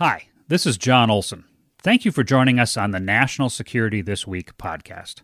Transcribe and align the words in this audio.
Hi, 0.00 0.28
this 0.48 0.64
is 0.64 0.78
John 0.78 1.10
Olson. 1.10 1.44
Thank 1.82 2.06
you 2.06 2.10
for 2.10 2.24
joining 2.24 2.58
us 2.58 2.78
on 2.78 2.90
the 2.90 2.98
National 2.98 3.50
Security 3.50 4.00
This 4.00 4.26
Week 4.26 4.56
podcast. 4.56 5.16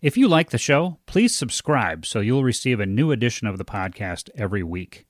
If 0.00 0.16
you 0.16 0.28
like 0.28 0.48
the 0.48 0.56
show, 0.56 0.96
please 1.04 1.34
subscribe 1.34 2.06
so 2.06 2.20
you'll 2.20 2.42
receive 2.42 2.80
a 2.80 2.86
new 2.86 3.12
edition 3.12 3.46
of 3.46 3.58
the 3.58 3.66
podcast 3.66 4.30
every 4.34 4.62
week. 4.62 5.04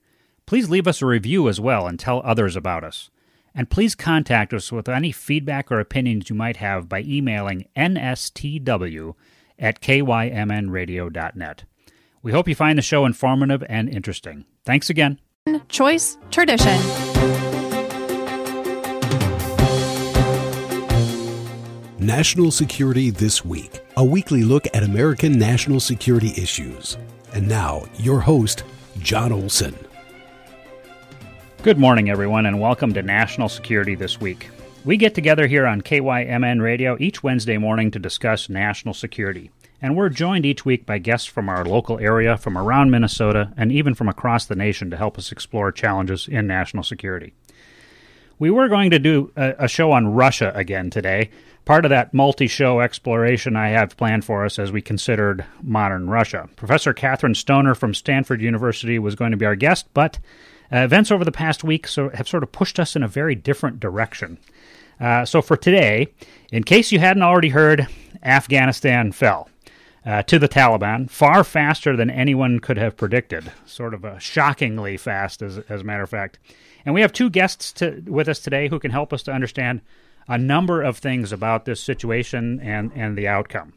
Please 0.46 0.68
leave 0.68 0.88
us 0.88 1.00
a 1.00 1.06
review 1.06 1.48
as 1.48 1.60
well 1.60 1.86
and 1.86 1.96
tell 1.96 2.22
others 2.24 2.56
about 2.56 2.82
us. 2.82 3.08
And 3.54 3.70
please 3.70 3.94
contact 3.94 4.52
us 4.52 4.72
with 4.72 4.88
any 4.88 5.12
feedback 5.12 5.70
or 5.70 5.78
opinions 5.78 6.28
you 6.28 6.34
might 6.34 6.56
have 6.56 6.88
by 6.88 7.02
emailing 7.02 7.68
nstw 7.76 9.14
at 9.60 9.80
kymnradio.net. 9.80 11.64
We 12.20 12.32
hope 12.32 12.48
you 12.48 12.56
find 12.56 12.76
the 12.76 12.82
show 12.82 13.06
informative 13.06 13.62
and 13.68 13.88
interesting. 13.88 14.44
Thanks 14.64 14.90
again. 14.90 15.20
Choice 15.68 16.18
Tradition. 16.32 16.80
National 22.04 22.50
Security 22.50 23.08
This 23.08 23.46
Week, 23.46 23.80
a 23.96 24.04
weekly 24.04 24.42
look 24.42 24.66
at 24.74 24.82
American 24.82 25.38
national 25.38 25.80
security 25.80 26.34
issues. 26.36 26.98
And 27.32 27.48
now, 27.48 27.86
your 27.96 28.20
host, 28.20 28.62
John 28.98 29.32
Olson. 29.32 29.74
Good 31.62 31.78
morning, 31.78 32.10
everyone, 32.10 32.44
and 32.44 32.60
welcome 32.60 32.92
to 32.92 33.02
National 33.02 33.48
Security 33.48 33.94
This 33.94 34.20
Week. 34.20 34.50
We 34.84 34.98
get 34.98 35.14
together 35.14 35.46
here 35.46 35.66
on 35.66 35.80
KYMN 35.80 36.60
Radio 36.60 36.98
each 37.00 37.22
Wednesday 37.22 37.56
morning 37.56 37.90
to 37.92 37.98
discuss 37.98 38.50
national 38.50 38.92
security. 38.92 39.50
And 39.80 39.96
we're 39.96 40.10
joined 40.10 40.44
each 40.44 40.66
week 40.66 40.84
by 40.84 40.98
guests 40.98 41.26
from 41.26 41.48
our 41.48 41.64
local 41.64 41.98
area, 41.98 42.36
from 42.36 42.58
around 42.58 42.90
Minnesota, 42.90 43.54
and 43.56 43.72
even 43.72 43.94
from 43.94 44.10
across 44.10 44.44
the 44.44 44.56
nation 44.56 44.90
to 44.90 44.98
help 44.98 45.16
us 45.16 45.32
explore 45.32 45.72
challenges 45.72 46.28
in 46.28 46.46
national 46.46 46.82
security. 46.82 47.32
We 48.38 48.50
were 48.50 48.68
going 48.68 48.90
to 48.90 48.98
do 48.98 49.32
a, 49.36 49.54
a 49.60 49.68
show 49.68 49.92
on 49.92 50.08
Russia 50.08 50.52
again 50.54 50.90
today, 50.90 51.30
part 51.64 51.84
of 51.84 51.90
that 51.90 52.12
multi 52.12 52.46
show 52.46 52.80
exploration 52.80 53.56
I 53.56 53.68
have 53.68 53.96
planned 53.96 54.24
for 54.24 54.44
us 54.44 54.58
as 54.58 54.72
we 54.72 54.82
considered 54.82 55.44
modern 55.62 56.08
Russia. 56.08 56.48
Professor 56.56 56.92
Kathryn 56.92 57.36
Stoner 57.36 57.74
from 57.74 57.94
Stanford 57.94 58.40
University 58.40 58.98
was 58.98 59.14
going 59.14 59.30
to 59.30 59.36
be 59.36 59.46
our 59.46 59.56
guest, 59.56 59.86
but 59.94 60.18
uh, 60.72 60.78
events 60.78 61.10
over 61.10 61.24
the 61.24 61.32
past 61.32 61.64
week 61.64 61.86
so, 61.86 62.10
have 62.10 62.28
sort 62.28 62.42
of 62.42 62.52
pushed 62.52 62.78
us 62.78 62.96
in 62.96 63.02
a 63.02 63.08
very 63.08 63.34
different 63.34 63.80
direction. 63.80 64.38
Uh, 65.00 65.24
so 65.24 65.42
for 65.42 65.56
today, 65.56 66.08
in 66.52 66.62
case 66.62 66.92
you 66.92 66.98
hadn't 66.98 67.22
already 67.22 67.50
heard, 67.50 67.86
Afghanistan 68.22 69.12
fell. 69.12 69.48
Uh, 70.06 70.22
to 70.22 70.38
the 70.38 70.50
Taliban 70.50 71.08
far 71.08 71.42
faster 71.42 71.96
than 71.96 72.10
anyone 72.10 72.58
could 72.58 72.76
have 72.76 72.94
predicted, 72.94 73.50
sort 73.64 73.94
of 73.94 74.04
a 74.04 74.20
shockingly 74.20 74.98
fast, 74.98 75.40
as, 75.40 75.56
as 75.56 75.80
a 75.80 75.84
matter 75.84 76.02
of 76.02 76.10
fact. 76.10 76.38
And 76.84 76.94
we 76.94 77.00
have 77.00 77.10
two 77.10 77.30
guests 77.30 77.72
to, 77.72 78.02
with 78.06 78.28
us 78.28 78.38
today 78.38 78.68
who 78.68 78.78
can 78.78 78.90
help 78.90 79.14
us 79.14 79.22
to 79.22 79.32
understand 79.32 79.80
a 80.28 80.38
number 80.38 80.82
of 80.82 80.98
things 80.98 81.32
about 81.32 81.64
this 81.64 81.82
situation 81.82 82.60
and, 82.60 82.92
and 82.94 83.16
the 83.16 83.28
outcome. 83.28 83.74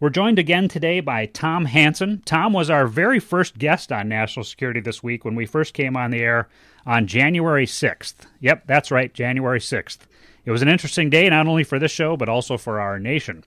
We're 0.00 0.10
joined 0.10 0.40
again 0.40 0.66
today 0.66 0.98
by 0.98 1.26
Tom 1.26 1.66
Hanson. 1.66 2.22
Tom 2.24 2.52
was 2.52 2.68
our 2.68 2.88
very 2.88 3.20
first 3.20 3.56
guest 3.56 3.92
on 3.92 4.08
national 4.08 4.42
security 4.44 4.80
this 4.80 5.00
week 5.00 5.24
when 5.24 5.36
we 5.36 5.46
first 5.46 5.74
came 5.74 5.96
on 5.96 6.10
the 6.10 6.20
air 6.20 6.48
on 6.84 7.06
January 7.06 7.66
6th. 7.66 8.14
Yep, 8.40 8.66
that's 8.66 8.90
right, 8.90 9.14
January 9.14 9.60
6th. 9.60 9.98
It 10.44 10.50
was 10.50 10.60
an 10.60 10.68
interesting 10.68 11.08
day, 11.08 11.28
not 11.28 11.46
only 11.46 11.62
for 11.62 11.78
this 11.78 11.92
show, 11.92 12.16
but 12.16 12.28
also 12.28 12.58
for 12.58 12.80
our 12.80 12.98
nation. 12.98 13.44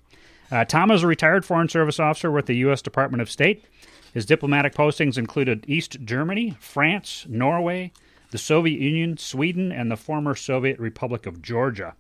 Uh, 0.50 0.64
Tom 0.64 0.92
is 0.92 1.04
a 1.04 1.08
retired 1.08 1.44
Foreign 1.44 1.68
Service 1.68 2.00
officer 2.00 2.32
with 2.32 2.46
the 2.46 2.56
U.S. 2.58 2.82
Department 2.82 3.22
of 3.22 3.30
State. 3.30 3.66
His 4.14 4.26
diplomatic 4.26 4.74
postings 4.74 5.18
included 5.18 5.66
East 5.68 5.98
Germany, 6.06 6.56
France, 6.62 7.26
Norway, 7.28 7.92
the 8.36 8.40
Soviet 8.40 8.82
Union, 8.82 9.16
Sweden, 9.16 9.72
and 9.72 9.90
the 9.90 9.96
former 9.96 10.36
Soviet 10.36 10.78
Republic 10.78 11.26
of 11.26 11.42
Georgia. 11.42 11.96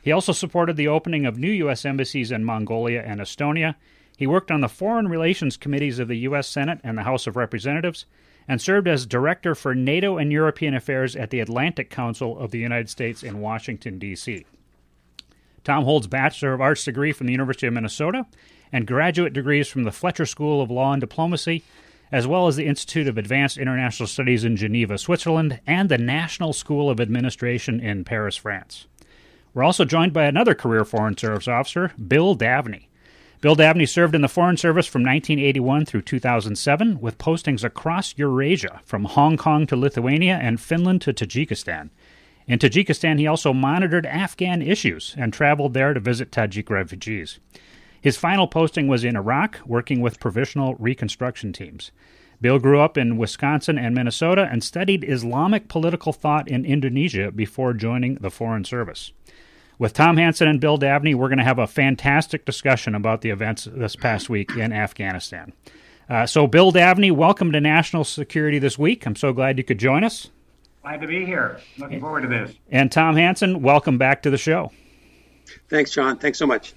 He 0.00 0.12
also 0.12 0.30
supported 0.30 0.76
the 0.76 0.86
opening 0.86 1.26
of 1.26 1.36
new 1.36 1.50
U.S. 1.50 1.84
embassies 1.84 2.30
in 2.30 2.44
Mongolia 2.44 3.02
and 3.04 3.20
Estonia. 3.20 3.74
He 4.16 4.28
worked 4.28 4.52
on 4.52 4.60
the 4.60 4.68
Foreign 4.68 5.08
Relations 5.08 5.56
Committees 5.56 5.98
of 5.98 6.06
the 6.06 6.18
U.S. 6.18 6.46
Senate 6.46 6.78
and 6.84 6.96
the 6.96 7.02
House 7.02 7.26
of 7.26 7.34
Representatives, 7.34 8.06
and 8.46 8.62
served 8.62 8.86
as 8.86 9.06
Director 9.06 9.56
for 9.56 9.74
NATO 9.74 10.18
and 10.18 10.30
European 10.30 10.74
Affairs 10.74 11.16
at 11.16 11.30
the 11.30 11.40
Atlantic 11.40 11.90
Council 11.90 12.38
of 12.38 12.52
the 12.52 12.60
United 12.60 12.88
States 12.88 13.24
in 13.24 13.40
Washington, 13.40 13.98
D.C. 13.98 14.46
Tom 15.64 15.82
holds 15.82 16.06
Bachelor 16.06 16.52
of 16.52 16.60
Arts 16.60 16.84
degree 16.84 17.10
from 17.10 17.26
the 17.26 17.32
University 17.32 17.66
of 17.66 17.72
Minnesota 17.72 18.24
and 18.70 18.86
graduate 18.86 19.32
degrees 19.32 19.66
from 19.66 19.82
the 19.82 19.90
Fletcher 19.90 20.26
School 20.26 20.62
of 20.62 20.70
Law 20.70 20.92
and 20.92 21.00
Diplomacy, 21.00 21.64
as 22.12 22.26
well 22.26 22.46
as 22.46 22.56
the 22.56 22.66
Institute 22.66 23.08
of 23.08 23.16
Advanced 23.16 23.56
International 23.56 24.06
Studies 24.06 24.44
in 24.44 24.54
Geneva, 24.54 24.98
Switzerland, 24.98 25.60
and 25.66 25.88
the 25.88 25.96
National 25.96 26.52
School 26.52 26.90
of 26.90 27.00
Administration 27.00 27.80
in 27.80 28.04
Paris, 28.04 28.36
France. 28.36 28.86
We're 29.54 29.64
also 29.64 29.86
joined 29.86 30.12
by 30.12 30.24
another 30.24 30.54
career 30.54 30.84
Foreign 30.84 31.16
Service 31.16 31.48
officer, 31.48 31.92
Bill 32.06 32.36
Davnie. 32.36 32.88
Bill 33.40 33.56
Davnie 33.56 33.88
served 33.88 34.14
in 34.14 34.20
the 34.20 34.28
Foreign 34.28 34.56
Service 34.56 34.86
from 34.86 35.02
1981 35.02 35.86
through 35.86 36.02
2007 36.02 37.00
with 37.00 37.18
postings 37.18 37.64
across 37.64 38.14
Eurasia, 38.16 38.80
from 38.84 39.04
Hong 39.04 39.36
Kong 39.36 39.66
to 39.66 39.76
Lithuania 39.76 40.38
and 40.40 40.60
Finland 40.60 41.00
to 41.02 41.12
Tajikistan. 41.12 41.90
In 42.46 42.58
Tajikistan, 42.58 43.18
he 43.18 43.26
also 43.26 43.52
monitored 43.52 44.06
Afghan 44.06 44.62
issues 44.62 45.14
and 45.18 45.32
traveled 45.32 45.74
there 45.74 45.94
to 45.94 46.00
visit 46.00 46.30
Tajik 46.30 46.70
refugees. 46.70 47.40
His 48.02 48.16
final 48.16 48.48
posting 48.48 48.88
was 48.88 49.04
in 49.04 49.14
Iraq, 49.14 49.60
working 49.64 50.00
with 50.00 50.18
provincial 50.18 50.74
reconstruction 50.74 51.52
teams. 51.52 51.92
Bill 52.40 52.58
grew 52.58 52.80
up 52.80 52.98
in 52.98 53.16
Wisconsin 53.16 53.78
and 53.78 53.94
Minnesota 53.94 54.48
and 54.50 54.64
studied 54.64 55.08
Islamic 55.08 55.68
political 55.68 56.12
thought 56.12 56.48
in 56.48 56.64
Indonesia 56.64 57.30
before 57.30 57.72
joining 57.72 58.16
the 58.16 58.30
Foreign 58.30 58.64
Service. 58.64 59.12
With 59.78 59.92
Tom 59.92 60.16
Hanson 60.16 60.48
and 60.48 60.60
Bill 60.60 60.76
Davnie, 60.76 61.14
we're 61.14 61.28
going 61.28 61.38
to 61.38 61.44
have 61.44 61.60
a 61.60 61.68
fantastic 61.68 62.44
discussion 62.44 62.96
about 62.96 63.20
the 63.20 63.30
events 63.30 63.68
this 63.72 63.94
past 63.94 64.28
week 64.28 64.50
in 64.56 64.72
Afghanistan. 64.72 65.52
Uh, 66.10 66.26
so, 66.26 66.48
Bill 66.48 66.72
Davnie, 66.72 67.12
welcome 67.12 67.52
to 67.52 67.60
National 67.60 68.02
Security 68.02 68.58
this 68.58 68.76
week. 68.76 69.06
I'm 69.06 69.14
so 69.14 69.32
glad 69.32 69.58
you 69.58 69.64
could 69.64 69.78
join 69.78 70.02
us. 70.02 70.28
Glad 70.82 71.00
to 71.02 71.06
be 71.06 71.24
here. 71.24 71.60
Looking 71.78 72.00
forward 72.00 72.22
to 72.22 72.28
this. 72.28 72.56
And 72.72 72.90
Tom 72.90 73.14
Hanson, 73.14 73.62
welcome 73.62 73.98
back 73.98 74.22
to 74.22 74.30
the 74.30 74.38
show. 74.38 74.72
Thanks, 75.68 75.92
John. 75.92 76.18
Thanks 76.18 76.38
so 76.38 76.46
much. 76.46 76.74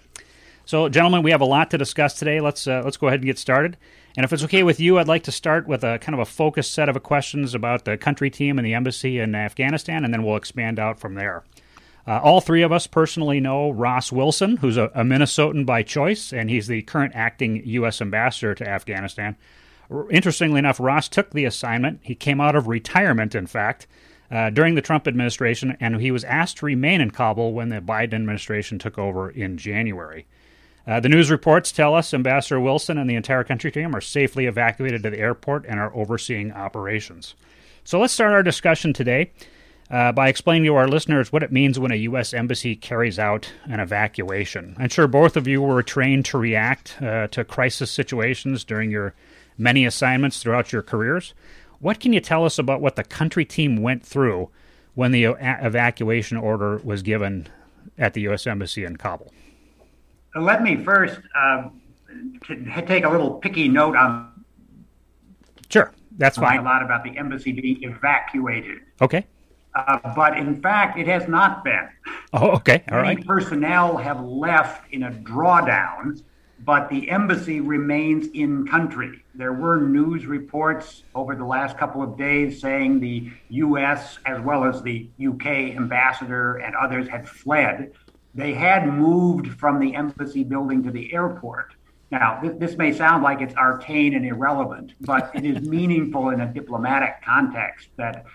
So, 0.66 0.90
gentlemen, 0.90 1.22
we 1.22 1.30
have 1.30 1.42
a 1.42 1.46
lot 1.46 1.70
to 1.72 1.78
discuss 1.78 2.18
today. 2.18 2.42
Let's 2.42 2.68
uh, 2.68 2.82
let's 2.84 2.98
go 2.98 3.08
ahead 3.08 3.20
and 3.20 3.28
get 3.28 3.38
started. 3.38 3.78
And 4.18 4.24
if 4.24 4.34
it's 4.34 4.44
okay 4.46 4.64
with 4.64 4.80
you, 4.80 4.98
I'd 4.98 5.08
like 5.08 5.24
to 5.24 5.32
start 5.32 5.68
with 5.68 5.84
a 5.84 6.00
kind 6.00 6.16
of 6.16 6.20
a 6.20 6.26
focused 6.26 6.74
set 6.74 6.90
of 6.90 7.02
questions 7.04 7.54
about 7.54 7.86
the 7.86 7.98
country 7.98 8.32
team 8.32 8.58
and 8.58 8.66
the 8.66 8.74
embassy 8.74 9.20
in 9.20 9.36
Afghanistan, 9.36 10.04
and 10.04 10.12
then 10.12 10.24
we'll 10.24 10.38
expand 10.38 10.80
out 10.80 11.00
from 11.00 11.14
there. 11.14 11.44
Uh, 12.08 12.20
all 12.24 12.42
three 12.42 12.64
of 12.64 12.72
us 12.72 12.88
personally 12.88 13.40
know 13.40 13.70
Ross 13.70 14.12
Wilson, 14.12 14.58
who's 14.58 14.78
a, 14.78 14.86
a, 14.96 15.04
Minnesotan 15.04 15.66
by 15.66 15.84
choice, 15.84 16.32
and 16.32 16.50
he's 16.50 16.68
the 16.68 16.84
current 16.84 17.14
acting 17.16 17.62
U.S. 17.66 18.02
ambassador 18.02 18.56
to 18.56 18.68
Afghanistan. 18.68 19.36
Interestingly 20.10 20.60
enough, 20.60 20.80
Ross 20.80 21.08
took 21.08 21.32
the 21.32 21.46
assignment. 21.46 22.00
He 22.04 22.16
came 22.16 22.42
out 22.42 22.56
of 22.56 22.68
retirement, 22.68 23.36
in 23.36 23.48
fact, 23.48 23.86
uh, 24.32 24.50
during 24.50 24.76
the 24.76 24.82
Trump 24.82 25.08
administration, 25.08 25.78
and 25.80 26.00
he 26.00 26.12
was 26.12 26.24
asked 26.24 26.58
to 26.58 26.66
remain 26.66 27.02
in 27.02 27.12
Kabul 27.12 27.54
when 27.54 27.70
the 27.70 27.82
Biden 27.82 28.14
administration 28.16 28.80
took 28.80 28.98
over 28.98 29.30
in 29.30 29.58
January. 29.58 30.26
Uh, 30.88 31.00
the 31.00 31.10
news 31.10 31.32
reports 31.32 31.72
tell 31.72 31.96
us 31.96 32.14
Ambassador 32.14 32.60
Wilson 32.60 32.98
and 32.98 33.10
the 33.10 33.16
entire 33.16 33.44
country 33.44 33.72
team 33.72 33.96
are 33.96 34.02
safely 34.02 34.46
evacuated 34.46 35.02
to 35.04 35.10
the 35.10 35.20
airport 35.20 35.66
and 35.66 35.80
are 35.80 35.96
overseeing 35.96 36.52
operations. 36.52 37.34
So 37.84 38.00
let's 38.00 38.14
start 38.14 38.34
our 38.34 38.44
discussion 38.44 38.94
today 38.94 39.32
uh, 39.90 40.12
by 40.12 40.30
explaining 40.30 40.66
to 40.66 40.76
our 40.76 40.88
listeners 40.88 41.32
what 41.32 41.44
it 41.44 41.52
means 41.52 41.80
when 41.80 41.92
a 41.92 41.96
U.S. 41.96 42.34
embassy 42.34 42.76
carries 42.76 43.18
out 43.18 43.52
an 43.66 43.80
evacuation. 43.80 44.76
I'm 44.78 44.90
sure 44.90 45.08
both 45.08 45.36
of 45.36 45.48
you 45.48 45.62
were 45.62 45.84
trained 45.84 46.26
to 46.26 46.38
react 46.38 47.02
uh, 47.02 47.28
to 47.28 47.44
crisis 47.44 47.92
situations 47.92 48.64
during 48.64 48.92
your 48.92 49.14
many 49.58 49.86
assignments 49.86 50.42
throughout 50.42 50.72
your 50.72 50.82
careers. 50.82 51.34
What 51.80 52.00
can 52.00 52.14
you 52.14 52.20
tell 52.20 52.46
us 52.46 52.60
about 52.60 52.82
what 52.82 52.96
the 52.96 53.04
country 53.04 53.46
team 53.46 53.82
went 53.82 54.06
through 54.06 54.50
when 54.94 55.12
the 55.12 55.26
evacuation 55.26 56.38
order 56.38 56.78
was 56.78 57.02
given 57.02 57.48
at 57.98 58.14
the 58.14 58.22
U.S. 58.22 58.48
Embassy 58.48 58.86
in 58.86 58.98
Kabul? 58.98 59.32
Let 60.36 60.64
me 60.64 60.76
first 60.76 61.20
uh, 61.36 61.70
take 62.86 63.06
a 63.06 63.10
little 63.10 63.36
picky 63.36 63.68
note 63.70 63.96
on. 63.96 64.44
Sure, 65.70 65.92
that's 66.18 66.38
fine. 66.38 66.60
A 66.60 66.64
lot 66.64 66.84
about 66.84 67.04
the 67.04 67.18
embassy 67.18 67.52
being 67.54 67.84
evacuated. 67.84 68.80
Okay. 69.02 69.26
Uh, 69.74 70.00
but 70.16 70.38
in 70.38 70.62
fact, 70.62 70.98
it 70.98 71.08
has 71.08 71.28
not 71.28 71.64
been. 71.64 71.90
Oh, 72.34 72.52
okay. 72.52 72.84
All 72.92 73.02
Many 73.02 73.16
right. 73.16 73.28
personnel 73.28 73.98
have 73.98 74.22
left 74.22 74.92
in 74.94 75.04
a 75.04 75.12
drawdown, 75.12 76.22
but 76.60 76.90
the 76.90 77.10
embassy 77.10 77.60
remains 77.60 78.28
in 78.34 78.66
country. 78.68 79.24
There 79.34 79.54
were 79.54 79.82
news 79.82 80.26
reports 80.26 81.04
over 81.14 81.36
the 81.36 81.44
last 81.44 81.78
couple 81.78 82.02
of 82.02 82.18
days 82.18 82.62
saying 82.62 83.02
the 83.02 83.30
U.S. 83.50 84.18
as 84.26 84.42
well 84.42 84.64
as 84.64 84.82
the 84.82 85.10
U.K. 85.18 85.76
ambassador 85.76 86.58
and 86.58 86.74
others 86.76 87.08
had 87.10 87.28
fled. 87.28 87.92
They 88.36 88.54
had 88.54 88.88
moved 88.88 89.60
from 89.60 89.80
the 89.80 89.96
embassy 89.96 90.44
building 90.44 90.84
to 90.84 90.92
the 90.92 91.14
airport. 91.14 91.74
Now, 92.12 92.40
this, 92.44 92.54
this 92.58 92.78
may 92.78 92.94
sound 92.94 93.24
like 93.24 93.42
it's 93.42 93.56
arcane 93.56 94.14
and 94.14 94.26
irrelevant, 94.26 94.94
but 95.02 95.32
it 95.34 95.46
is 95.46 95.62
meaningful 95.68 96.30
in 96.30 96.42
a 96.42 96.54
diplomatic 96.54 97.22
context 97.24 97.88
that 97.96 98.26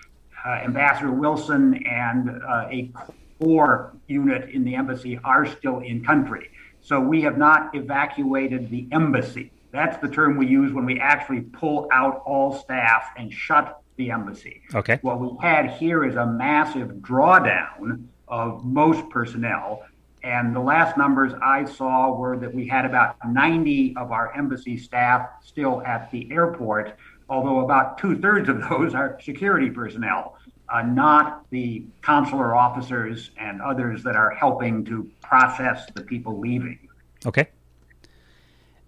uh, 0.45 0.49
Ambassador 0.65 1.13
Wilson 1.13 1.75
and 1.87 2.31
uh, 2.43 2.69
a 2.71 2.91
core 3.39 3.95
unit 4.07 4.51
in 4.51 4.65
the 4.65 4.75
embassy 4.75 5.19
are 5.23 5.47
still 5.47 5.81
in 5.81 6.03
country. 6.03 6.51
So 6.81 6.99
we 6.99 7.21
have 7.23 7.37
not 7.37 7.75
evacuated 7.75 8.71
the 8.71 8.89
embassy. 8.91 9.53
That's 9.71 9.99
the 9.99 10.09
term 10.09 10.37
we 10.37 10.47
use 10.47 10.73
when 10.73 10.87
we 10.87 10.99
actually 10.99 11.43
pull 11.43 11.89
out 11.93 12.23
all 12.25 12.59
staff 12.59 13.11
and 13.17 13.33
shut 13.33 13.81
the 13.97 14.11
embassy. 14.11 14.63
Okay. 14.75 14.99
What 15.03 15.21
we 15.21 15.31
had 15.41 15.71
here 15.73 16.05
is 16.05 16.17
a 16.17 16.27
massive 16.27 16.89
drawdown 17.03 18.07
of 18.27 18.65
most 18.65 19.09
personnel. 19.11 19.83
And 20.23 20.55
the 20.55 20.61
last 20.61 20.99
numbers 20.99 21.33
I 21.43 21.65
saw 21.65 22.15
were 22.15 22.37
that 22.39 22.55
we 22.55 22.69
had 22.69 22.85
about 22.85 23.17
90 23.27 23.95
of 23.97 24.13
our 24.13 24.35
embassy 24.37 24.77
staff 24.77 25.29
still 25.43 25.83
at 25.87 26.11
the 26.11 26.31
airport, 26.31 26.97
although 27.29 27.61
about 27.61 27.97
two 27.97 28.19
thirds 28.19 28.49
of 28.49 28.61
those 28.69 28.95
are 28.95 29.19
security 29.23 29.71
personnel, 29.71 30.37
uh, 30.69 30.83
not 30.83 31.49
the 31.51 31.85
consular 32.03 32.55
officers 32.55 33.31
and 33.39 33.63
others 33.63 34.03
that 34.05 34.15
are 34.15 34.31
helping 34.31 34.85
to 34.85 35.11
process 35.23 35.87
the 35.95 36.03
people 36.03 36.39
leaving. 36.39 36.79
Okay. 37.25 37.49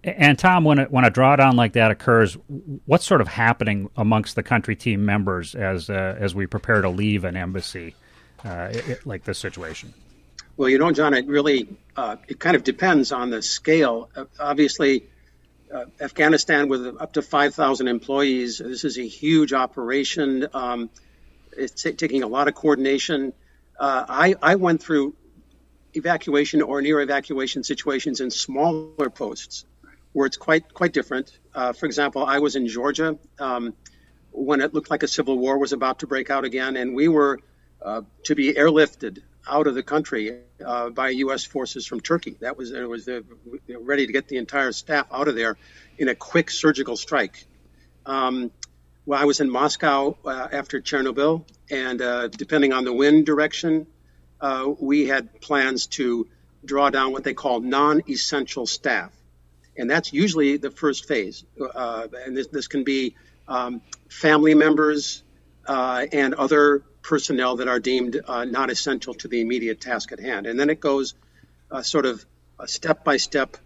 And 0.03 0.37
Tom, 0.37 0.65
when 0.65 0.79
a, 0.79 0.85
when 0.85 1.05
a 1.05 1.11
drawdown 1.11 1.55
like 1.55 1.73
that 1.73 1.89
occurs, 1.89 2.37
what's 2.85 3.05
sort 3.05 3.21
of 3.21 3.27
happening 3.29 3.89
amongst 3.95 4.35
the 4.35 4.43
country 4.43 4.75
team 4.75 5.05
members 5.05 5.55
as 5.55 5.89
uh, 5.89 6.17
as 6.19 6.35
we 6.35 6.45
prepare 6.45 6.81
to 6.81 6.89
leave 6.89 7.23
an 7.23 7.37
embassy 7.37 7.95
uh, 8.43 8.69
it, 8.71 9.05
like 9.05 9.23
this 9.23 9.39
situation? 9.39 9.93
Well, 10.55 10.69
you 10.69 10.77
know, 10.77 10.91
John, 10.91 11.15
it 11.15 11.25
really 11.27 11.67
uh, 11.95 12.17
it 12.27 12.39
kind 12.39 12.55
of 12.55 12.63
depends 12.63 13.11
on 13.11 13.31
the 13.31 13.41
scale. 13.41 14.09
Uh, 14.15 14.25
obviously, 14.39 15.07
uh, 15.73 15.85
Afghanistan 15.99 16.69
with 16.69 16.85
up 16.99 17.13
to 17.13 17.23
five 17.23 17.55
thousand 17.55 17.87
employees, 17.87 18.59
this 18.59 18.83
is 18.83 18.99
a 18.99 19.07
huge 19.07 19.51
operation. 19.51 20.47
Um, 20.53 20.91
it's 21.57 21.81
t- 21.81 21.93
taking 21.93 22.21
a 22.21 22.27
lot 22.27 22.47
of 22.47 22.53
coordination. 22.53 23.33
Uh, 23.79 24.05
I 24.07 24.35
I 24.43 24.55
went 24.55 24.83
through 24.83 25.15
evacuation 25.95 26.61
or 26.61 26.83
near 26.83 27.01
evacuation 27.01 27.63
situations 27.63 28.21
in 28.21 28.29
smaller 28.29 29.09
posts 29.09 29.65
where 30.11 30.27
it's 30.27 30.37
quite 30.37 30.71
quite 30.71 30.93
different. 30.93 31.35
Uh, 31.55 31.73
for 31.73 31.87
example, 31.87 32.23
I 32.23 32.39
was 32.39 32.55
in 32.55 32.67
Georgia 32.67 33.17
um, 33.39 33.73
when 34.31 34.61
it 34.61 34.75
looked 34.75 34.91
like 34.91 35.01
a 35.01 35.07
civil 35.07 35.35
war 35.35 35.57
was 35.57 35.73
about 35.73 35.99
to 35.99 36.07
break 36.07 36.29
out 36.29 36.45
again, 36.45 36.77
and 36.77 36.93
we 36.93 37.07
were 37.07 37.39
uh, 37.81 38.03
to 38.25 38.35
be 38.35 38.53
airlifted 38.53 39.23
out 39.47 39.67
of 39.67 39.75
the 39.75 39.83
country 39.83 40.39
uh, 40.65 40.89
by 40.89 41.09
U.S. 41.09 41.43
forces 41.43 41.85
from 41.85 41.99
Turkey. 42.01 42.37
That 42.39 42.57
was 42.57 42.71
it 42.71 42.87
was 42.87 43.05
the, 43.05 43.23
ready 43.79 44.07
to 44.07 44.13
get 44.13 44.27
the 44.27 44.37
entire 44.37 44.71
staff 44.71 45.07
out 45.11 45.27
of 45.27 45.35
there 45.35 45.57
in 45.97 46.07
a 46.07 46.15
quick 46.15 46.49
surgical 46.49 46.97
strike. 46.97 47.45
Um, 48.05 48.51
well, 49.05 49.21
I 49.21 49.25
was 49.25 49.41
in 49.41 49.49
Moscow 49.49 50.17
uh, 50.25 50.47
after 50.51 50.79
Chernobyl, 50.81 51.45
and 51.69 52.01
uh, 52.01 52.27
depending 52.29 52.71
on 52.71 52.85
the 52.85 52.93
wind 52.93 53.25
direction, 53.25 53.87
uh, 54.39 54.71
we 54.79 55.07
had 55.07 55.41
plans 55.41 55.87
to 55.87 56.27
draw 56.63 56.89
down 56.89 57.11
what 57.11 57.23
they 57.23 57.33
call 57.33 57.59
non-essential 57.59 58.65
staff 58.65 59.11
and 59.77 59.89
that's 59.89 60.13
usually 60.13 60.57
the 60.57 60.71
first 60.71 61.07
phase. 61.07 61.43
Uh, 61.59 62.07
and 62.25 62.35
this, 62.37 62.47
this, 62.47 62.67
can 62.67 62.83
be 62.83 63.15
um, 63.47 63.81
family 64.09 64.53
members 64.53 65.23
uh, 65.67 66.05
and 66.11 66.33
other 66.33 66.83
personnel 67.03 67.57
that 67.57 67.67
are 67.67 67.79
deemed 67.79 68.19
uh, 68.25 68.45
not 68.45 68.71
essential 68.71 69.13
to 69.13 69.27
the 69.27 69.41
immediate 69.41 69.79
task 69.79 70.11
at 70.11 70.19
hand. 70.19 70.47
And 70.47 70.59
then 70.59 70.69
it 70.69 70.79
goes 70.79 71.13
uh, 71.69 71.83
sort 71.83 72.05
of 72.05 72.25
step 72.65 73.03
by 73.03 73.17
step 73.17 73.57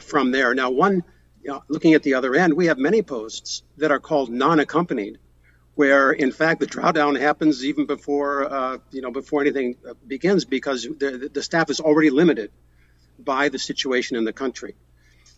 from 0.00 0.32
there. 0.32 0.54
Now, 0.54 0.70
one, 0.70 1.04
you 1.42 1.50
know, 1.50 1.62
looking 1.68 1.94
at 1.94 2.02
the 2.02 2.14
other 2.14 2.34
end, 2.34 2.54
we 2.54 2.66
have 2.66 2.78
many 2.78 3.02
posts 3.02 3.62
that 3.76 3.92
are 3.92 4.00
called 4.00 4.30
non-accompanied, 4.30 5.18
where 5.76 6.10
in 6.10 6.32
fact 6.32 6.58
the 6.58 6.66
drawdown 6.66 7.20
happens 7.20 7.64
even 7.64 7.86
before 7.86 8.52
uh, 8.52 8.78
you 8.90 9.02
know 9.02 9.12
before 9.12 9.42
anything 9.42 9.76
begins 10.06 10.44
because 10.44 10.82
the, 10.82 11.30
the 11.32 11.42
staff 11.42 11.70
is 11.70 11.80
already 11.80 12.10
limited 12.10 12.50
by 13.18 13.48
the 13.48 13.58
situation 13.58 14.16
in 14.16 14.24
the 14.24 14.32
country. 14.32 14.74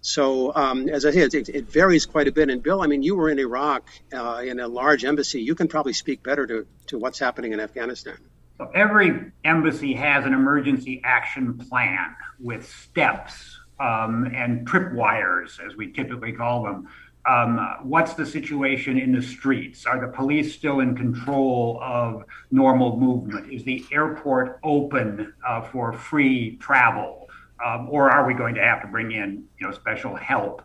So, 0.00 0.54
um, 0.54 0.88
as 0.88 1.04
I 1.04 1.10
said, 1.10 1.34
it, 1.34 1.48
it, 1.48 1.64
varies 1.70 2.06
quite 2.06 2.28
a 2.28 2.32
bit. 2.32 2.50
And 2.50 2.62
Bill, 2.62 2.80
I 2.80 2.86
mean, 2.86 3.02
you 3.02 3.16
were 3.16 3.28
in 3.28 3.38
Iraq 3.38 3.82
uh, 4.12 4.42
in 4.44 4.60
a 4.60 4.68
large 4.68 5.04
embassy. 5.04 5.42
You 5.42 5.56
can 5.56 5.66
probably 5.66 5.92
speak 5.92 6.22
better 6.22 6.46
to, 6.46 6.66
to 6.88 6.98
what's 6.98 7.18
happening 7.18 7.52
in 7.52 7.60
Afghanistan. 7.60 8.18
So 8.56 8.70
every 8.74 9.32
embassy 9.44 9.94
has 9.94 10.24
an 10.24 10.34
emergency 10.34 11.00
action 11.04 11.56
plan 11.56 12.16
with 12.40 12.68
steps 12.68 13.58
um, 13.78 14.30
and 14.34 14.66
tripwires, 14.66 15.64
as 15.64 15.76
we 15.76 15.92
typically 15.92 16.32
call 16.32 16.64
them. 16.64 16.88
Um, 17.26 17.58
what's 17.82 18.14
the 18.14 18.24
situation 18.24 18.98
in 18.98 19.12
the 19.12 19.22
streets? 19.22 19.86
Are 19.86 20.00
the 20.00 20.08
police 20.08 20.54
still 20.54 20.80
in 20.80 20.96
control 20.96 21.78
of 21.82 22.24
normal 22.50 22.98
movement? 22.98 23.52
Is 23.52 23.64
the 23.64 23.84
airport 23.92 24.58
open 24.64 25.34
uh, 25.46 25.62
for 25.62 25.92
free 25.92 26.56
travel? 26.56 27.28
um, 27.64 27.88
or 27.90 28.10
are 28.10 28.26
we 28.26 28.34
going 28.34 28.54
to 28.54 28.62
have 28.62 28.82
to 28.82 28.88
bring 28.88 29.12
in 29.12 29.44
you 29.58 29.66
know 29.66 29.72
special 29.72 30.14
help? 30.14 30.62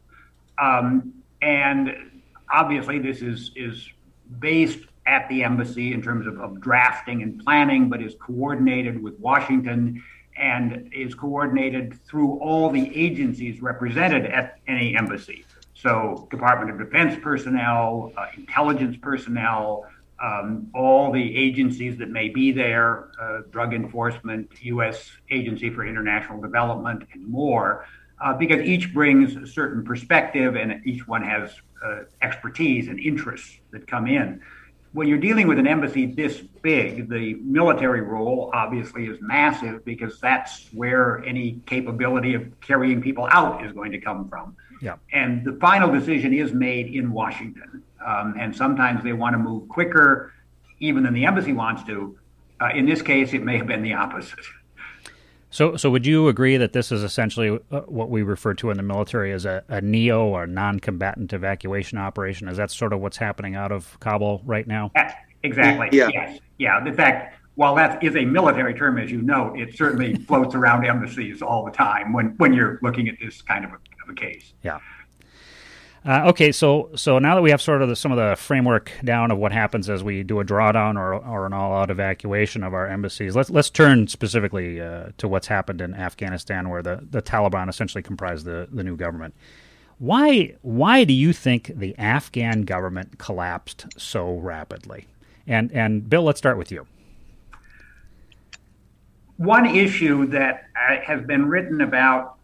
Um, 0.62 1.14
and 1.42 2.22
obviously, 2.52 3.00
this 3.00 3.22
is 3.22 3.52
is 3.56 3.90
based 4.40 4.80
at 5.06 5.28
the 5.30 5.44
embassy 5.44 5.94
in 5.94 6.02
terms 6.02 6.28
of, 6.28 6.40
of 6.40 6.60
drafting 6.62 7.22
and 7.22 7.44
planning, 7.44 7.90
but 7.90 8.02
is 8.02 8.16
coordinated 8.20 9.02
with 9.02 9.20
Washington 9.20 10.04
and 10.38 10.90
is 10.94 11.14
coordinated 11.14 12.00
through 12.06 12.40
all 12.40 12.70
the 12.70 12.96
agencies 12.96 13.62
represented 13.62 14.26
at 14.26 14.60
any 14.68 14.96
embassy. 14.96 15.46
So, 15.76 16.28
Department 16.32 16.72
of 16.72 16.78
Defense 16.78 17.20
personnel, 17.22 18.14
uh, 18.18 18.28
intelligence 18.38 18.98
personnel, 19.02 19.86
um, 20.24 20.70
all 20.74 21.12
the 21.12 21.38
agencies 21.38 21.98
that 21.98 22.10
may 22.10 22.30
be 22.30 22.52
there, 22.52 23.10
uh, 23.22 23.42
drug 23.52 23.74
enforcement, 23.74 24.50
U.S. 24.62 25.12
Agency 25.30 25.70
for 25.70 25.86
International 25.86 26.40
Development, 26.40 27.06
and 27.12 27.28
more, 27.28 27.86
uh, 28.24 28.34
because 28.34 28.62
each 28.62 28.94
brings 28.94 29.36
a 29.36 29.46
certain 29.46 29.84
perspective 29.84 30.56
and 30.56 30.82
each 30.86 31.06
one 31.08 31.22
has 31.22 31.52
uh, 31.86 32.04
expertise 32.22 32.88
and 32.88 33.00
interests 33.00 33.58
that 33.72 33.86
come 33.86 34.08
in. 34.08 34.42
When 34.94 35.08
you're 35.08 35.18
dealing 35.18 35.48
with 35.48 35.60
an 35.60 35.68
embassy 35.68 36.06
this 36.06 36.38
big, 36.62 37.10
the 37.10 37.34
military 37.36 38.02
role 38.02 38.52
obviously 38.54 39.08
is 39.08 39.18
massive 39.22 39.84
because 39.84 40.20
that's 40.20 40.68
where 40.72 41.24
any 41.26 41.60
capability 41.66 42.36
of 42.36 42.62
carrying 42.62 43.02
people 43.02 43.28
out 43.32 43.66
is 43.66 43.72
going 43.74 43.92
to 43.92 44.00
come 44.00 44.30
from. 44.30 44.56
Yeah. 44.82 44.98
And 45.12 45.44
the 45.44 45.54
final 45.54 45.92
decision 45.92 46.34
is 46.34 46.54
made 46.54 46.88
in 46.94 47.12
Washington. 47.12 47.84
Um, 48.06 48.36
and 48.40 48.56
sometimes 48.56 49.04
they 49.04 49.14
want 49.14 49.34
to 49.34 49.40
move 49.40 49.68
quicker, 49.68 50.32
even 50.80 51.04
than 51.04 51.14
the 51.14 51.26
embassy 51.26 51.54
wants 51.54 51.84
to. 51.86 52.18
Uh, 52.62 52.70
in 52.76 52.86
this 52.86 53.02
case, 53.02 53.34
it 53.34 53.44
may 53.44 53.58
have 53.58 53.68
been 53.68 53.82
the 53.82 53.94
opposite. 53.94 54.40
So, 55.54 55.78
so 55.78 55.92
would 55.92 56.04
you 56.04 56.30
agree 56.30 56.58
that 56.58 56.74
this 56.74 56.92
is 56.92 57.04
essentially 57.04 57.60
uh, 57.70 57.82
what 57.82 58.10
we 58.10 58.24
refer 58.24 58.56
to 58.56 58.72
in 58.72 58.78
the 58.78 58.82
military 58.82 59.32
as 59.32 59.46
a, 59.46 59.64
a 59.70 59.82
NEO 59.82 60.26
or 60.26 60.48
non-combatant 60.48 61.32
evacuation 61.32 62.00
operation? 62.00 62.48
Is 62.48 62.58
that 62.58 62.72
sort 62.72 62.92
of 62.92 63.02
what's 63.02 63.18
happening 63.18 63.54
out 63.54 63.72
of 63.72 64.00
Kabul 64.00 64.42
right 64.46 64.66
now? 64.66 64.92
exactly. 65.44 65.90
Yeah. 65.92 66.10
Yes. 66.12 66.40
Yeah. 66.58 66.84
In 66.84 66.96
fact, 66.96 67.38
while 67.54 67.76
that 67.76 68.04
is 68.04 68.16
a 68.16 68.26
military 68.26 68.74
term, 68.74 68.98
as 68.98 69.12
you 69.12 69.22
know, 69.22 69.54
it 69.56 69.78
certainly 69.78 70.16
floats 70.16 70.56
around 70.56 70.86
embassies 70.88 71.44
all 71.44 71.64
the 71.64 71.72
time 71.72 72.14
when, 72.14 72.34
when 72.38 72.52
you're 72.52 72.80
looking 72.82 73.08
at 73.08 73.16
this 73.22 73.44
kind 73.44 73.64
of 73.64 73.72
a 73.74 73.78
of 74.04 74.10
a 74.10 74.14
case. 74.16 74.54
Yeah. 74.64 74.80
Uh, 76.06 76.24
okay, 76.28 76.52
so 76.52 76.90
so 76.96 77.18
now 77.18 77.34
that 77.34 77.42
we 77.42 77.50
have 77.50 77.62
sort 77.62 77.82
of 77.82 77.88
the, 77.88 77.96
some 77.96 78.12
of 78.12 78.18
the 78.18 78.36
framework 78.36 78.92
down 79.06 79.32
of 79.32 79.38
what 79.38 79.54
happens 79.54 79.90
as 79.90 80.04
we 80.04 80.22
do 80.22 80.42
a 80.42 80.44
drawdown 80.44 80.98
or, 80.98 81.14
or 81.16 81.46
an 81.46 81.54
all-out 81.54 81.90
evacuation 81.90 82.62
of 82.62 82.74
our 82.74 82.88
embassies, 82.88 83.38
let's 83.38 83.50
let's 83.50 83.70
turn 83.70 84.08
specifically 84.08 84.82
uh, 84.82 85.08
to 85.18 85.30
what's 85.30 85.48
happened 85.48 85.80
in 85.80 85.94
Afghanistan, 85.94 86.70
where 86.70 86.82
the, 86.82 87.08
the 87.10 87.22
Taliban 87.22 87.70
essentially 87.70 88.02
comprise 88.02 88.44
the, 88.44 88.68
the 88.70 88.84
new 88.84 88.98
government. 88.98 89.34
Why 89.98 90.56
why 90.62 91.06
do 91.06 91.14
you 91.14 91.32
think 91.32 91.72
the 91.74 91.98
Afghan 91.98 92.64
government 92.64 93.18
collapsed 93.18 93.86
so 93.98 94.34
rapidly? 94.34 95.08
And 95.48 95.72
and 95.72 96.10
Bill, 96.10 96.24
let's 96.24 96.38
start 96.38 96.58
with 96.58 96.70
you. 96.70 96.86
One 99.38 99.66
issue 99.66 100.26
that 100.28 100.66
uh, 100.76 100.98
has 100.98 101.22
been 101.22 101.48
written 101.48 101.80
about 101.80 102.36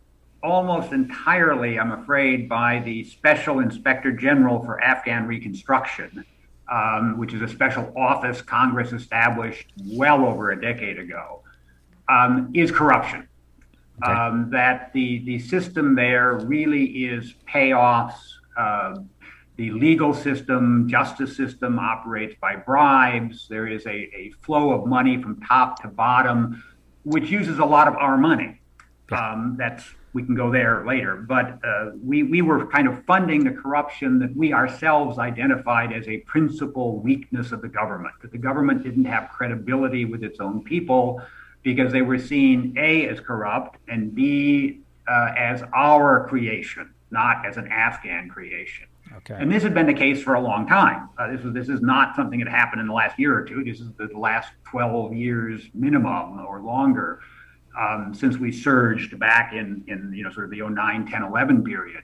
almost 0.43 0.91
entirely, 0.91 1.79
I'm 1.79 1.91
afraid, 1.91 2.47
by 2.47 2.79
the 2.79 3.03
Special 3.03 3.59
Inspector 3.59 4.11
General 4.13 4.63
for 4.63 4.81
Afghan 4.81 5.27
Reconstruction, 5.27 6.23
um, 6.71 7.17
which 7.17 7.33
is 7.33 7.41
a 7.41 7.47
special 7.47 7.91
office 7.97 8.41
Congress 8.41 8.91
established 8.91 9.71
well 9.85 10.25
over 10.25 10.51
a 10.51 10.61
decade 10.61 10.99
ago, 10.99 11.41
um, 12.07 12.51
is 12.53 12.71
corruption. 12.71 13.27
Okay. 14.01 14.13
Um, 14.13 14.49
that 14.51 14.93
the, 14.93 15.19
the 15.25 15.39
system 15.39 15.95
there 15.95 16.35
really 16.35 16.85
is 16.85 17.33
payoffs. 17.47 18.19
Uh, 18.57 18.95
the 19.57 19.71
legal 19.71 20.13
system, 20.13 20.87
justice 20.87 21.35
system 21.35 21.77
operates 21.79 22.33
by 22.39 22.55
bribes. 22.55 23.47
There 23.49 23.67
is 23.67 23.85
a, 23.85 23.89
a 23.89 24.31
flow 24.41 24.71
of 24.71 24.87
money 24.87 25.21
from 25.21 25.41
top 25.41 25.81
to 25.81 25.89
bottom, 25.89 26.63
which 27.03 27.29
uses 27.29 27.59
a 27.59 27.65
lot 27.65 27.89
of 27.89 27.95
our 27.95 28.17
money. 28.17 28.61
Um, 29.11 29.55
that's 29.57 29.83
we 30.13 30.23
can 30.23 30.35
go 30.35 30.51
there 30.51 30.85
later. 30.85 31.15
But 31.15 31.59
uh, 31.63 31.91
we, 32.03 32.23
we 32.23 32.41
were 32.41 32.65
kind 32.67 32.87
of 32.87 33.03
funding 33.05 33.43
the 33.43 33.51
corruption 33.51 34.19
that 34.19 34.35
we 34.35 34.53
ourselves 34.53 35.19
identified 35.19 35.93
as 35.93 36.07
a 36.07 36.17
principal 36.19 36.99
weakness 36.99 37.51
of 37.51 37.61
the 37.61 37.67
government, 37.67 38.15
that 38.21 38.31
the 38.31 38.37
government 38.37 38.83
didn't 38.83 39.05
have 39.05 39.29
credibility 39.29 40.05
with 40.05 40.23
its 40.23 40.39
own 40.39 40.63
people 40.63 41.21
because 41.61 41.91
they 41.91 42.01
were 42.01 42.17
seen 42.17 42.73
A, 42.77 43.07
as 43.07 43.19
corrupt, 43.19 43.77
and 43.87 44.15
B, 44.15 44.79
uh, 45.07 45.33
as 45.37 45.63
our 45.73 46.27
creation, 46.27 46.93
not 47.11 47.45
as 47.45 47.57
an 47.57 47.67
Afghan 47.67 48.29
creation. 48.29 48.87
Okay. 49.17 49.35
And 49.37 49.51
this 49.51 49.63
had 49.63 49.73
been 49.73 49.87
the 49.87 49.93
case 49.93 50.21
for 50.21 50.35
a 50.35 50.39
long 50.39 50.67
time. 50.67 51.09
Uh, 51.17 51.31
this 51.31 51.43
was 51.43 51.53
this 51.53 51.67
is 51.67 51.81
not 51.81 52.15
something 52.15 52.39
that 52.39 52.47
happened 52.47 52.79
in 52.79 52.87
the 52.87 52.93
last 52.93 53.17
year 53.17 53.37
or 53.37 53.43
two. 53.43 53.63
This 53.63 53.79
is 53.79 53.89
the 53.97 54.07
last 54.15 54.51
12 54.65 55.13
years 55.13 55.63
minimum 55.73 56.39
or 56.45 56.61
longer 56.61 57.19
um, 57.79 58.13
since 58.13 58.37
we 58.37 58.51
surged 58.51 59.17
back 59.19 59.53
in, 59.53 59.83
in 59.87 60.11
you 60.13 60.23
know 60.23 60.31
sort 60.31 60.45
of 60.45 60.51
the 60.51 60.61
09, 60.61 61.07
10, 61.07 61.23
11 61.23 61.63
period. 61.63 62.03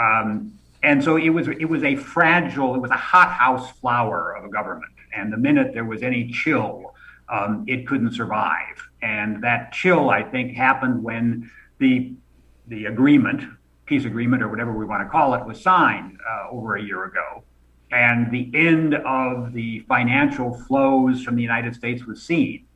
Um, 0.00 0.58
and 0.82 1.02
so 1.02 1.16
it 1.16 1.30
was 1.30 1.48
it 1.48 1.66
was 1.66 1.82
a 1.82 1.96
fragile, 1.96 2.74
it 2.74 2.80
was 2.80 2.90
a 2.90 2.96
hothouse 2.96 3.70
flower 3.78 4.34
of 4.36 4.44
a 4.44 4.48
government. 4.48 4.92
And 5.14 5.32
the 5.32 5.36
minute 5.36 5.72
there 5.72 5.84
was 5.84 6.02
any 6.02 6.30
chill, 6.30 6.94
um, 7.28 7.64
it 7.66 7.86
couldn't 7.86 8.12
survive. 8.12 8.88
And 9.02 9.42
that 9.44 9.72
chill, 9.72 10.10
I 10.10 10.22
think, 10.22 10.56
happened 10.56 11.02
when 11.02 11.50
the 11.78 12.14
the 12.66 12.86
agreement, 12.86 13.44
peace 13.86 14.04
agreement, 14.06 14.42
or 14.42 14.48
whatever 14.48 14.72
we 14.72 14.84
want 14.84 15.02
to 15.02 15.08
call 15.08 15.34
it, 15.34 15.44
was 15.44 15.60
signed 15.60 16.18
uh, 16.28 16.50
over 16.50 16.76
a 16.76 16.82
year 16.82 17.04
ago. 17.04 17.44
And 17.92 18.30
the 18.32 18.50
end 18.54 18.94
of 18.94 19.52
the 19.52 19.80
financial 19.80 20.54
flows 20.66 21.22
from 21.22 21.36
the 21.36 21.42
United 21.42 21.74
States 21.74 22.04
was 22.04 22.22
seen. 22.22 22.66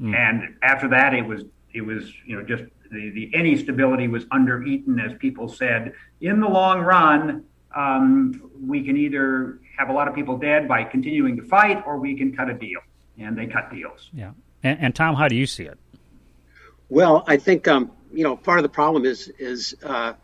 Mm. 0.00 0.14
And 0.14 0.56
after 0.62 0.88
that, 0.88 1.14
it 1.14 1.22
was 1.22 1.44
it 1.76 1.84
was 1.84 2.12
you 2.24 2.36
know 2.36 2.42
just 2.42 2.64
the, 2.90 3.10
the 3.10 3.30
any 3.34 3.56
stability 3.56 4.08
was 4.08 4.24
under 4.30 4.62
eaten 4.62 4.98
as 4.98 5.16
people 5.18 5.48
said. 5.48 5.92
In 6.20 6.40
the 6.40 6.48
long 6.48 6.80
run 6.80 7.44
um, 7.74 8.50
we 8.66 8.82
can 8.82 8.96
either 8.96 9.58
have 9.76 9.90
a 9.90 9.92
lot 9.92 10.08
of 10.08 10.14
people 10.14 10.38
dead 10.38 10.66
by 10.66 10.82
continuing 10.84 11.36
to 11.36 11.42
fight 11.42 11.84
or 11.86 11.98
we 11.98 12.16
can 12.16 12.34
cut 12.34 12.48
a 12.48 12.54
deal 12.54 12.80
and 13.18 13.36
they 13.36 13.46
cut 13.46 13.70
deals. 13.70 14.08
Yeah. 14.12 14.32
And, 14.62 14.78
and 14.80 14.94
tom 14.94 15.14
how 15.14 15.28
do 15.28 15.36
you 15.36 15.46
see 15.46 15.64
it? 15.64 15.78
Well 16.88 17.24
i 17.26 17.36
think 17.36 17.68
um, 17.68 17.90
you 18.12 18.24
know 18.24 18.36
part 18.36 18.58
of 18.58 18.62
the 18.62 18.70
problem 18.70 19.04
is 19.04 19.28
is 19.38 19.76
uh, 19.82 20.14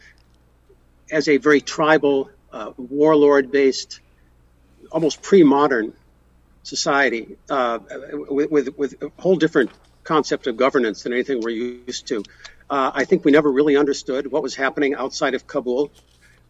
as 1.10 1.28
a 1.28 1.36
very 1.36 1.60
tribal 1.60 2.30
uh, 2.52 2.72
warlord 2.76 3.50
based 3.50 4.00
almost 4.90 5.22
pre-modern 5.22 5.92
society 6.62 7.36
uh, 7.50 7.78
with, 8.28 8.50
with, 8.50 8.78
with 8.78 9.02
a 9.02 9.10
whole 9.20 9.36
different 9.36 9.70
concept 10.04 10.46
of 10.46 10.56
governance 10.56 11.02
than 11.02 11.12
anything 11.12 11.40
we're 11.40 11.50
used 11.50 12.06
to. 12.08 12.22
Uh, 12.68 12.90
I 12.94 13.04
think 13.04 13.24
we 13.24 13.32
never 13.32 13.50
really 13.50 13.76
understood 13.76 14.30
what 14.30 14.42
was 14.42 14.54
happening 14.54 14.94
outside 14.94 15.34
of 15.34 15.46
Kabul. 15.46 15.90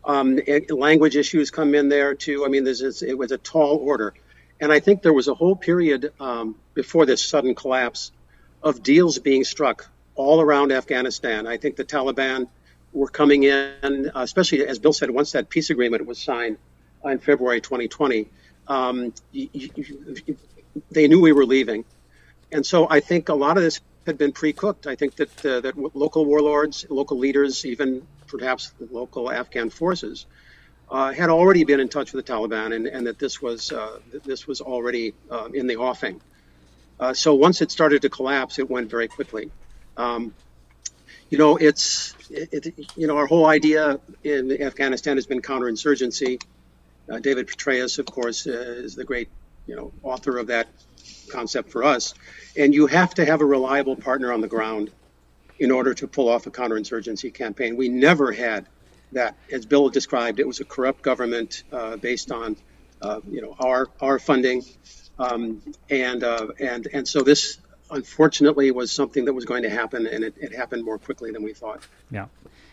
Um, 0.04 0.40
language 0.70 1.16
issues 1.16 1.50
come 1.50 1.74
in 1.74 1.88
there 1.88 2.14
too. 2.14 2.44
I 2.44 2.48
mean, 2.48 2.66
is, 2.66 3.02
it 3.02 3.16
was 3.16 3.32
a 3.32 3.38
tall 3.38 3.76
order. 3.76 4.14
And 4.60 4.72
I 4.72 4.80
think 4.80 5.02
there 5.02 5.12
was 5.12 5.28
a 5.28 5.34
whole 5.34 5.56
period 5.56 6.12
um, 6.20 6.54
before 6.74 7.06
this 7.06 7.24
sudden 7.24 7.54
collapse 7.54 8.12
of 8.62 8.82
deals 8.82 9.18
being 9.18 9.44
struck 9.44 9.88
all 10.14 10.40
around 10.40 10.72
Afghanistan. 10.72 11.46
I 11.46 11.56
think 11.56 11.76
the 11.76 11.84
Taliban 11.84 12.46
were 12.92 13.08
coming 13.08 13.42
in, 13.44 14.10
uh, 14.14 14.20
especially 14.20 14.66
as 14.66 14.78
Bill 14.78 14.92
said, 14.92 15.10
once 15.10 15.32
that 15.32 15.48
peace 15.48 15.70
agreement 15.70 16.06
was 16.06 16.18
signed 16.18 16.58
in 17.04 17.18
February 17.18 17.60
2020, 17.60 18.28
um, 18.68 19.12
they 20.90 21.08
knew 21.08 21.20
we 21.20 21.32
were 21.32 21.46
leaving. 21.46 21.84
And 22.52 22.64
so 22.64 22.86
I 22.88 23.00
think 23.00 23.30
a 23.30 23.34
lot 23.34 23.56
of 23.56 23.62
this 23.62 23.80
had 24.06 24.18
been 24.18 24.32
pre-cooked. 24.32 24.86
I 24.86 24.94
think 24.94 25.16
that 25.16 25.46
uh, 25.46 25.60
that 25.60 25.96
local 25.96 26.24
warlords, 26.24 26.86
local 26.90 27.18
leaders, 27.18 27.64
even 27.64 28.06
perhaps 28.26 28.72
local 28.90 29.30
Afghan 29.30 29.70
forces, 29.70 30.26
uh, 30.90 31.12
had 31.12 31.30
already 31.30 31.64
been 31.64 31.80
in 31.80 31.88
touch 31.88 32.12
with 32.12 32.26
the 32.26 32.32
Taliban, 32.32 32.74
and, 32.74 32.86
and 32.86 33.06
that 33.06 33.18
this 33.18 33.40
was 33.40 33.72
uh, 33.72 33.98
this 34.24 34.46
was 34.46 34.60
already 34.60 35.14
uh, 35.30 35.48
in 35.54 35.66
the 35.66 35.76
offing. 35.76 36.20
Uh, 37.00 37.14
so 37.14 37.34
once 37.34 37.62
it 37.62 37.70
started 37.70 38.02
to 38.02 38.10
collapse, 38.10 38.58
it 38.58 38.68
went 38.68 38.90
very 38.90 39.08
quickly. 39.08 39.50
Um, 39.96 40.34
you 41.30 41.38
know, 41.38 41.56
it's 41.56 42.14
it, 42.28 42.66
it, 42.66 42.90
you 42.96 43.06
know 43.06 43.16
our 43.16 43.26
whole 43.26 43.46
idea 43.46 43.98
in 44.22 44.60
Afghanistan 44.60 45.16
has 45.16 45.26
been 45.26 45.40
counterinsurgency. 45.40 46.42
Uh, 47.10 47.18
David 47.18 47.48
Petraeus, 47.48 47.98
of 47.98 48.06
course, 48.06 48.46
is 48.46 48.94
the 48.94 49.04
great 49.04 49.28
you 49.66 49.76
know 49.76 49.92
author 50.02 50.36
of 50.36 50.48
that 50.48 50.68
concept 51.32 51.70
for 51.70 51.82
us. 51.82 52.14
And 52.56 52.74
you 52.74 52.86
have 52.86 53.14
to 53.14 53.24
have 53.24 53.40
a 53.40 53.44
reliable 53.56 53.96
partner 53.96 54.32
on 54.32 54.40
the 54.40 54.48
ground 54.48 54.90
in 55.58 55.70
order 55.70 55.94
to 55.94 56.06
pull 56.06 56.28
off 56.28 56.46
a 56.46 56.50
counterinsurgency 56.50 57.32
campaign. 57.32 57.76
We 57.76 57.88
never 57.88 58.32
had 58.32 58.66
that. 59.12 59.36
As 59.50 59.66
Bill 59.66 59.88
described, 59.88 60.40
it 60.40 60.46
was 60.46 60.60
a 60.60 60.64
corrupt 60.64 61.02
government 61.02 61.64
uh, 61.72 61.96
based 61.96 62.32
on, 62.32 62.56
uh, 63.00 63.20
you 63.30 63.40
know, 63.42 63.56
our 63.58 63.88
our 64.00 64.18
funding, 64.18 64.64
um, 65.18 65.62
and 65.90 66.24
uh, 66.24 66.48
and 66.58 66.88
and 66.92 67.06
so 67.06 67.22
this 67.22 67.58
unfortunately 67.90 68.70
was 68.70 68.90
something 68.90 69.24
that 69.26 69.34
was 69.34 69.44
going 69.44 69.62
to 69.62 69.70
happen, 69.70 70.06
and 70.06 70.24
it, 70.24 70.34
it 70.40 70.54
happened 70.54 70.84
more 70.84 70.98
quickly 70.98 71.30
than 71.30 71.42
we 71.42 71.52
thought. 71.52 71.86
Yeah. 72.10 72.26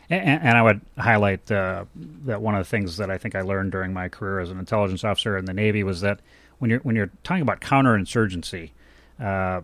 And, 0.09 0.41
and 0.41 0.57
I 0.57 0.63
would 0.63 0.81
highlight 0.97 1.51
uh, 1.51 1.85
that 2.25 2.41
one 2.41 2.55
of 2.55 2.65
the 2.65 2.69
things 2.69 2.97
that 2.97 3.11
I 3.11 3.17
think 3.17 3.35
I 3.35 3.41
learned 3.41 3.71
during 3.71 3.93
my 3.93 4.09
career 4.09 4.39
as 4.39 4.49
an 4.49 4.57
intelligence 4.57 5.03
officer 5.03 5.37
in 5.37 5.45
the 5.45 5.53
Navy 5.53 5.83
was 5.83 6.01
that 6.01 6.19
when 6.59 6.69
you're 6.69 6.79
when 6.81 6.95
you're 6.95 7.11
talking 7.23 7.41
about 7.41 7.61
counterinsurgency, 7.61 8.71
uh, 9.19 9.61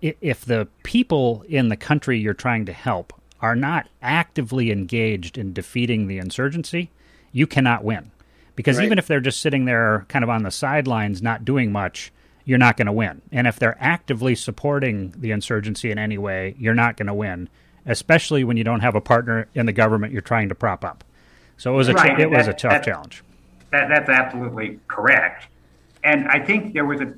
if 0.00 0.44
the 0.44 0.68
people 0.82 1.44
in 1.48 1.68
the 1.68 1.76
country 1.76 2.18
you're 2.18 2.34
trying 2.34 2.66
to 2.66 2.72
help 2.72 3.12
are 3.40 3.56
not 3.56 3.88
actively 4.02 4.70
engaged 4.70 5.38
in 5.38 5.52
defeating 5.52 6.06
the 6.06 6.18
insurgency, 6.18 6.90
you 7.32 7.46
cannot 7.46 7.84
win. 7.84 8.10
Because 8.56 8.78
right. 8.78 8.84
even 8.84 8.98
if 8.98 9.06
they're 9.06 9.20
just 9.20 9.40
sitting 9.40 9.64
there 9.64 10.04
kind 10.08 10.22
of 10.22 10.30
on 10.30 10.42
the 10.42 10.50
sidelines 10.50 11.22
not 11.22 11.44
doing 11.44 11.72
much, 11.72 12.12
you're 12.44 12.58
not 12.58 12.76
going 12.76 12.86
to 12.86 12.92
win. 12.92 13.22
And 13.32 13.46
if 13.46 13.58
they're 13.58 13.76
actively 13.80 14.34
supporting 14.34 15.14
the 15.16 15.30
insurgency 15.30 15.90
in 15.90 15.98
any 15.98 16.18
way, 16.18 16.54
you're 16.58 16.74
not 16.74 16.96
going 16.96 17.06
to 17.06 17.14
win, 17.14 17.48
especially 17.86 18.44
when 18.44 18.56
you 18.56 18.64
don't 18.64 18.80
have 18.80 18.94
a 18.94 19.00
partner 19.00 19.48
in 19.54 19.66
the 19.66 19.72
government 19.72 20.12
you're 20.12 20.22
trying 20.22 20.48
to 20.50 20.54
prop 20.54 20.84
up. 20.84 21.02
So 21.56 21.72
it 21.72 21.76
was 21.76 21.88
a 21.88 21.94
right. 21.94 22.18
it 22.18 22.30
was 22.30 22.46
that, 22.46 22.54
a 22.54 22.58
tough 22.58 22.72
that, 22.72 22.84
challenge. 22.84 23.24
That, 23.70 23.88
that's 23.88 24.08
absolutely 24.08 24.78
correct 24.88 25.46
and 26.04 26.28
I 26.28 26.38
think 26.38 26.74
there 26.74 26.84
was 26.84 27.00
a, 27.00 27.12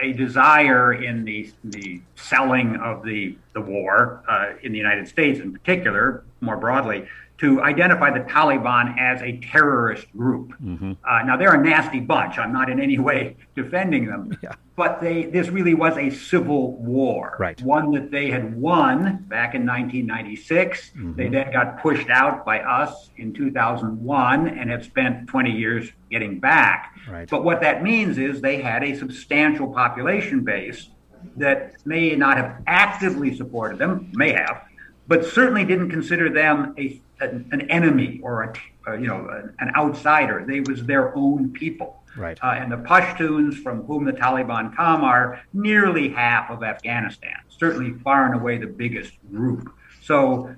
a 0.00 0.12
desire 0.12 0.94
in 0.94 1.24
the 1.24 1.52
the 1.64 2.00
selling 2.16 2.76
of 2.76 3.04
the 3.04 3.36
the 3.52 3.60
war 3.60 4.24
uh, 4.26 4.54
in 4.62 4.72
the 4.72 4.78
United 4.78 5.06
States, 5.06 5.38
in 5.38 5.52
particular, 5.52 6.24
more 6.40 6.56
broadly, 6.56 7.06
to 7.38 7.60
identify 7.62 8.10
the 8.16 8.24
Taliban 8.24 8.96
as 8.98 9.20
a 9.22 9.38
terrorist 9.38 10.06
group. 10.16 10.52
Mm-hmm. 10.62 10.92
Uh, 11.04 11.22
now 11.24 11.36
they're 11.36 11.54
a 11.54 11.62
nasty 11.62 11.98
bunch. 11.98 12.38
I'm 12.38 12.52
not 12.52 12.70
in 12.70 12.80
any 12.80 12.98
way 12.98 13.36
defending 13.56 14.06
them, 14.06 14.36
yeah. 14.42 14.52
but 14.76 15.00
they 15.00 15.24
this 15.24 15.48
really 15.48 15.74
was 15.74 15.96
a 15.96 16.10
civil 16.10 16.76
war, 16.76 17.36
right. 17.40 17.60
one 17.62 17.90
that 17.92 18.10
they 18.10 18.30
had 18.30 18.54
won 18.54 19.24
back 19.28 19.54
in 19.54 19.66
1996. 19.66 20.90
Mm-hmm. 20.90 21.14
They 21.14 21.28
then 21.28 21.52
got 21.52 21.82
pushed 21.82 22.10
out 22.10 22.44
by 22.44 22.60
us 22.60 23.10
in 23.16 23.32
2001 23.32 24.48
and 24.48 24.70
have 24.70 24.84
spent 24.84 25.28
20 25.28 25.50
years 25.50 25.90
getting 26.10 26.38
back. 26.38 26.94
Right. 27.08 27.28
But 27.28 27.42
what 27.42 27.60
that 27.62 27.82
means 27.82 28.18
is 28.18 28.40
they 28.40 28.62
had 28.62 28.84
a 28.84 28.96
substantial 28.96 29.72
population 29.72 30.44
base 30.44 30.90
that 31.36 31.74
may 31.86 32.14
not 32.14 32.36
have 32.36 32.62
actively 32.66 33.34
supported 33.36 33.78
them, 33.78 34.10
may 34.14 34.32
have, 34.32 34.64
but 35.08 35.24
certainly 35.24 35.64
didn't 35.64 35.90
consider 35.90 36.30
them 36.30 36.74
a 36.78 37.00
an, 37.20 37.48
an 37.52 37.70
enemy 37.70 38.20
or 38.22 38.42
a, 38.42 38.52
uh, 38.88 38.94
you 38.94 39.06
know 39.06 39.28
an, 39.28 39.54
an, 39.60 39.72
outsider. 39.76 40.44
They 40.46 40.60
was 40.60 40.84
their 40.84 41.16
own 41.16 41.52
people. 41.52 42.02
Right. 42.16 42.38
Uh, 42.42 42.48
and 42.58 42.70
the 42.70 42.76
Pashtuns, 42.76 43.54
from 43.62 43.84
whom 43.84 44.04
the 44.04 44.12
Taliban 44.12 44.74
come, 44.76 45.02
are 45.02 45.40
nearly 45.52 46.10
half 46.10 46.50
of 46.50 46.62
Afghanistan. 46.62 47.36
Certainly, 47.48 47.98
far 48.02 48.26
and 48.26 48.34
away 48.34 48.58
the 48.58 48.66
biggest 48.66 49.12
group. 49.30 49.72
So 50.02 50.54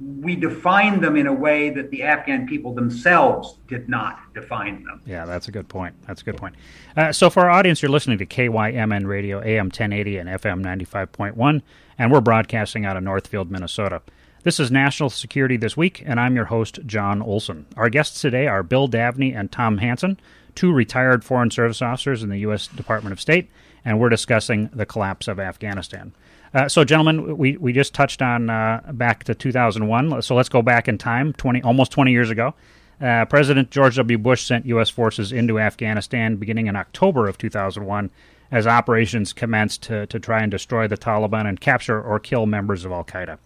we 0.00 0.36
define 0.36 1.00
them 1.00 1.16
in 1.16 1.26
a 1.26 1.32
way 1.32 1.70
that 1.70 1.90
the 1.90 2.02
Afghan 2.02 2.46
people 2.46 2.74
themselves 2.74 3.58
did 3.68 3.88
not 3.88 4.18
define 4.34 4.84
them. 4.84 5.00
Yeah, 5.06 5.24
that's 5.24 5.48
a 5.48 5.50
good 5.50 5.68
point. 5.68 5.94
That's 6.06 6.22
a 6.22 6.24
good 6.24 6.36
point. 6.36 6.54
Uh, 6.96 7.12
so, 7.12 7.30
for 7.30 7.44
our 7.44 7.50
audience, 7.50 7.82
you're 7.82 7.90
listening 7.90 8.18
to 8.18 8.26
KYMN 8.26 9.06
Radio, 9.06 9.40
AM 9.40 9.66
1080 9.66 10.18
and 10.18 10.28
FM 10.28 10.62
95.1, 10.62 11.62
and 11.98 12.10
we're 12.10 12.20
broadcasting 12.20 12.84
out 12.84 12.96
of 12.96 13.02
Northfield, 13.02 13.50
Minnesota. 13.50 14.02
This 14.42 14.60
is 14.60 14.70
National 14.70 15.08
Security 15.08 15.56
This 15.56 15.76
Week, 15.76 16.02
and 16.04 16.20
I'm 16.20 16.36
your 16.36 16.46
host, 16.46 16.80
John 16.86 17.22
Olson. 17.22 17.66
Our 17.76 17.88
guests 17.88 18.20
today 18.20 18.46
are 18.46 18.62
Bill 18.62 18.88
Davnie 18.88 19.34
and 19.34 19.50
Tom 19.50 19.78
Hanson, 19.78 20.20
two 20.54 20.72
retired 20.72 21.24
Foreign 21.24 21.50
Service 21.50 21.80
officers 21.80 22.22
in 22.22 22.28
the 22.28 22.38
U.S. 22.38 22.66
Department 22.66 23.12
of 23.12 23.20
State, 23.20 23.50
and 23.84 23.98
we're 23.98 24.10
discussing 24.10 24.68
the 24.72 24.86
collapse 24.86 25.28
of 25.28 25.40
Afghanistan. 25.40 26.12
Uh, 26.52 26.68
so, 26.68 26.84
gentlemen, 26.84 27.36
we, 27.36 27.56
we 27.56 27.72
just 27.72 27.94
touched 27.94 28.22
on 28.22 28.50
uh, 28.50 28.80
back 28.92 29.24
to 29.24 29.34
2001. 29.34 30.22
So 30.22 30.34
let's 30.34 30.48
go 30.48 30.62
back 30.62 30.88
in 30.88 30.98
time, 30.98 31.32
20 31.32 31.62
almost 31.62 31.90
20 31.90 32.12
years 32.12 32.30
ago. 32.30 32.54
Uh, 33.00 33.24
President 33.24 33.70
George 33.70 33.96
W. 33.96 34.18
Bush 34.18 34.44
sent 34.44 34.66
U.S. 34.66 34.88
forces 34.88 35.32
into 35.32 35.58
Afghanistan 35.58 36.36
beginning 36.36 36.68
in 36.68 36.76
October 36.76 37.28
of 37.28 37.38
2001 37.38 38.10
as 38.54 38.68
operations 38.68 39.32
commenced 39.32 39.82
to, 39.82 40.06
to 40.06 40.20
try 40.20 40.40
and 40.40 40.48
destroy 40.48 40.86
the 40.86 40.96
Taliban 40.96 41.44
and 41.48 41.60
capture 41.60 42.00
or 42.00 42.20
kill 42.20 42.46
members 42.46 42.84
of 42.84 42.92
Al 42.92 43.02
Qaeda. 43.02 43.36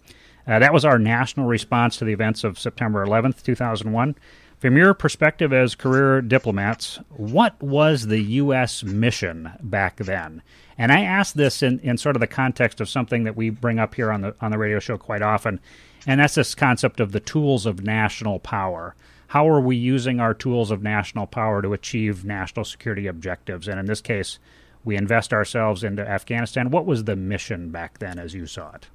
Uh, 0.46 0.58
that 0.58 0.74
was 0.74 0.84
our 0.84 0.98
national 0.98 1.46
response 1.46 1.96
to 1.96 2.04
the 2.04 2.12
events 2.12 2.44
of 2.44 2.58
September 2.58 3.04
11th, 3.06 3.42
2001. 3.42 4.14
From 4.58 4.76
your 4.76 4.92
perspective 4.92 5.50
as 5.50 5.74
career 5.74 6.20
diplomats, 6.20 7.00
what 7.08 7.58
was 7.62 8.08
the 8.08 8.20
U.S. 8.20 8.84
mission 8.84 9.50
back 9.62 9.96
then? 9.96 10.42
And 10.76 10.92
I 10.92 11.04
ask 11.04 11.34
this 11.34 11.62
in, 11.62 11.80
in 11.80 11.96
sort 11.96 12.14
of 12.14 12.20
the 12.20 12.26
context 12.26 12.78
of 12.78 12.88
something 12.90 13.24
that 13.24 13.36
we 13.36 13.48
bring 13.48 13.78
up 13.78 13.94
here 13.94 14.12
on 14.12 14.20
the 14.20 14.34
on 14.42 14.50
the 14.50 14.58
radio 14.58 14.78
show 14.78 14.98
quite 14.98 15.22
often, 15.22 15.58
and 16.06 16.20
that's 16.20 16.34
this 16.34 16.54
concept 16.54 17.00
of 17.00 17.12
the 17.12 17.20
tools 17.20 17.64
of 17.64 17.82
national 17.82 18.40
power. 18.40 18.94
How 19.28 19.48
are 19.48 19.60
we 19.60 19.76
using 19.76 20.20
our 20.20 20.34
tools 20.34 20.70
of 20.70 20.82
national 20.82 21.26
power 21.26 21.62
to 21.62 21.72
achieve 21.72 22.26
national 22.26 22.64
security 22.64 23.06
objectives? 23.06 23.68
And 23.68 23.80
in 23.80 23.86
this 23.86 24.00
case, 24.00 24.38
we 24.84 24.96
invest 24.96 25.32
ourselves 25.32 25.84
into 25.84 26.06
Afghanistan. 26.06 26.70
What 26.70 26.86
was 26.86 27.04
the 27.04 27.16
mission 27.16 27.70
back 27.70 27.98
then, 27.98 28.18
as 28.18 28.34
you 28.34 28.46
saw 28.46 28.72
it? 28.74 28.88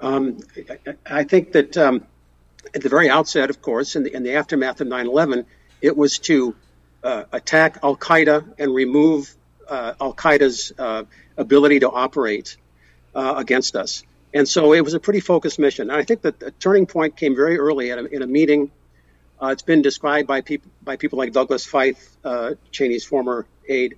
Um, 0.00 0.40
I 1.06 1.24
think 1.24 1.52
that 1.52 1.76
um, 1.76 2.04
at 2.74 2.82
the 2.82 2.88
very 2.88 3.08
outset, 3.08 3.50
of 3.50 3.62
course, 3.62 3.96
in 3.96 4.04
the, 4.04 4.14
in 4.14 4.22
the 4.22 4.34
aftermath 4.34 4.80
of 4.80 4.88
9 4.88 5.06
11, 5.06 5.46
it 5.80 5.96
was 5.96 6.18
to 6.20 6.54
uh, 7.02 7.24
attack 7.32 7.78
Al 7.82 7.96
Qaeda 7.96 8.54
and 8.58 8.74
remove 8.74 9.34
uh, 9.68 9.94
Al 10.00 10.14
Qaeda's 10.14 10.72
uh, 10.78 11.04
ability 11.36 11.80
to 11.80 11.90
operate 11.90 12.56
uh, 13.14 13.34
against 13.36 13.76
us. 13.76 14.02
And 14.32 14.48
so 14.48 14.72
it 14.72 14.80
was 14.80 14.94
a 14.94 15.00
pretty 15.00 15.20
focused 15.20 15.58
mission. 15.58 15.90
And 15.90 15.98
I 15.98 16.02
think 16.02 16.22
that 16.22 16.40
the 16.40 16.50
turning 16.50 16.86
point 16.86 17.16
came 17.16 17.36
very 17.36 17.58
early 17.58 17.90
a, 17.90 17.98
in 18.04 18.22
a 18.22 18.26
meeting. 18.26 18.70
Uh, 19.40 19.48
it's 19.48 19.62
been 19.62 19.82
described 19.82 20.26
by 20.26 20.40
people 20.40 20.70
by 20.82 20.96
people 20.96 21.18
like 21.18 21.32
Douglas 21.32 21.66
Feith, 21.66 22.16
uh, 22.24 22.54
Cheney's 22.72 23.04
former 23.04 23.46
aide, 23.68 23.96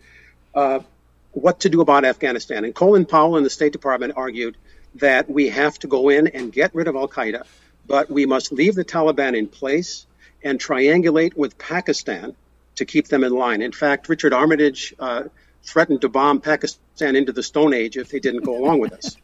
what 1.37 1.61
to 1.61 1.69
do 1.69 1.83
about 1.83 2.07
Afghanistan. 2.07 2.65
And 2.65 2.75
Colin 2.75 3.05
Powell 3.05 3.37
in 3.37 3.45
the 3.45 3.51
State 3.51 3.73
Department 3.73 4.15
argued 4.17 4.57
that 4.95 5.29
we 5.29 5.51
have 5.51 5.79
to 5.81 5.87
go 5.87 6.09
in 6.09 6.29
and 6.29 6.51
get 6.51 6.75
rid 6.75 6.89
of 6.89 6.97
Al 6.97 7.09
Qaeda, 7.09 7.45
but 7.87 8.11
we 8.11 8.25
must 8.25 8.53
leave 8.53 8.75
the 8.75 8.85
Taliban 8.85 9.37
in 9.37 9.47
place 9.47 10.07
and 10.43 10.59
triangulate 10.59 11.37
with 11.37 11.59
Pakistan 11.59 12.35
to 12.77 12.87
keep 12.87 13.09
them 13.09 13.23
in 13.23 13.33
line. 13.33 13.61
In 13.61 13.73
fact, 13.73 14.09
Richard 14.09 14.33
Armitage 14.33 14.95
uh, 14.99 15.25
threatened 15.63 16.01
to 16.01 16.09
bomb 16.09 16.41
Pakistan 16.41 17.17
into 17.17 17.33
the 17.33 17.43
Stone 17.43 17.75
Age 17.75 17.99
if 17.99 18.09
they 18.09 18.19
didn't 18.19 18.45
go 18.45 18.57
along 18.57 18.79
with 18.79 18.95
us. 18.95 19.17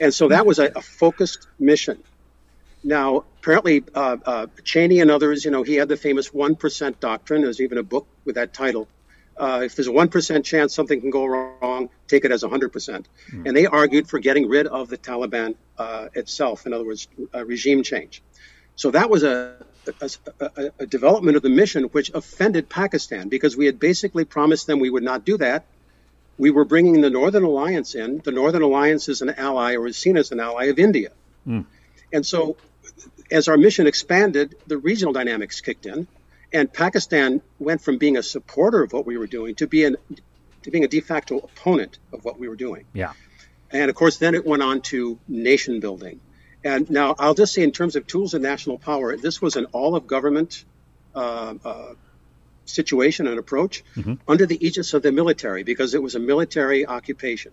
And 0.00 0.12
so 0.12 0.28
that 0.28 0.44
was 0.44 0.58
a, 0.58 0.72
a 0.74 0.82
focused 0.82 1.46
mission. 1.58 2.02
Now, 2.82 3.24
apparently, 3.40 3.84
uh, 3.94 4.16
uh, 4.24 4.46
Cheney 4.64 5.00
and 5.00 5.10
others, 5.10 5.44
you 5.44 5.50
know, 5.50 5.62
he 5.62 5.74
had 5.74 5.88
the 5.88 5.96
famous 5.96 6.30
1% 6.30 7.00
doctrine. 7.00 7.42
There's 7.42 7.60
even 7.60 7.78
a 7.78 7.82
book 7.82 8.06
with 8.24 8.34
that 8.34 8.52
title. 8.52 8.88
Uh, 9.36 9.62
if 9.64 9.74
there's 9.74 9.88
a 9.88 9.92
1% 9.92 10.44
chance 10.44 10.74
something 10.74 11.00
can 11.00 11.10
go 11.10 11.26
wrong, 11.26 11.88
take 12.06 12.24
it 12.24 12.30
as 12.30 12.42
100%. 12.42 12.70
Mm. 12.70 13.46
And 13.46 13.56
they 13.56 13.66
argued 13.66 14.08
for 14.08 14.18
getting 14.18 14.48
rid 14.48 14.66
of 14.66 14.88
the 14.88 14.98
Taliban 14.98 15.56
uh, 15.76 16.08
itself, 16.14 16.66
in 16.66 16.72
other 16.72 16.84
words, 16.84 17.08
regime 17.32 17.82
change. 17.82 18.22
So 18.76 18.90
that 18.92 19.10
was 19.10 19.22
a, 19.22 19.56
a, 20.00 20.10
a, 20.40 20.70
a, 20.80 20.86
development 20.86 21.36
of 21.36 21.42
the 21.42 21.48
mission 21.48 21.84
which 21.84 22.10
offended 22.14 22.68
Pakistan 22.68 23.28
because 23.28 23.56
we 23.56 23.66
had 23.66 23.78
basically 23.78 24.24
promised 24.24 24.66
them 24.66 24.80
we 24.80 24.90
would 24.90 25.02
not 25.02 25.24
do 25.24 25.36
that. 25.38 25.64
We 26.38 26.50
were 26.50 26.64
bringing 26.64 27.00
the 27.00 27.10
Northern 27.10 27.44
Alliance 27.44 27.94
in. 27.94 28.20
The 28.24 28.32
Northern 28.32 28.62
Alliance 28.62 29.08
is 29.08 29.22
an 29.22 29.30
ally 29.30 29.74
or 29.76 29.86
is 29.86 29.96
seen 29.96 30.16
as 30.16 30.32
an 30.32 30.40
ally 30.40 30.64
of 30.64 30.78
India. 30.78 31.10
Mm. 31.46 31.66
And 32.12 32.26
so 32.26 32.56
as 33.30 33.48
our 33.48 33.56
mission 33.56 33.86
expanded, 33.86 34.56
the 34.66 34.78
regional 34.78 35.12
dynamics 35.12 35.60
kicked 35.60 35.86
in 35.86 36.08
and 36.54 36.72
Pakistan 36.72 37.42
went 37.58 37.82
from 37.82 37.98
being 37.98 38.16
a 38.16 38.22
supporter 38.22 38.82
of 38.82 38.92
what 38.92 39.04
we 39.04 39.18
were 39.18 39.26
doing 39.26 39.56
to 39.56 39.66
being 39.66 39.96
to 40.62 40.70
being 40.70 40.84
a 40.84 40.88
de 40.88 41.00
facto 41.00 41.38
opponent 41.38 41.98
of 42.12 42.24
what 42.24 42.38
we 42.38 42.48
were 42.48 42.56
doing. 42.56 42.86
Yeah. 42.94 43.12
And 43.70 43.90
of 43.90 43.96
course, 43.96 44.16
then 44.16 44.34
it 44.34 44.46
went 44.46 44.62
on 44.62 44.80
to 44.82 45.18
nation 45.28 45.80
building. 45.80 46.20
And 46.62 46.88
now 46.88 47.16
I'll 47.18 47.34
just 47.34 47.52
say, 47.52 47.62
in 47.62 47.72
terms 47.72 47.96
of 47.96 48.06
tools 48.06 48.32
of 48.32 48.40
national 48.40 48.78
power, 48.78 49.16
this 49.16 49.42
was 49.42 49.56
an 49.56 49.66
all 49.72 49.96
of 49.96 50.06
government 50.06 50.64
uh, 51.14 51.54
uh, 51.62 51.94
situation 52.64 53.26
and 53.26 53.38
approach 53.38 53.84
mm-hmm. 53.96 54.14
under 54.26 54.46
the 54.46 54.64
aegis 54.64 54.94
of 54.94 55.02
the 55.02 55.12
military 55.12 55.64
because 55.64 55.92
it 55.92 56.02
was 56.02 56.14
a 56.14 56.20
military 56.20 56.86
occupation. 56.86 57.52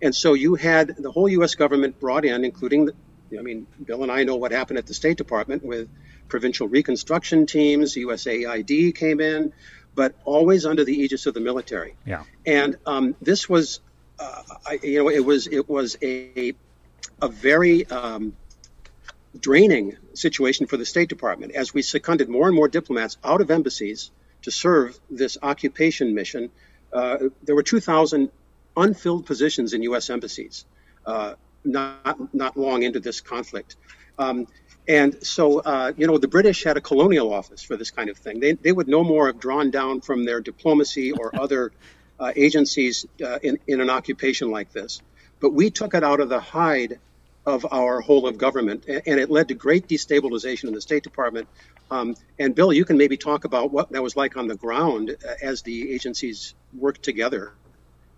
And 0.00 0.14
so 0.14 0.34
you 0.34 0.54
had 0.54 0.94
the 0.96 1.10
whole 1.10 1.28
U.S. 1.30 1.54
government 1.54 1.98
brought 1.98 2.24
in, 2.24 2.44
including, 2.44 2.84
the, 2.84 2.94
I 3.38 3.42
mean, 3.42 3.66
Bill 3.82 4.02
and 4.02 4.12
I 4.12 4.24
know 4.24 4.36
what 4.36 4.52
happened 4.52 4.78
at 4.78 4.86
the 4.86 4.94
State 4.94 5.16
Department 5.16 5.64
with 5.64 5.88
provincial 6.28 6.68
reconstruction 6.68 7.46
teams, 7.46 7.94
USAID 7.94 8.94
came 8.94 9.20
in, 9.20 9.52
but 9.94 10.14
always 10.24 10.66
under 10.66 10.84
the 10.84 10.92
aegis 10.92 11.26
of 11.26 11.34
the 11.34 11.40
military. 11.40 11.94
Yeah. 12.06 12.24
And 12.46 12.76
um, 12.86 13.14
this 13.22 13.48
was, 13.48 13.80
uh, 14.18 14.42
I, 14.66 14.78
you 14.82 15.02
know, 15.02 15.10
it 15.10 15.24
was 15.24 15.46
it 15.46 15.68
was 15.68 15.96
a 16.02 16.54
a 17.22 17.28
very 17.28 17.86
um, 17.86 18.36
draining 19.38 19.96
situation 20.14 20.66
for 20.66 20.76
the 20.76 20.86
State 20.86 21.08
Department 21.08 21.52
as 21.52 21.72
we 21.72 21.82
seconded 21.82 22.28
more 22.28 22.46
and 22.46 22.56
more 22.56 22.68
diplomats 22.68 23.16
out 23.22 23.40
of 23.40 23.50
embassies 23.50 24.10
to 24.42 24.50
serve 24.50 24.98
this 25.10 25.38
occupation 25.42 26.14
mission. 26.14 26.50
Uh, 26.92 27.16
there 27.42 27.54
were 27.54 27.62
2,000 27.62 28.30
unfilled 28.76 29.26
positions 29.26 29.72
in 29.72 29.82
U.S. 29.82 30.10
embassies 30.10 30.64
uh, 31.06 31.34
not 31.64 32.34
not 32.34 32.56
long 32.56 32.82
into 32.82 33.00
this 33.00 33.20
conflict. 33.20 33.76
Um, 34.18 34.46
and 34.86 35.24
so, 35.26 35.60
uh, 35.60 35.92
you 35.96 36.06
know, 36.06 36.18
the 36.18 36.28
British 36.28 36.64
had 36.64 36.76
a 36.76 36.80
colonial 36.80 37.32
office 37.32 37.62
for 37.62 37.76
this 37.76 37.90
kind 37.90 38.10
of 38.10 38.18
thing. 38.18 38.40
They, 38.40 38.52
they 38.52 38.72
would 38.72 38.88
no 38.88 39.02
more 39.02 39.26
have 39.28 39.40
drawn 39.40 39.70
down 39.70 40.02
from 40.02 40.24
their 40.24 40.40
diplomacy 40.40 41.12
or 41.12 41.30
other 41.40 41.72
uh, 42.20 42.32
agencies 42.36 43.06
uh, 43.24 43.38
in, 43.42 43.58
in 43.66 43.80
an 43.80 43.90
occupation 43.90 44.50
like 44.50 44.72
this. 44.72 45.00
But 45.40 45.50
we 45.50 45.70
took 45.70 45.94
it 45.94 46.04
out 46.04 46.20
of 46.20 46.28
the 46.28 46.40
hide 46.40 46.98
of 47.46 47.66
our 47.70 48.00
whole 48.00 48.26
of 48.26 48.38
government, 48.38 48.84
and 48.88 49.20
it 49.20 49.30
led 49.30 49.48
to 49.48 49.54
great 49.54 49.86
destabilization 49.86 50.64
in 50.64 50.74
the 50.74 50.80
State 50.80 51.02
Department. 51.02 51.46
Um, 51.90 52.16
and 52.38 52.54
Bill, 52.54 52.72
you 52.72 52.84
can 52.84 52.96
maybe 52.96 53.16
talk 53.16 53.44
about 53.44 53.70
what 53.70 53.90
that 53.90 54.02
was 54.02 54.16
like 54.16 54.36
on 54.36 54.48
the 54.48 54.54
ground 54.54 55.10
uh, 55.10 55.34
as 55.42 55.62
the 55.62 55.92
agencies 55.92 56.54
worked 56.76 57.02
together, 57.02 57.52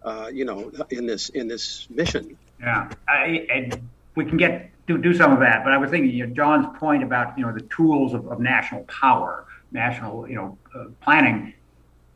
uh, 0.05 0.31
you 0.33 0.44
know, 0.44 0.70
in 0.90 1.07
this 1.07 1.29
in 1.31 1.48
this 1.48 1.88
mission. 1.90 2.38
Yeah, 2.61 2.88
I, 3.09 3.46
I, 3.50 3.70
we 4.16 4.24
can 4.24 4.37
get 4.37 4.70
do, 4.87 4.98
do 4.98 5.14
some 5.14 5.33
of 5.33 5.40
that. 5.40 5.62
But 5.62 5.72
I 5.72 5.79
was 5.79 5.90
thinking, 5.90 6.11
you 6.11 6.26
know, 6.26 6.35
John's 6.35 6.66
point 6.79 7.02
about 7.02 7.38
you 7.38 7.46
know 7.46 7.52
the 7.52 7.62
tools 7.62 8.14
of, 8.14 8.26
of 8.26 8.40
national 8.40 8.83
power, 8.85 9.46
national 9.70 10.29
you 10.29 10.35
know 10.35 10.59
uh, 10.74 10.87
planning. 11.00 11.55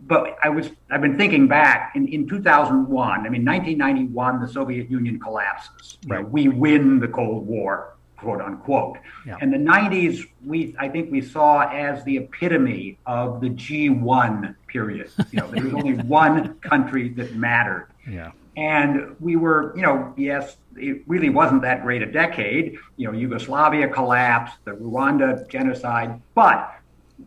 But 0.01 0.37
I 0.43 0.49
was 0.49 0.71
I've 0.91 1.03
been 1.03 1.19
thinking 1.19 1.47
back 1.47 1.93
in, 1.95 2.09
in 2.09 2.27
2001. 2.27 3.21
I 3.27 3.29
mean, 3.29 3.45
1991, 3.45 4.41
the 4.41 4.49
Soviet 4.49 4.91
Union 4.91 5.21
collapses. 5.21 5.99
Right. 6.07 6.19
You 6.19 6.23
know, 6.25 6.29
we 6.31 6.49
win 6.49 7.01
the 7.01 7.09
Cold 7.09 7.47
War, 7.47 7.97
quote 8.17 8.41
unquote. 8.41 8.97
Yeah. 9.27 9.37
And 9.43 9.53
the 9.53 9.59
90s, 9.59 10.27
we 10.45 10.75
I 10.79 10.89
think 10.89 11.13
we 11.13 11.21
saw 11.21 11.69
as 11.71 12.03
the 12.05 12.17
epitome 12.17 12.99
of 13.05 13.43
the 13.43 13.51
G1 13.51 14.55
period. 14.69 15.11
You 15.33 15.41
know, 15.41 15.49
there 15.49 15.65
was 15.65 15.75
only 15.75 15.95
one 16.05 16.55
country 16.61 17.11
that 17.11 17.35
mattered. 17.35 17.89
Yeah. 18.09 18.33
And 18.61 19.17
we 19.21 19.37
were, 19.37 19.73
you 19.75 19.81
know, 19.81 20.13
yes, 20.19 20.59
it 20.77 21.03
really 21.07 21.31
wasn't 21.31 21.63
that 21.63 21.81
great 21.81 22.03
a 22.03 22.07
decade. 22.07 22.77
You 22.99 23.07
know, 23.07 23.19
Yugoslavia 23.19 23.89
collapsed, 23.89 24.59
the 24.67 24.73
Rwanda 24.73 25.49
genocide, 25.49 26.21
but 26.35 26.71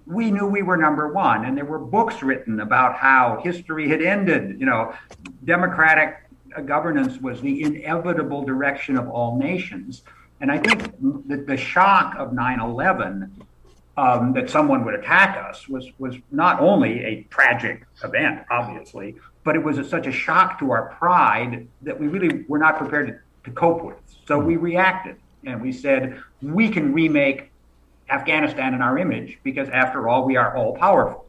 we 0.05 0.29
knew 0.29 0.45
we 0.45 0.61
were 0.61 0.77
number 0.77 1.11
one. 1.11 1.45
And 1.45 1.57
there 1.57 1.65
were 1.65 1.79
books 1.79 2.21
written 2.21 2.59
about 2.59 2.97
how 2.97 3.41
history 3.43 3.89
had 3.89 4.03
ended. 4.03 4.59
You 4.59 4.67
know, 4.67 4.93
democratic 5.43 6.17
governance 6.65 7.19
was 7.19 7.41
the 7.41 7.63
inevitable 7.63 8.43
direction 8.43 8.95
of 8.95 9.09
all 9.09 9.35
nations. 9.35 10.03
And 10.39 10.51
I 10.51 10.59
think 10.59 10.83
that 11.29 11.47
the 11.47 11.57
shock 11.57 12.13
of 12.15 12.33
9 12.33 12.59
11 12.59 13.45
um, 13.97 14.33
that 14.33 14.51
someone 14.51 14.85
would 14.85 14.93
attack 14.93 15.35
us 15.49 15.67
was, 15.67 15.87
was 15.97 16.15
not 16.31 16.59
only 16.59 17.03
a 17.03 17.23
tragic 17.31 17.85
event, 18.03 18.43
obviously, 18.51 19.15
but 19.43 19.56
it 19.56 19.63
was 19.63 19.77
a, 19.77 19.84
such 19.84 20.08
a 20.08 20.12
shock 20.12 20.60
to 20.60 20.71
our 20.71 20.89
pride 20.99 21.67
that 21.82 21.99
we 21.99 22.08
really 22.08 22.45
were 22.47 22.60
not 22.60 22.77
prepared 22.77 23.08
to, 23.08 23.49
to 23.49 23.56
cope 23.56 23.84
with. 23.84 23.97
So 24.25 24.39
we 24.39 24.56
reacted 24.56 25.17
and 25.45 25.62
we 25.62 25.71
said, 25.71 26.21
we 26.41 26.69
can 26.69 26.93
remake 26.93 27.51
Afghanistan 28.10 28.73
in 28.73 28.82
our 28.82 28.97
image 28.97 29.39
because, 29.43 29.69
after 29.69 30.08
all, 30.08 30.25
we 30.25 30.36
are 30.38 30.56
all 30.56 30.75
powerful. 30.75 31.25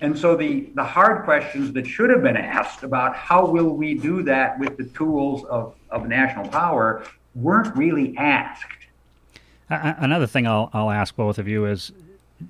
And 0.00 0.16
so 0.16 0.36
the, 0.36 0.70
the 0.74 0.84
hard 0.84 1.24
questions 1.24 1.72
that 1.72 1.86
should 1.86 2.10
have 2.10 2.22
been 2.22 2.36
asked 2.36 2.82
about 2.82 3.14
how 3.14 3.46
will 3.46 3.70
we 3.70 3.94
do 3.94 4.22
that 4.24 4.58
with 4.58 4.76
the 4.76 4.84
tools 4.84 5.44
of, 5.44 5.74
of 5.90 6.06
national 6.06 6.48
power 6.48 7.04
weren't 7.34 7.74
really 7.76 8.16
asked. 8.16 8.66
Another 9.68 10.26
thing 10.26 10.46
I'll, 10.46 10.70
I'll 10.72 10.90
ask 10.90 11.14
both 11.14 11.38
of 11.38 11.46
you 11.46 11.66
is, 11.66 11.92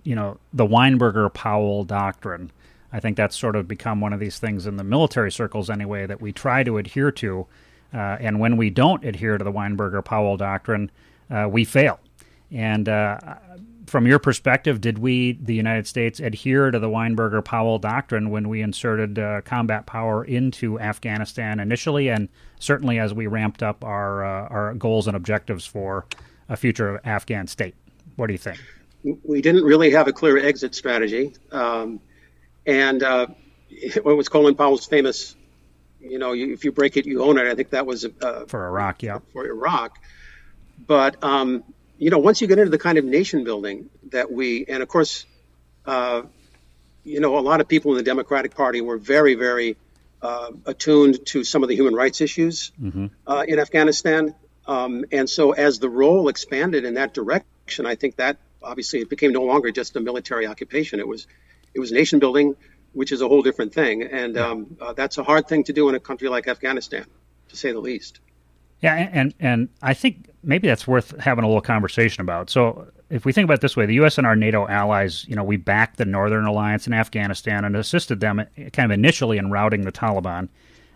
you 0.04 0.14
know, 0.14 0.38
the 0.52 0.66
Weinberger 0.66 1.32
Powell 1.32 1.84
doctrine. 1.84 2.50
I 2.92 3.00
think 3.00 3.16
that's 3.16 3.36
sort 3.36 3.56
of 3.56 3.68
become 3.68 4.00
one 4.00 4.12
of 4.12 4.20
these 4.20 4.38
things 4.38 4.66
in 4.66 4.76
the 4.76 4.84
military 4.84 5.30
circles, 5.30 5.70
anyway, 5.70 6.06
that 6.06 6.20
we 6.20 6.32
try 6.32 6.62
to 6.64 6.78
adhere 6.78 7.12
to. 7.12 7.46
Uh, 7.92 8.16
and 8.20 8.40
when 8.40 8.56
we 8.56 8.70
don't 8.70 9.04
adhere 9.04 9.38
to 9.38 9.44
the 9.44 9.52
Weinberger 9.52 10.04
Powell 10.04 10.36
doctrine, 10.36 10.90
uh, 11.30 11.48
we 11.50 11.64
fail. 11.64 12.00
And 12.50 12.88
uh, 12.88 13.18
from 13.86 14.06
your 14.06 14.18
perspective, 14.18 14.80
did 14.80 14.98
we, 14.98 15.32
the 15.32 15.54
United 15.54 15.86
States, 15.86 16.20
adhere 16.20 16.70
to 16.70 16.78
the 16.78 16.88
Weinberger 16.88 17.44
Powell 17.44 17.78
doctrine 17.78 18.30
when 18.30 18.48
we 18.48 18.62
inserted 18.62 19.18
uh, 19.18 19.40
combat 19.42 19.86
power 19.86 20.24
into 20.24 20.78
Afghanistan 20.78 21.60
initially, 21.60 22.08
and 22.08 22.28
certainly 22.60 22.98
as 22.98 23.12
we 23.12 23.26
ramped 23.26 23.62
up 23.62 23.84
our 23.84 24.24
uh, 24.24 24.48
our 24.48 24.74
goals 24.74 25.06
and 25.06 25.16
objectives 25.16 25.66
for 25.66 26.06
a 26.48 26.56
future 26.56 27.00
Afghan 27.04 27.46
state? 27.46 27.74
What 28.16 28.28
do 28.28 28.32
you 28.32 28.38
think? 28.38 28.60
We 29.24 29.40
didn't 29.40 29.64
really 29.64 29.90
have 29.90 30.08
a 30.08 30.12
clear 30.12 30.38
exit 30.38 30.74
strategy, 30.74 31.34
um, 31.52 32.00
and 32.66 33.02
uh, 33.02 33.26
what 34.02 34.16
was 34.16 34.28
Colin 34.28 34.54
Powell's 34.54 34.86
famous, 34.86 35.36
you 36.00 36.18
know, 36.18 36.34
if 36.34 36.64
you 36.64 36.72
break 36.72 36.96
it, 36.96 37.06
you 37.06 37.22
own 37.22 37.38
it. 37.38 37.46
I 37.46 37.54
think 37.54 37.70
that 37.70 37.86
was 37.86 38.04
uh, 38.04 38.44
for 38.46 38.66
Iraq, 38.66 39.02
yeah, 39.02 39.18
for 39.32 39.46
Iraq. 39.46 39.98
But 40.86 41.22
um, 41.22 41.64
you 41.98 42.10
know, 42.10 42.18
once 42.18 42.40
you 42.40 42.46
get 42.46 42.58
into 42.58 42.70
the 42.70 42.78
kind 42.78 42.98
of 42.98 43.04
nation 43.04 43.44
building 43.44 43.90
that 44.10 44.32
we, 44.32 44.64
and 44.66 44.82
of 44.82 44.88
course, 44.88 45.26
uh, 45.86 46.22
you 47.04 47.20
know, 47.20 47.38
a 47.38 47.40
lot 47.40 47.60
of 47.60 47.68
people 47.68 47.92
in 47.92 47.98
the 47.98 48.02
Democratic 48.02 48.54
Party 48.54 48.80
were 48.80 48.98
very, 48.98 49.34
very 49.34 49.76
uh, 50.22 50.50
attuned 50.66 51.24
to 51.26 51.44
some 51.44 51.62
of 51.62 51.68
the 51.68 51.74
human 51.74 51.94
rights 51.94 52.20
issues 52.20 52.72
mm-hmm. 52.80 53.06
uh, 53.26 53.44
in 53.46 53.58
Afghanistan. 53.58 54.34
Um, 54.66 55.04
and 55.10 55.28
so, 55.28 55.52
as 55.52 55.78
the 55.78 55.88
role 55.88 56.28
expanded 56.28 56.84
in 56.84 56.94
that 56.94 57.14
direction, 57.14 57.86
I 57.86 57.94
think 57.94 58.16
that 58.16 58.38
obviously 58.62 59.00
it 59.00 59.08
became 59.08 59.32
no 59.32 59.44
longer 59.44 59.70
just 59.70 59.96
a 59.96 60.00
military 60.00 60.46
occupation. 60.46 61.00
It 61.00 61.08
was, 61.08 61.26
it 61.74 61.80
was 61.80 61.92
nation 61.92 62.18
building, 62.18 62.56
which 62.92 63.12
is 63.12 63.20
a 63.20 63.28
whole 63.28 63.42
different 63.42 63.72
thing, 63.72 64.02
and 64.02 64.36
um, 64.36 64.76
uh, 64.80 64.92
that's 64.92 65.18
a 65.18 65.22
hard 65.22 65.48
thing 65.48 65.64
to 65.64 65.72
do 65.72 65.88
in 65.88 65.94
a 65.94 66.00
country 66.00 66.28
like 66.28 66.48
Afghanistan, 66.48 67.06
to 67.48 67.56
say 67.56 67.72
the 67.72 67.80
least. 67.80 68.20
Yeah, 68.80 68.94
and 69.12 69.34
and 69.38 69.68
I 69.82 69.94
think 69.94 70.30
maybe 70.42 70.66
that's 70.66 70.86
worth 70.86 71.18
having 71.20 71.44
a 71.44 71.46
little 71.46 71.60
conversation 71.60 72.22
about. 72.22 72.48
So, 72.48 72.88
if 73.10 73.24
we 73.24 73.32
think 73.32 73.44
about 73.44 73.54
it 73.54 73.60
this 73.60 73.76
way, 73.76 73.86
the 73.86 73.94
U.S. 73.94 74.16
and 74.16 74.26
our 74.26 74.36
NATO 74.36 74.66
allies, 74.66 75.26
you 75.28 75.36
know, 75.36 75.44
we 75.44 75.58
backed 75.58 75.98
the 75.98 76.06
Northern 76.06 76.46
Alliance 76.46 76.86
in 76.86 76.94
Afghanistan 76.94 77.64
and 77.64 77.76
assisted 77.76 78.20
them 78.20 78.42
kind 78.72 78.90
of 78.90 78.98
initially 78.98 79.36
in 79.36 79.50
routing 79.50 79.82
the 79.82 79.92
Taliban. 79.92 80.48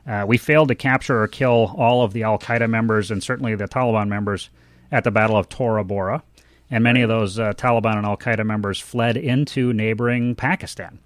Uh, 0.06 0.24
we 0.26 0.36
failed 0.36 0.68
to 0.68 0.74
capture 0.74 1.22
or 1.22 1.28
kill 1.28 1.74
all 1.76 2.02
of 2.02 2.12
the 2.12 2.22
Al 2.22 2.38
Qaeda 2.38 2.68
members 2.68 3.10
and 3.10 3.22
certainly 3.22 3.54
the 3.54 3.68
Taliban 3.68 4.08
members 4.08 4.50
at 4.92 5.04
the 5.04 5.10
Battle 5.10 5.36
of 5.36 5.48
Tora 5.48 5.84
Bora. 5.84 6.22
And 6.70 6.82
many 6.82 7.02
of 7.02 7.08
those 7.08 7.38
uh, 7.38 7.52
Taliban 7.52 7.96
and 7.96 8.06
Al 8.06 8.16
Qaeda 8.16 8.44
members 8.44 8.80
fled 8.80 9.16
into 9.16 9.72
neighboring 9.72 10.34
Pakistan, 10.34 10.98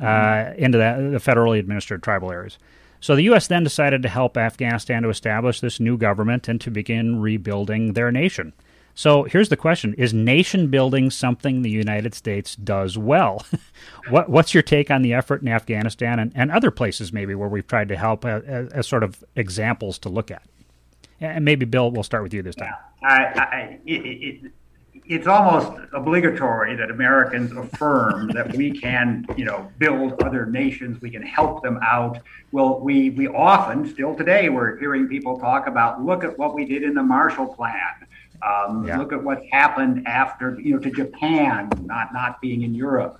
uh, 0.00 0.04
mm-hmm. 0.04 0.64
into 0.64 0.78
the, 0.78 1.10
the 1.12 1.18
federally 1.18 1.58
administered 1.58 2.02
tribal 2.02 2.32
areas. 2.32 2.58
So 3.00 3.16
the 3.16 3.22
U.S. 3.24 3.48
then 3.48 3.64
decided 3.64 4.02
to 4.02 4.08
help 4.08 4.36
Afghanistan 4.36 5.02
to 5.02 5.08
establish 5.08 5.60
this 5.60 5.80
new 5.80 5.98
government 5.98 6.48
and 6.48 6.60
to 6.60 6.70
begin 6.70 7.20
rebuilding 7.20 7.94
their 7.94 8.12
nation. 8.12 8.52
So 8.94 9.24
here's 9.24 9.48
the 9.48 9.56
question: 9.56 9.94
Is 9.94 10.14
nation 10.14 10.68
building 10.68 11.10
something 11.10 11.62
the 11.62 11.70
United 11.70 12.14
States 12.14 12.54
does 12.54 12.96
well? 12.96 13.44
what, 14.10 14.28
what's 14.28 14.54
your 14.54 14.62
take 14.62 14.90
on 14.90 15.02
the 15.02 15.14
effort 15.14 15.42
in 15.42 15.48
Afghanistan 15.48 16.18
and, 16.18 16.32
and 16.34 16.52
other 16.52 16.70
places 16.70 17.12
maybe 17.12 17.34
where 17.34 17.48
we've 17.48 17.66
tried 17.66 17.88
to 17.88 17.96
help 17.96 18.24
as, 18.24 18.70
as 18.72 18.86
sort 18.86 19.02
of 19.02 19.24
examples 19.34 19.98
to 20.00 20.08
look 20.08 20.30
at? 20.30 20.42
And 21.20 21.44
maybe 21.44 21.64
Bill, 21.64 21.90
we'll 21.90 22.02
start 22.02 22.22
with 22.22 22.34
you 22.34 22.42
this 22.42 22.56
time. 22.56 22.72
Yeah, 23.02 23.08
I, 23.08 23.40
I, 23.40 23.78
it, 23.86 23.92
it, 23.94 24.52
it's 24.94 25.26
almost 25.26 25.72
obligatory 25.92 26.76
that 26.76 26.90
Americans 26.90 27.52
affirm 27.52 28.28
that 28.34 28.54
we 28.56 28.70
can, 28.70 29.26
you 29.36 29.44
know, 29.44 29.70
build 29.78 30.22
other 30.22 30.46
nations, 30.46 31.00
we 31.00 31.10
can 31.10 31.22
help 31.22 31.62
them 31.62 31.78
out. 31.82 32.18
Well, 32.52 32.80
we 32.80 33.10
we 33.10 33.28
often, 33.28 33.88
still 33.88 34.14
today, 34.14 34.48
we're 34.48 34.78
hearing 34.78 35.08
people 35.08 35.38
talk 35.38 35.66
about, 35.66 36.04
look 36.04 36.24
at 36.24 36.38
what 36.38 36.54
we 36.54 36.64
did 36.64 36.82
in 36.82 36.94
the 36.94 37.02
Marshall 37.02 37.54
Plan. 37.54 37.76
Um, 38.42 38.86
yeah. 38.86 38.98
Look 38.98 39.12
at 39.12 39.22
what 39.22 39.42
happened 39.52 40.06
after, 40.06 40.58
you 40.60 40.74
know, 40.74 40.80
to 40.80 40.90
Japan 40.90 41.70
not 41.82 42.12
not 42.12 42.40
being 42.40 42.62
in 42.62 42.74
Europe. 42.74 43.18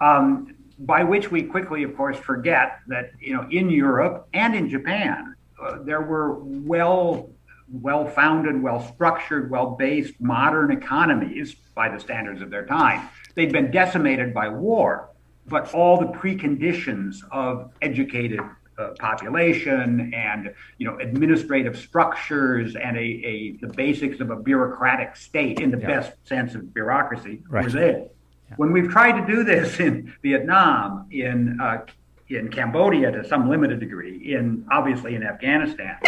Um, 0.00 0.54
by 0.78 1.04
which 1.04 1.30
we 1.30 1.42
quickly, 1.42 1.82
of 1.84 1.96
course, 1.96 2.16
forget 2.16 2.80
that, 2.88 3.12
you 3.20 3.34
know, 3.34 3.46
in 3.50 3.70
Europe 3.70 4.26
and 4.32 4.54
in 4.54 4.68
Japan, 4.68 5.34
uh, 5.62 5.78
there 5.82 6.02
were 6.02 6.38
well 6.42 7.30
well 7.72 8.06
founded, 8.06 8.62
well 8.62 8.80
structured, 8.94 9.50
well 9.50 9.70
based 9.70 10.20
modern 10.20 10.70
economies 10.70 11.54
by 11.74 11.88
the 11.88 11.98
standards 11.98 12.42
of 12.42 12.50
their 12.50 12.66
time. 12.66 13.08
They'd 13.34 13.52
been 13.52 13.70
decimated 13.70 14.34
by 14.34 14.48
war, 14.48 15.10
but 15.46 15.72
all 15.74 15.98
the 15.98 16.06
preconditions 16.06 17.16
of 17.30 17.72
educated 17.80 18.40
uh, 18.78 18.90
population 18.98 20.12
and 20.14 20.54
you 20.78 20.86
know 20.86 20.98
administrative 20.98 21.76
structures 21.76 22.74
and 22.76 22.96
a, 22.96 23.00
a, 23.00 23.56
the 23.60 23.68
basics 23.68 24.20
of 24.20 24.30
a 24.30 24.36
bureaucratic 24.36 25.14
state 25.16 25.60
in 25.60 25.70
the 25.70 25.78
yeah. 25.78 25.86
best 25.86 26.12
sense 26.26 26.54
of 26.54 26.72
bureaucracy 26.72 27.42
right. 27.48 27.64
were 27.64 27.70
there. 27.70 27.98
Yeah. 27.98 28.54
When 28.56 28.72
we've 28.72 28.90
tried 28.90 29.20
to 29.20 29.26
do 29.26 29.44
this 29.44 29.78
in 29.80 30.12
Vietnam, 30.22 31.06
in 31.10 31.60
uh, 31.60 31.84
in 32.28 32.50
Cambodia 32.50 33.12
to 33.12 33.28
some 33.28 33.48
limited 33.48 33.80
degree, 33.80 34.34
in 34.34 34.66
obviously 34.70 35.14
in 35.14 35.22
Afghanistan, 35.22 35.98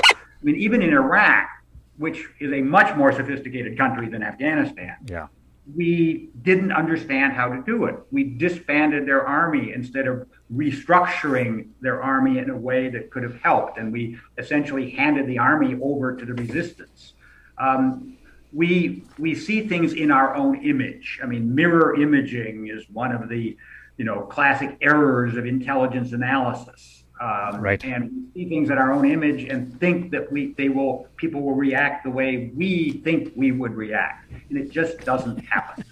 I 0.44 0.46
mean, 0.46 0.56
even 0.56 0.82
in 0.82 0.92
Iraq, 0.92 1.48
which 1.96 2.26
is 2.38 2.52
a 2.52 2.60
much 2.60 2.94
more 2.96 3.12
sophisticated 3.12 3.78
country 3.78 4.10
than 4.10 4.22
Afghanistan, 4.22 4.96
yeah. 5.06 5.28
we 5.74 6.28
didn't 6.42 6.70
understand 6.70 7.32
how 7.32 7.48
to 7.48 7.62
do 7.62 7.86
it. 7.86 7.96
We 8.10 8.24
disbanded 8.24 9.06
their 9.08 9.26
army 9.26 9.72
instead 9.72 10.06
of 10.06 10.28
restructuring 10.54 11.68
their 11.80 12.02
army 12.02 12.36
in 12.38 12.50
a 12.50 12.56
way 12.56 12.90
that 12.90 13.10
could 13.10 13.22
have 13.22 13.40
helped. 13.40 13.78
And 13.78 13.90
we 13.90 14.18
essentially 14.36 14.90
handed 14.90 15.26
the 15.26 15.38
army 15.38 15.78
over 15.80 16.14
to 16.14 16.26
the 16.26 16.34
resistance. 16.34 17.14
Um, 17.56 18.18
we, 18.52 19.04
we 19.18 19.34
see 19.34 19.66
things 19.66 19.94
in 19.94 20.10
our 20.10 20.36
own 20.36 20.62
image. 20.62 21.20
I 21.22 21.26
mean, 21.26 21.54
mirror 21.54 21.98
imaging 21.98 22.68
is 22.68 22.84
one 22.90 23.12
of 23.12 23.30
the 23.30 23.56
you 23.96 24.04
know, 24.04 24.22
classic 24.22 24.76
errors 24.82 25.36
of 25.36 25.46
intelligence 25.46 26.12
analysis. 26.12 26.93
Um, 27.20 27.60
right. 27.60 27.82
And 27.84 28.28
we 28.34 28.42
see 28.42 28.48
things 28.48 28.70
in 28.70 28.78
our 28.78 28.92
own 28.92 29.08
image 29.08 29.44
and 29.44 29.78
think 29.78 30.10
that 30.10 30.30
we 30.32 30.52
they 30.54 30.68
will 30.68 31.06
people 31.16 31.42
will 31.42 31.54
react 31.54 32.04
the 32.04 32.10
way 32.10 32.50
we 32.54 32.90
think 33.04 33.32
we 33.36 33.52
would 33.52 33.74
react, 33.74 34.30
and 34.50 34.58
it 34.58 34.70
just 34.70 34.98
doesn't 35.00 35.38
happen. 35.38 35.84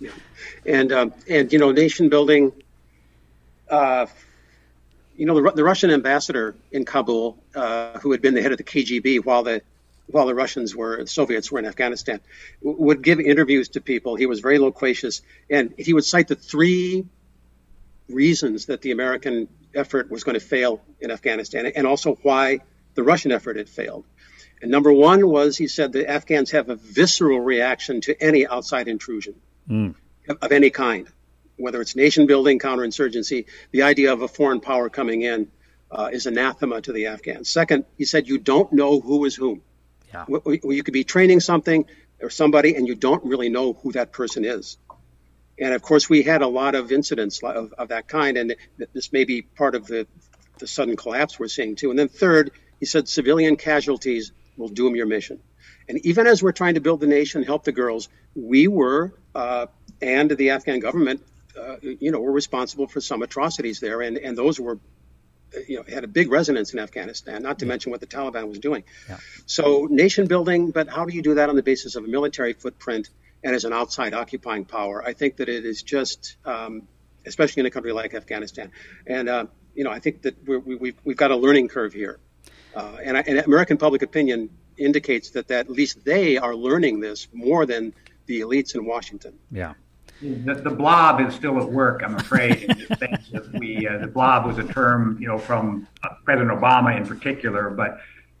yeah. 0.00 0.10
And 0.66 0.92
um, 0.92 1.14
and 1.28 1.52
you 1.52 1.58
know, 1.58 1.70
nation 1.72 2.08
building. 2.08 2.52
Uh, 3.70 4.06
you 5.16 5.26
know, 5.26 5.40
the, 5.40 5.52
the 5.52 5.64
Russian 5.64 5.90
ambassador 5.90 6.56
in 6.72 6.84
Kabul, 6.84 7.38
uh, 7.54 7.98
who 8.00 8.10
had 8.10 8.20
been 8.20 8.34
the 8.34 8.42
head 8.42 8.50
of 8.52 8.58
the 8.58 8.64
KGB 8.64 9.24
while 9.24 9.42
the 9.44 9.62
while 10.06 10.26
the 10.26 10.34
Russians 10.34 10.76
were, 10.76 10.98
the 10.98 11.06
Soviets 11.06 11.50
were 11.50 11.58
in 11.58 11.64
Afghanistan, 11.64 12.20
would 12.60 13.00
give 13.00 13.20
interviews 13.20 13.70
to 13.70 13.80
people. 13.80 14.16
He 14.16 14.26
was 14.26 14.40
very 14.40 14.58
loquacious, 14.58 15.22
and 15.48 15.72
he 15.78 15.94
would 15.94 16.04
cite 16.04 16.28
the 16.28 16.34
three 16.34 17.06
reasons 18.08 18.66
that 18.66 18.82
the 18.82 18.90
American 18.90 19.48
effort 19.74 20.10
was 20.10 20.24
going 20.24 20.38
to 20.38 20.44
fail 20.44 20.80
in 21.00 21.10
Afghanistan 21.10 21.66
and 21.74 21.86
also 21.86 22.16
why 22.22 22.60
the 22.94 23.02
Russian 23.02 23.32
effort 23.32 23.56
had 23.56 23.68
failed. 23.68 24.04
And 24.62 24.70
number 24.70 24.92
one 24.92 25.28
was 25.28 25.56
he 25.56 25.66
said 25.66 25.92
the 25.92 26.08
Afghans 26.08 26.52
have 26.52 26.68
a 26.70 26.76
visceral 26.76 27.40
reaction 27.40 28.00
to 28.02 28.22
any 28.22 28.46
outside 28.46 28.88
intrusion 28.88 29.34
mm. 29.68 29.94
of, 30.28 30.52
any 30.52 30.70
kind, 30.70 31.08
whether 31.56 31.80
it's 31.80 31.96
nation 31.96 32.26
building, 32.26 32.58
counterinsurgency, 32.58 33.46
the 33.72 33.82
idea 33.82 34.12
of 34.12 34.22
a 34.22 34.28
foreign 34.28 34.60
power 34.60 34.88
coming 34.88 35.22
in 35.22 35.50
uh, 35.90 36.10
is 36.12 36.26
anathema 36.26 36.80
to 36.80 36.92
the 36.92 37.06
Afghans. 37.06 37.50
Second, 37.50 37.84
he 37.98 38.04
said 38.04 38.28
you 38.28 38.38
don't 38.38 38.72
know 38.72 39.00
who 39.00 39.24
is 39.24 39.34
whom. 39.34 39.62
Yeah. 40.12 40.24
You 40.62 40.82
could 40.82 40.94
be 40.94 41.04
training 41.04 41.40
something 41.40 41.86
or 42.22 42.30
somebody 42.30 42.76
and 42.76 42.86
you 42.86 42.94
don't 42.94 43.24
really 43.24 43.48
know 43.48 43.72
who 43.74 43.92
that 43.92 44.12
person 44.12 44.44
is. 44.44 44.78
And 45.58 45.72
of 45.74 45.82
course, 45.82 46.08
we 46.08 46.22
had 46.22 46.42
a 46.42 46.48
lot 46.48 46.74
of 46.74 46.90
incidents 46.90 47.42
of, 47.42 47.72
of 47.74 47.88
that 47.88 48.08
kind, 48.08 48.36
and 48.36 48.56
this 48.92 49.12
may 49.12 49.24
be 49.24 49.42
part 49.42 49.74
of 49.74 49.86
the, 49.86 50.06
the 50.58 50.66
sudden 50.66 50.96
collapse 50.96 51.38
we're 51.38 51.48
seeing 51.48 51.76
too. 51.76 51.90
And 51.90 51.98
then 51.98 52.08
third, 52.08 52.50
he 52.80 52.86
said 52.86 53.08
civilian 53.08 53.56
casualties 53.56 54.32
will 54.56 54.68
doom 54.68 54.96
your 54.96 55.06
mission. 55.06 55.40
And 55.88 56.04
even 56.04 56.26
as 56.26 56.42
we're 56.42 56.52
trying 56.52 56.74
to 56.74 56.80
build 56.80 57.00
the 57.00 57.06
nation, 57.06 57.42
help 57.42 57.64
the 57.64 57.72
girls, 57.72 58.08
we 58.34 58.68
were, 58.68 59.14
uh, 59.34 59.66
and 60.00 60.30
the 60.30 60.50
Afghan 60.50 60.80
government, 60.80 61.22
uh, 61.58 61.76
you 61.82 62.10
know, 62.10 62.20
were 62.20 62.32
responsible 62.32 62.88
for 62.88 63.00
some 63.00 63.22
atrocities 63.22 63.80
there, 63.80 64.00
and, 64.00 64.18
and 64.18 64.36
those 64.36 64.58
were, 64.58 64.78
you 65.68 65.76
know, 65.76 65.84
had 65.88 66.02
a 66.02 66.08
big 66.08 66.32
resonance 66.32 66.72
in 66.72 66.80
Afghanistan. 66.80 67.42
Not 67.42 67.60
to 67.60 67.64
yeah. 67.64 67.68
mention 67.68 67.92
what 67.92 68.00
the 68.00 68.06
Taliban 68.06 68.48
was 68.48 68.58
doing. 68.58 68.82
Yeah. 69.08 69.18
So 69.46 69.86
nation 69.88 70.26
building, 70.26 70.72
but 70.72 70.88
how 70.88 71.04
do 71.04 71.14
you 71.14 71.22
do 71.22 71.34
that 71.34 71.48
on 71.48 71.54
the 71.54 71.62
basis 71.62 71.94
of 71.94 72.04
a 72.04 72.08
military 72.08 72.54
footprint? 72.54 73.08
And 73.44 73.54
as 73.54 73.64
an 73.64 73.72
outside 73.72 74.14
occupying 74.14 74.64
power. 74.64 75.04
I 75.06 75.12
think 75.12 75.36
that 75.36 75.48
it 75.48 75.64
is 75.64 75.82
just, 75.82 76.36
um, 76.46 76.88
especially 77.26 77.60
in 77.60 77.66
a 77.66 77.70
country 77.70 77.92
like 77.92 78.14
Afghanistan, 78.14 78.72
and 79.06 79.28
uh, 79.28 79.46
you 79.74 79.84
know, 79.84 79.90
I 79.90 80.00
think 80.00 80.22
that 80.22 80.36
we 80.48 80.54
have 80.54 80.66
we've, 80.66 80.96
we've 81.04 81.16
got 81.16 81.30
a 81.30 81.36
learning 81.36 81.68
curve 81.68 81.92
here, 81.92 82.18
uh, 82.74 82.96
and, 83.04 83.16
I, 83.16 83.20
and 83.20 83.38
American 83.40 83.76
public 83.76 84.02
opinion 84.02 84.50
indicates 84.76 85.30
that, 85.30 85.48
that 85.48 85.66
at 85.66 85.70
least 85.70 86.04
they 86.04 86.36
are 86.38 86.56
learning 86.56 87.00
this 87.00 87.28
more 87.32 87.66
than 87.66 87.92
the 88.26 88.40
elites 88.40 88.74
in 88.74 88.84
Washington. 88.84 89.38
Yeah. 89.52 89.74
The, 90.20 90.54
the, 90.54 90.70
blob 90.70 91.20
is 91.20 91.34
still 91.34 91.60
at 91.60 91.70
work, 91.70 92.02
I'm 92.02 92.14
afraid. 92.14 92.62
in 92.62 92.78
the 92.78 92.96
sense 92.96 93.28
that 93.30 93.52
we, 93.52 93.86
uh, 93.86 93.98
the 93.98 94.06
blob 94.06 94.46
was 94.46 94.58
a 94.58 94.64
term, 94.64 95.18
you 95.20 95.28
know, 95.28 95.38
from 95.38 95.86
uh, 96.02 96.10
President 96.24 96.58
Obama 96.58 96.96
in 96.96 97.06
particular, 97.06 97.68
but 97.68 97.98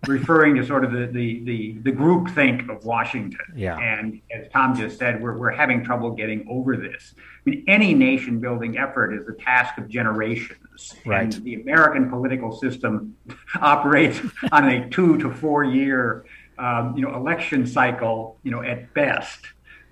referring 0.08 0.54
to 0.56 0.66
sort 0.66 0.84
of 0.84 0.92
the, 0.92 1.06
the, 1.06 1.42
the, 1.44 1.78
the 1.82 1.92
group 1.92 2.30
think 2.30 2.68
of 2.68 2.84
Washington. 2.84 3.38
Yeah. 3.54 3.78
And 3.78 4.20
as 4.30 4.48
Tom 4.52 4.76
just 4.76 4.98
said, 4.98 5.22
we're, 5.22 5.36
we're 5.36 5.50
having 5.50 5.84
trouble 5.84 6.10
getting 6.12 6.46
over 6.48 6.76
this. 6.76 7.14
I 7.18 7.50
mean, 7.50 7.64
any 7.68 7.94
nation 7.94 8.40
building 8.40 8.78
effort 8.78 9.12
is 9.12 9.26
the 9.26 9.34
task 9.34 9.76
of 9.78 9.88
generations. 9.88 10.94
Right. 11.04 11.22
And 11.22 11.44
the 11.44 11.54
American 11.60 12.08
political 12.08 12.56
system 12.56 13.16
operates 13.60 14.20
on 14.52 14.68
a 14.68 14.88
two 14.90 15.18
to 15.18 15.32
four 15.32 15.64
year, 15.64 16.24
um, 16.58 16.96
you 16.96 17.02
know, 17.02 17.14
election 17.14 17.66
cycle, 17.66 18.38
you 18.42 18.50
know, 18.50 18.62
at 18.62 18.92
best. 18.94 19.40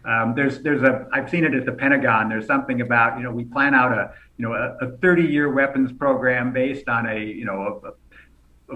Um, 0.04 0.34
there's 0.34 0.60
there's 0.62 0.82
a 0.82 1.06
I've 1.12 1.30
seen 1.30 1.44
it 1.44 1.54
at 1.54 1.64
the 1.64 1.72
Pentagon. 1.72 2.28
There's 2.28 2.46
something 2.46 2.80
about 2.80 3.18
you 3.18 3.22
know 3.22 3.30
we 3.30 3.44
plan 3.44 3.72
out 3.74 3.92
a 3.92 4.12
you 4.36 4.44
know 4.44 4.52
a, 4.52 4.86
a 4.86 4.96
30 4.96 5.22
year 5.22 5.52
weapons 5.52 5.92
program 5.92 6.52
based 6.52 6.88
on 6.88 7.06
a 7.06 7.18
you 7.24 7.44
know 7.44 7.80
a, 7.84 7.88
a 7.88 7.92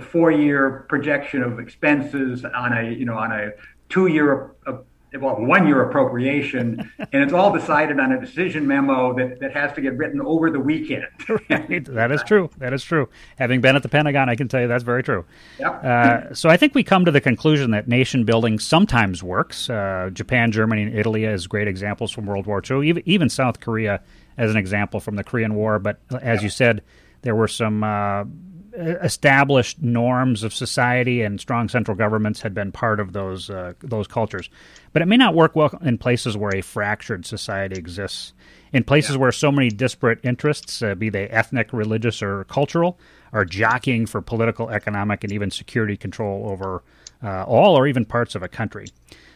four 0.01 0.31
year 0.31 0.87
projection 0.89 1.43
of 1.43 1.59
expenses 1.59 2.45
on 2.45 2.73
a 2.73 2.91
you 2.91 3.05
know 3.05 3.17
on 3.17 3.33
a 3.33 3.51
two 3.89 4.07
year 4.07 4.55
well, 5.21 5.37
one 5.37 5.67
year 5.67 5.83
appropriation, 5.83 6.93
and 6.99 7.23
it's 7.23 7.33
all 7.33 7.53
decided 7.53 7.99
on 7.99 8.13
a 8.13 8.21
decision 8.21 8.67
memo 8.67 9.15
that, 9.15 9.41
that 9.41 9.53
has 9.53 9.73
to 9.75 9.81
get 9.81 9.97
written 9.97 10.21
over 10.21 10.51
the 10.51 10.61
weekend. 10.61 11.07
right. 11.51 11.85
That 11.85 12.11
is 12.13 12.23
true. 12.23 12.51
That 12.59 12.73
is 12.73 12.83
true. 12.83 13.09
Having 13.39 13.61
been 13.61 13.77
at 13.77 13.83
the 13.83 13.89
Pentagon, 13.89 14.29
I 14.29 14.37
can 14.37 14.49
tell 14.49 14.61
you 14.61 14.69
that's 14.69 14.85
very 14.85 15.03
true. 15.03 15.25
Yep. 15.59 15.85
Uh, 15.85 16.35
so 16.35 16.49
I 16.49 16.57
think 16.57 16.75
we 16.75 16.83
come 16.83 17.05
to 17.05 17.11
the 17.11 17.21
conclusion 17.21 17.71
that 17.71 17.89
nation 17.89 18.25
building 18.25 18.59
sometimes 18.59 19.23
works. 19.23 19.71
Uh, 19.71 20.11
Japan, 20.13 20.53
Germany, 20.53 20.83
and 20.83 20.99
Italy 20.99 21.27
as 21.27 21.47
great 21.47 21.69
examples 21.69 22.11
from 22.11 22.27
World 22.27 22.47
War 22.47 22.63
II, 22.69 22.89
even, 22.89 23.03
even 23.07 23.29
South 23.29 23.61
Korea 23.61 24.03
as 24.39 24.51
an 24.51 24.57
example 24.57 25.01
from 25.01 25.17
the 25.17 25.25
Korean 25.25 25.55
War. 25.55 25.79
But 25.79 26.01
as 26.21 26.43
you 26.43 26.51
said, 26.51 26.83
there 27.23 27.35
were 27.35 27.49
some 27.49 27.83
uh, 27.83 28.25
established 28.77 29.83
norms 29.83 30.43
of 30.43 30.53
society 30.55 31.23
and 31.23 31.41
strong 31.41 31.69
central 31.69 31.97
governments 31.97 32.43
had 32.43 32.55
been 32.55 32.73
part 32.73 33.01
of 33.01 33.13
those 33.13 33.49
uh, 33.51 33.73
those 33.81 34.07
cultures. 34.07 34.51
But 34.93 35.03
it 35.03 35.07
may 35.07 35.17
not 35.17 35.35
work 35.35 35.57
well 35.57 35.77
in 35.83 35.99
places 35.99 36.37
where 36.37 36.55
a 36.55 36.63
fractured 36.63 37.27
society 37.27 37.77
exists. 37.77 38.33
In 38.73 38.85
places 38.85 39.13
yeah. 39.13 39.19
where 39.19 39.33
so 39.33 39.51
many 39.51 39.71
disparate 39.71 40.21
interests, 40.23 40.83
uh, 40.83 40.95
be 40.95 41.09
they 41.09 41.29
ethnic, 41.29 41.73
religious, 41.73 42.23
or 42.23 42.45
cultural, 42.45 42.99
are 43.33 43.45
jockeying 43.45 44.07
for 44.07 44.21
political, 44.21 44.71
economic, 44.71 45.25
and 45.25 45.33
even 45.33 45.51
security 45.51 45.97
control 45.97 46.49
over 46.51 46.83
uh, 47.23 47.45
all 47.45 47.77
or 47.77 47.87
even 47.87 48.05
parts 48.05 48.35
of 48.35 48.43
a 48.43 48.49
country. 48.49 48.87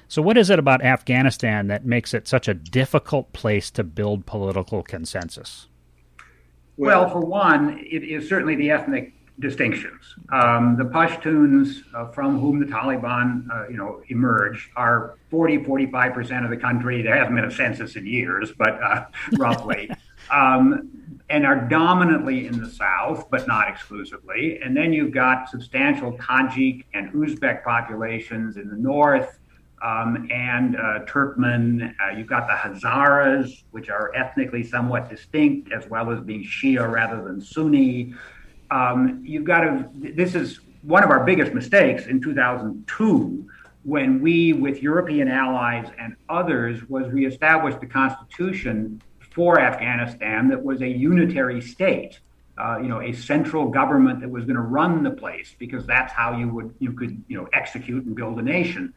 So, 0.08 0.20
what 0.20 0.36
is 0.36 0.50
it 0.50 0.58
about 0.58 0.82
Afghanistan 0.82 1.68
that 1.68 1.84
makes 1.84 2.12
it 2.12 2.26
such 2.26 2.48
a 2.48 2.54
difficult 2.54 3.32
place 3.32 3.70
to 3.70 3.84
build 3.84 4.26
political 4.26 4.82
consensus? 4.82 5.68
Well, 6.76 7.10
for 7.10 7.20
one, 7.20 7.78
it 7.78 8.02
is 8.02 8.28
certainly 8.28 8.56
the 8.56 8.70
ethnic 8.70 9.12
distinctions. 9.40 10.14
Um, 10.30 10.76
the 10.76 10.84
Pashtuns, 10.84 11.82
uh, 11.94 12.06
from 12.12 12.38
whom 12.38 12.60
the 12.60 12.66
Taliban, 12.66 13.48
uh, 13.50 13.68
you 13.68 13.76
know, 13.76 14.02
emerged, 14.08 14.70
are 14.76 15.18
40, 15.30 15.64
45 15.64 16.14
percent 16.14 16.44
of 16.44 16.50
the 16.50 16.56
country. 16.56 17.02
There 17.02 17.16
hasn't 17.16 17.34
been 17.34 17.46
a 17.46 17.50
census 17.50 17.96
in 17.96 18.06
years, 18.06 18.52
but 18.56 18.82
uh, 18.82 19.06
roughly, 19.38 19.90
um, 20.30 21.16
and 21.28 21.46
are 21.46 21.56
dominantly 21.56 22.46
in 22.46 22.60
the 22.60 22.68
south, 22.68 23.28
but 23.30 23.46
not 23.46 23.68
exclusively. 23.68 24.60
And 24.62 24.76
then 24.76 24.92
you've 24.92 25.12
got 25.12 25.48
substantial 25.48 26.12
Tajik 26.18 26.84
and 26.94 27.12
Uzbek 27.12 27.64
populations 27.64 28.56
in 28.56 28.68
the 28.68 28.76
north. 28.76 29.38
Um, 29.82 30.28
and 30.30 30.76
uh, 30.76 31.06
Turkmen, 31.06 31.94
uh, 32.04 32.10
you've 32.14 32.26
got 32.26 32.46
the 32.46 32.52
Hazaras, 32.52 33.64
which 33.70 33.88
are 33.88 34.14
ethnically 34.14 34.62
somewhat 34.62 35.08
distinct, 35.08 35.72
as 35.72 35.88
well 35.88 36.10
as 36.10 36.20
being 36.20 36.44
Shia 36.44 36.86
rather 36.90 37.24
than 37.24 37.40
Sunni 37.40 38.12
um, 38.70 39.22
you've 39.24 39.44
got 39.44 39.60
to, 39.60 39.88
this 39.94 40.34
is 40.34 40.60
one 40.82 41.02
of 41.02 41.10
our 41.10 41.24
biggest 41.24 41.52
mistakes 41.52 42.06
in 42.06 42.20
2002 42.20 43.46
when 43.82 44.20
we, 44.20 44.52
with 44.52 44.82
European 44.82 45.28
allies 45.28 45.88
and 45.98 46.14
others, 46.28 46.86
was 46.88 47.10
reestablished 47.10 47.80
the 47.80 47.86
constitution 47.86 49.00
for 49.18 49.60
Afghanistan 49.60 50.48
that 50.48 50.62
was 50.62 50.82
a 50.82 50.88
unitary 50.88 51.60
state. 51.60 52.20
Uh, 52.58 52.78
you 52.78 52.88
know, 52.88 53.00
a 53.00 53.12
central 53.12 53.70
government 53.70 54.20
that 54.20 54.28
was 54.28 54.44
going 54.44 54.56
to 54.56 54.60
run 54.60 55.02
the 55.02 55.10
place 55.10 55.54
because 55.58 55.86
that's 55.86 56.12
how 56.12 56.36
you 56.36 56.46
would 56.46 56.74
you 56.78 56.92
could 56.92 57.22
you 57.26 57.38
know 57.38 57.48
execute 57.54 58.04
and 58.04 58.14
build 58.14 58.38
a 58.38 58.42
nation. 58.42 58.92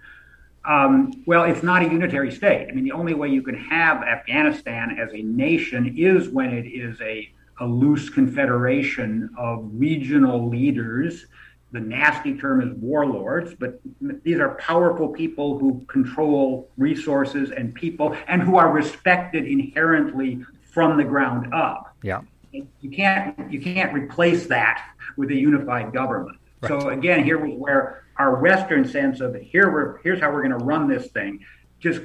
Um, 0.65 1.23
well, 1.25 1.43
it's 1.43 1.63
not 1.63 1.81
a 1.81 1.85
unitary 1.85 2.31
state. 2.31 2.67
I 2.69 2.73
mean, 2.73 2.83
the 2.83 2.91
only 2.91 3.13
way 3.13 3.29
you 3.29 3.41
can 3.41 3.55
have 3.55 4.03
Afghanistan 4.03 4.97
as 4.99 5.13
a 5.13 5.21
nation 5.21 5.95
is 5.97 6.27
when 6.27 6.53
it 6.53 6.67
is 6.67 6.99
a 6.99 7.31
a 7.59 7.65
loose 7.65 8.09
confederation 8.09 9.29
of 9.37 9.69
regional 9.73 10.49
leaders. 10.49 11.25
The 11.71 11.79
nasty 11.79 12.37
term 12.37 12.61
is 12.61 12.73
warlords, 12.77 13.55
but 13.59 13.79
these 14.01 14.39
are 14.39 14.55
powerful 14.55 15.09
people 15.09 15.57
who 15.57 15.83
control 15.87 16.69
resources 16.77 17.51
and 17.51 17.73
people 17.73 18.15
and 18.27 18.43
who 18.43 18.57
are 18.57 18.71
respected 18.71 19.47
inherently 19.47 20.45
from 20.71 20.97
the 20.97 21.03
ground 21.03 21.53
up. 21.53 21.95
Yeah. 22.03 22.21
You 22.51 22.91
can't 22.91 23.51
you 23.51 23.59
can't 23.59 23.91
replace 23.93 24.45
that 24.47 24.87
with 25.17 25.31
a 25.31 25.35
unified 25.35 25.91
government. 25.91 26.37
Right. 26.61 26.69
So 26.69 26.89
again, 26.89 27.23
here 27.23 27.43
was 27.43 27.57
where 27.57 28.03
our 28.17 28.39
Western 28.39 28.87
sense 28.87 29.21
of 29.21 29.35
here 29.35 29.71
we're 29.71 29.97
here's 30.03 30.19
how 30.19 30.31
we're 30.31 30.47
going 30.47 30.57
to 30.57 30.65
run 30.65 30.87
this 30.87 31.07
thing 31.07 31.43
just 31.79 32.01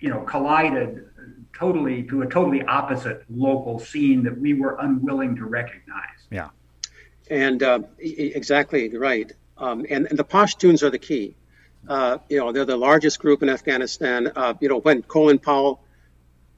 you 0.00 0.10
know 0.10 0.20
collided 0.20 1.07
totally 1.58 2.02
to 2.04 2.22
a 2.22 2.26
totally 2.26 2.62
opposite 2.62 3.24
local 3.28 3.78
scene 3.78 4.22
that 4.24 4.38
we 4.38 4.54
were 4.54 4.76
unwilling 4.80 5.36
to 5.36 5.44
recognize. 5.44 6.26
Yeah, 6.30 6.50
and 7.30 7.62
uh, 7.62 7.80
exactly 7.98 8.96
right. 8.96 9.32
Um, 9.56 9.86
and, 9.90 10.06
and, 10.06 10.18
the 10.18 10.24
Pashtuns 10.24 10.84
are 10.84 10.90
the 10.90 11.00
key. 11.00 11.34
Uh, 11.88 12.18
you 12.28 12.38
know, 12.38 12.52
they're 12.52 12.64
the 12.64 12.76
largest 12.76 13.18
group 13.18 13.42
in 13.42 13.48
Afghanistan. 13.48 14.30
Uh, 14.34 14.54
you 14.60 14.68
know, 14.68 14.78
when 14.78 15.02
Colin 15.02 15.38
Powell 15.38 15.82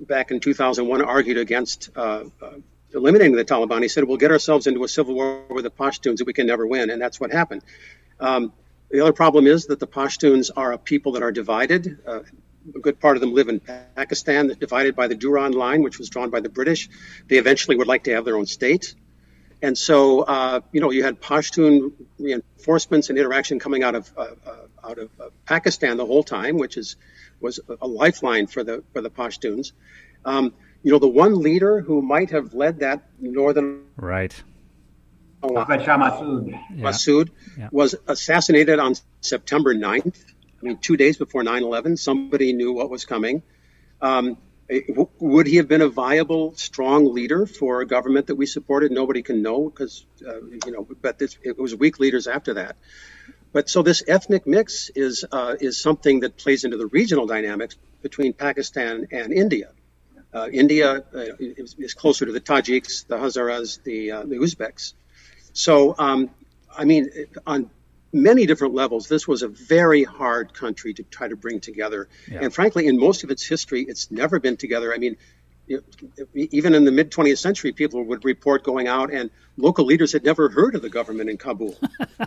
back 0.01 0.31
in 0.31 0.41
2001 0.41 1.03
argued 1.03 1.39
against 1.39 1.91
uh, 1.97 2.25
uh, 2.43 2.51
eliminating 2.93 3.37
the 3.37 3.45
Taliban, 3.45 3.83
he 3.83 3.89
said, 3.89 4.05
"We'll 4.05 4.19
get 4.19 4.31
ourselves 4.31 4.67
into 4.67 4.85
a 4.85 4.89
civil 4.89 5.15
war 5.15 5.45
with 5.49 5.65
the 5.65 5.71
Pashtuns 5.71 6.19
that 6.19 6.27
we 6.27 6.33
can 6.33 6.47
never 6.47 6.67
win," 6.67 6.91
and 6.91 7.01
that's 7.01 7.19
what 7.19 7.33
happened. 7.33 7.63
Um, 8.19 8.53
the 8.91 9.01
other 9.01 9.13
problem 9.13 9.47
is 9.47 9.67
that 9.67 9.79
the 9.79 9.87
Pashtuns 9.87 10.51
are 10.55 10.73
a 10.73 10.79
people 10.79 11.13
that 11.13 11.23
are 11.23 11.33
divided. 11.33 11.99
Uh, 12.07 12.21
a 12.75 12.79
good 12.79 13.01
part 13.01 13.17
of 13.17 13.21
them 13.21 13.33
live 13.33 13.49
in 13.49 13.61
Pakistan, 13.61 14.49
divided 14.59 14.95
by 14.95 15.09
the 15.09 15.15
Durand 15.15 15.55
Line, 15.55 15.83
which 15.83 15.99
was 15.99 16.09
drawn 16.11 16.31
by 16.31 16.41
the 16.41 16.49
British. 16.49 16.89
They 17.29 17.37
eventually 17.37 17.77
would 17.77 17.87
like 17.87 18.05
to 18.05 18.15
have 18.15 18.25
their 18.25 18.37
own 18.37 18.47
state. 18.47 18.95
And 19.63 19.77
so, 19.77 20.21
uh, 20.21 20.61
you 20.73 20.81
know, 20.81 20.91
you 20.91 21.03
had 21.03 21.21
Pashtun 21.21 21.93
reinforcements 22.19 23.11
and 23.11 23.19
interaction 23.19 23.59
coming 23.59 23.83
out 23.83 23.95
of 23.95 24.11
uh, 24.17 24.23
uh, 24.47 24.89
out 24.89 24.99
of 24.99 25.11
uh, 25.21 25.29
Pakistan 25.45 25.97
the 25.97 26.07
whole 26.07 26.23
time, 26.23 26.57
which 26.57 26.77
is 26.77 26.97
was 27.41 27.61
a 27.81 27.87
lifeline 27.87 28.47
for 28.47 28.65
the 28.65 28.83
for 28.93 29.03
the 29.03 29.11
Pashtuns. 29.11 29.73
Um, 30.25 30.55
you 30.83 30.93
know, 30.93 30.99
the 30.99 31.09
one 31.09 31.41
leader 31.41 31.81
who 31.81 32.01
might 32.01 32.31
have 32.31 32.55
led 32.55 32.81
that 32.81 33.03
northern 33.19 33.85
right. 33.97 34.35
Ahmad 35.43 35.85
Shah 35.85 35.97
Massoud, 35.97 36.61
Massoud 36.73 37.31
yeah. 37.59 37.69
was 37.73 37.95
assassinated 38.07 38.79
on 38.79 38.95
September 39.23 39.75
9th. 39.75 40.23
I 40.61 40.67
mean, 40.67 40.79
two 40.79 40.97
days 40.97 41.17
before 41.17 41.43
9 41.43 41.63
11, 41.63 41.97
somebody 41.97 42.53
knew 42.53 42.73
what 42.73 42.91
was 42.91 43.05
coming. 43.05 43.43
Um, 44.01 44.37
would 45.19 45.47
he 45.47 45.57
have 45.57 45.67
been 45.67 45.81
a 45.81 45.89
viable, 45.89 46.55
strong 46.55 47.13
leader 47.13 47.45
for 47.45 47.81
a 47.81 47.87
government 47.87 48.29
that 48.29 48.37
we 48.37 48.47
supported? 48.47 48.93
Nobody 48.93 49.23
can 49.23 49.43
know 49.43 49.69
because, 49.69 50.05
uh, 50.27 50.41
you 50.65 50.73
know, 50.73 50.87
but 51.03 51.19
this, 51.19 51.37
it 51.43 51.59
was 51.59 51.75
weak 51.75 51.99
leaders 51.99 52.29
after 52.29 52.55
that. 52.55 52.77
But 53.53 53.69
so 53.69 53.83
this 53.83 54.05
ethnic 54.07 54.47
mix 54.47 54.91
is 54.95 55.25
uh, 55.33 55.57
is 55.61 55.83
something 55.83 56.21
that 56.21 56.37
plays 56.37 56.63
into 56.63 56.77
the 56.77 56.87
regional 56.87 57.27
dynamics 57.27 57.77
between 58.01 58.33
Pakistan 58.33 59.09
and 59.11 59.33
India. 59.33 59.71
Uh, 60.33 60.49
India 60.53 61.03
uh, 61.13 61.25
is, 61.41 61.75
is, 61.77 61.95
closer 61.95 62.25
to 62.27 62.31
the 62.31 62.41
Tajiks, 62.41 63.09
the 63.09 63.17
Hazaras, 63.17 63.83
the 63.83 64.13
uh, 64.13 64.23
the 64.23 64.37
Uzbeks. 64.37 64.93
So, 65.53 65.97
um, 65.99 66.31
I 66.77 66.85
mean, 66.85 67.11
on 67.45 67.71
many 68.13 68.47
different 68.47 68.75
levels, 68.75 69.09
this 69.09 69.27
was 69.27 69.43
a 69.43 69.49
very 69.49 70.05
hard 70.05 70.53
country 70.55 70.95
to 70.95 71.03
try 71.05 71.29
to 71.29 71.37
bring 71.37 71.61
together. 71.61 72.09
Yeah. 72.31 72.41
And 72.43 72.55
frankly, 72.55 72.87
in 72.87 72.99
most 72.99 73.25
of 73.25 73.31
its 73.31 73.47
history, 73.47 73.83
it's 73.83 74.11
never 74.11 74.41
been 74.41 74.57
together. 74.57 74.93
I 74.93 74.99
mean, 74.99 75.17
even 76.35 76.75
in 76.75 76.85
the 76.85 76.91
mid 76.91 77.13
20th 77.13 77.39
century, 77.39 77.73
people 77.73 78.03
would 78.05 78.25
report 78.25 78.65
going 78.65 78.89
out, 78.89 79.13
and 79.13 79.31
local 79.57 79.85
leaders 79.85 80.13
had 80.13 80.25
never 80.25 80.49
heard 80.49 80.75
of 80.75 80.83
the 80.83 80.89
government 80.89 81.31
in 81.31 81.37
Kabul. 81.37 81.77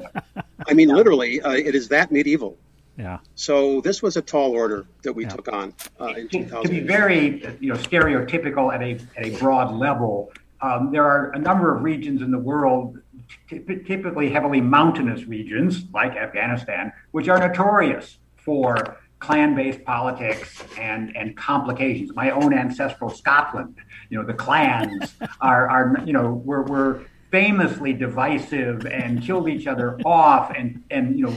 I 0.68 0.74
mean, 0.74 0.90
literally, 0.90 1.42
uh, 1.42 1.52
it 1.52 1.76
is 1.76 1.90
that 1.90 2.12
medieval. 2.12 2.58
Yeah. 2.98 3.20
So 3.36 3.82
this 3.82 4.02
was 4.02 4.18
a 4.18 4.22
tall 4.22 4.52
order 4.52 4.86
that 5.02 5.14
we 5.14 5.24
yeah. 5.24 5.30
took 5.30 5.52
on 5.52 5.74
uh, 6.00 6.14
in 6.16 6.30
2000. 6.30 6.64
To 6.64 6.70
be 6.70 6.80
very, 6.80 7.42
you 7.60 7.74
know, 7.74 7.80
stereotypical 7.80 8.74
at 8.74 8.82
a 8.82 9.00
at 9.18 9.26
a 9.26 9.38
broad 9.40 9.74
level, 9.74 10.32
um, 10.62 10.92
there 10.92 11.04
are 11.04 11.32
a 11.32 11.40
number 11.40 11.76
of 11.76 11.84
regions 11.84 12.22
in 12.22 12.32
the 12.32 12.40
world 12.40 13.00
typically 13.48 14.30
heavily 14.30 14.62
mountainous 14.62 15.26
regions 15.26 15.86
like 15.94 16.16
Afghanistan, 16.16 16.92
which 17.12 17.28
are 17.28 17.40
notorious 17.40 18.18
for 18.36 18.98
clan-based 19.20 19.84
politics 19.86 20.64
and 20.78 21.16
and 21.16 21.36
complications. 21.38 22.14
My 22.14 22.32
own 22.32 22.54
ancestral 22.54 23.10
Scotland, 23.10 23.76
you 24.10 24.18
know, 24.18 24.26
the 24.26 24.34
clans 24.34 25.16
are 25.42 25.70
are 25.70 25.96
you 26.06 26.14
know 26.14 26.34
we're 26.34 26.64
we're 26.64 27.06
famously 27.32 27.94
divisive 27.94 28.86
and 28.86 29.24
killed 29.24 29.50
each 29.50 29.66
other 29.66 29.98
off 30.06 30.54
and 30.56 30.84
and 30.92 31.18
you 31.18 31.26
know 31.26 31.36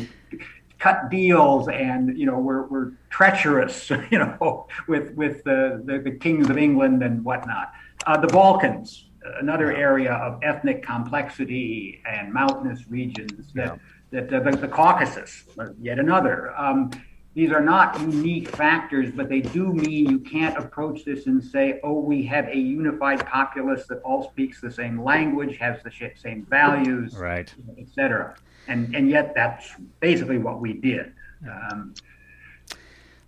cut 0.79 1.11
deals 1.11 1.69
and 1.69 2.19
you 2.19 2.27
know 2.27 2.39
were, 2.39 2.67
were 2.67 2.93
treacherous 3.09 3.89
you 4.11 4.19
know 4.19 4.67
with 4.89 5.15
with 5.15 5.43
the, 5.45 5.83
the, 5.87 5.99
the 5.99 6.11
kings 6.11 6.51
of 6.51 6.59
England 6.59 7.03
and 7.03 7.25
whatnot. 7.25 7.73
Uh, 8.07 8.17
the 8.17 8.29
Balkans, 8.29 9.06
another 9.41 9.75
area 9.75 10.13
of 10.13 10.41
ethnic 10.43 10.83
complexity 10.83 12.03
and 12.09 12.33
mountainous 12.33 12.87
regions 12.89 13.53
that 13.55 13.79
yeah. 14.13 14.21
that 14.29 14.45
the, 14.45 14.51
the, 14.57 14.69
Caucasus, 14.69 15.45
yet 15.81 15.99
another. 15.99 16.57
Um, 16.57 16.91
these 17.37 17.53
are 17.53 17.61
not 17.61 18.01
unique 18.01 18.49
factors, 18.49 19.13
but 19.15 19.29
they 19.29 19.43
do 19.43 19.71
mean 19.71 20.09
you 20.09 20.19
can't 20.21 20.57
approach 20.57 21.05
this 21.05 21.27
and 21.27 21.45
say, 21.45 21.81
oh, 21.85 22.01
we 22.01 22.25
have 22.25 22.49
a 22.49 22.57
unified 22.57 23.27
populace 23.27 23.87
that 23.89 24.01
all 24.05 24.31
speaks 24.31 24.59
the 24.59 24.71
same 24.71 25.05
language, 25.05 25.59
has 25.59 25.83
the 25.83 25.93
same 26.17 26.47
values, 26.49 27.15
right. 27.15 27.55
et 27.77 27.89
cetera. 27.95 28.37
And, 28.69 28.97
and 28.97 29.11
yet 29.11 29.35
that's 29.35 29.75
basically 30.01 30.39
what 30.39 30.63
we 30.63 30.73
did. 30.73 31.13
Um, 31.47 31.93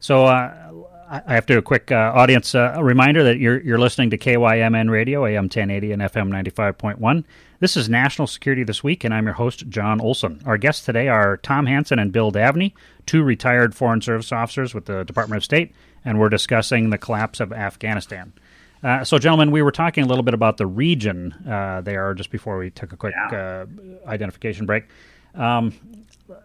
so 0.01 0.25
uh, 0.25 0.73
I 1.11 1.35
have 1.35 1.47
to 1.47 1.55
do 1.55 1.59
a 1.59 1.63
quick 1.63 1.91
uh, 1.91 2.13
audience 2.15 2.55
uh, 2.55 2.77
reminder 2.83 3.25
that 3.25 3.39
you're, 3.39 3.61
you're 3.63 3.79
listening 3.79 4.11
to 4.11 4.19
KYMN 4.19 4.91
Radio, 4.91 5.25
AM 5.25 5.45
1080 5.45 5.93
and 5.93 6.03
FM 6.03 6.29
95.1. 6.29 7.25
This 7.61 7.79
is 7.79 7.89
National 7.89 8.27
Security 8.27 8.63
This 8.63 8.85
Week, 8.85 9.05
and 9.05 9.15
I'm 9.15 9.25
your 9.25 9.33
host, 9.33 9.67
John 9.71 10.03
Olson. 10.03 10.43
Our 10.45 10.59
guests 10.59 10.85
today 10.85 11.09
are 11.09 11.39
Tom 11.39 11.65
Hanson 11.65 11.99
and 11.99 12.13
Bill 12.13 12.31
Davnie, 12.31 12.75
two 13.07 13.23
retired 13.23 13.75
Foreign 13.75 14.03
Service 14.03 14.33
officers 14.33 14.75
with 14.75 14.85
the 14.85 15.03
Department 15.05 15.39
of 15.39 15.45
State, 15.45 15.75
and 16.05 16.21
we're 16.21 16.29
discussing 16.29 16.91
the 16.91 16.99
collapse 16.99 17.41
of 17.41 17.55
Afghanistan. 17.55 18.35
Uh, 18.83 19.03
so, 19.03 19.19
gentlemen, 19.19 19.51
we 19.51 19.63
were 19.63 19.73
talking 19.73 20.05
a 20.05 20.07
little 20.07 20.23
bit 20.23 20.35
about 20.35 20.59
the 20.59 20.67
region 20.67 21.33
uh, 21.49 21.81
there 21.81 22.13
just 22.13 22.31
before 22.31 22.59
we 22.59 22.69
took 22.69 22.93
a 22.93 22.97
quick 22.99 23.15
yeah. 23.33 23.65
uh, 23.65 23.67
identification 24.07 24.67
break. 24.67 24.85
Um, 25.35 25.73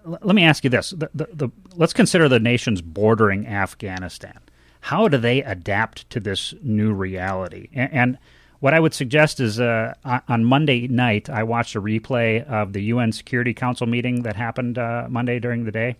let 0.05 0.35
me 0.35 0.45
ask 0.45 0.63
you 0.63 0.69
this: 0.69 0.91
the, 0.91 1.09
the, 1.13 1.27
the, 1.33 1.49
let's 1.75 1.93
consider 1.93 2.29
the 2.29 2.39
nations 2.39 2.81
bordering 2.81 3.45
Afghanistan. 3.45 4.39
How 4.83 5.07
do 5.07 5.17
they 5.17 5.41
adapt 5.41 6.09
to 6.11 6.19
this 6.19 6.53
new 6.61 6.93
reality? 6.93 7.69
and, 7.73 7.93
and 7.93 8.17
what 8.63 8.73
I 8.73 8.79
would 8.79 8.93
suggest 8.93 9.41
is 9.41 9.59
uh, 9.59 9.93
on 10.05 10.45
Monday 10.45 10.87
night, 10.87 11.29
I 11.29 11.43
watched 11.43 11.75
a 11.75 11.81
replay 11.81 12.45
of 12.47 12.71
the 12.71 12.83
UN 12.83 13.11
Security 13.11 13.53
Council 13.53 13.85
meeting 13.85 14.23
that 14.23 14.37
happened 14.37 14.77
uh, 14.77 15.07
Monday 15.09 15.37
during 15.37 15.65
the 15.65 15.71
day. 15.71 15.97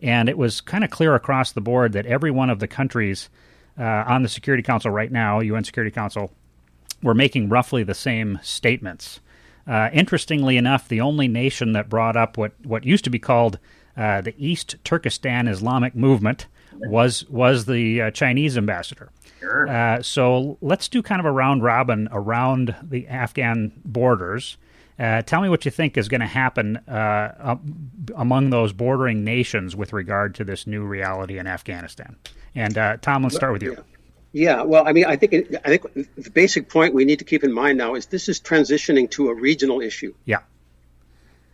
And 0.00 0.28
it 0.28 0.36
was 0.36 0.60
kind 0.60 0.82
of 0.82 0.90
clear 0.90 1.14
across 1.14 1.52
the 1.52 1.60
board 1.60 1.92
that 1.92 2.04
every 2.06 2.32
one 2.32 2.50
of 2.50 2.58
the 2.58 2.66
countries 2.66 3.30
uh, 3.78 3.84
on 3.84 4.24
the 4.24 4.28
Security 4.28 4.64
Council 4.64 4.90
right 4.90 5.12
now, 5.12 5.38
UN 5.38 5.62
Security 5.62 5.92
Council, 5.92 6.32
were 7.04 7.14
making 7.14 7.48
roughly 7.48 7.84
the 7.84 7.94
same 7.94 8.40
statements. 8.42 9.20
Uh, 9.64 9.88
interestingly 9.92 10.56
enough, 10.56 10.88
the 10.88 11.00
only 11.00 11.28
nation 11.28 11.72
that 11.74 11.88
brought 11.88 12.16
up 12.16 12.36
what, 12.36 12.50
what 12.64 12.84
used 12.84 13.04
to 13.04 13.10
be 13.10 13.20
called 13.20 13.60
uh, 13.96 14.20
the 14.20 14.34
East 14.38 14.74
Turkestan 14.82 15.46
Islamic 15.46 15.94
Movement 15.94 16.48
was 16.74 17.28
was 17.28 17.66
the 17.66 18.02
uh, 18.02 18.10
Chinese 18.10 18.56
ambassador. 18.56 19.10
Sure. 19.40 19.68
Uh, 19.68 20.02
so 20.02 20.56
let's 20.60 20.88
do 20.88 21.02
kind 21.02 21.20
of 21.20 21.26
a 21.26 21.32
round 21.32 21.62
robin 21.62 22.08
around 22.12 22.76
the 22.82 23.08
Afghan 23.08 23.72
borders. 23.84 24.56
Uh, 24.98 25.22
tell 25.22 25.40
me 25.40 25.48
what 25.48 25.64
you 25.64 25.70
think 25.70 25.96
is 25.96 26.08
going 26.08 26.20
to 26.20 26.26
happen 26.26 26.76
uh, 26.76 27.56
among 28.14 28.50
those 28.50 28.72
bordering 28.72 29.24
nations 29.24 29.74
with 29.74 29.92
regard 29.92 30.34
to 30.36 30.44
this 30.44 30.66
new 30.66 30.84
reality 30.84 31.38
in 31.38 31.46
Afghanistan. 31.46 32.14
And 32.54 32.76
uh, 32.78 32.98
Tom, 32.98 33.22
let's 33.22 33.34
start 33.34 33.52
with 33.52 33.62
you. 33.62 33.72
Yeah. 33.72 33.82
Yeah, 34.34 34.62
well, 34.62 34.88
I 34.88 34.92
mean, 34.92 35.04
I 35.04 35.16
think 35.16 35.34
it, 35.34 35.54
I 35.62 35.76
think 35.76 35.92
the 36.16 36.30
basic 36.30 36.70
point 36.70 36.94
we 36.94 37.04
need 37.04 37.18
to 37.18 37.24
keep 37.26 37.44
in 37.44 37.52
mind 37.52 37.76
now 37.76 37.94
is 37.96 38.06
this 38.06 38.30
is 38.30 38.40
transitioning 38.40 39.10
to 39.10 39.28
a 39.28 39.34
regional 39.34 39.82
issue. 39.82 40.14
Yeah. 40.24 40.38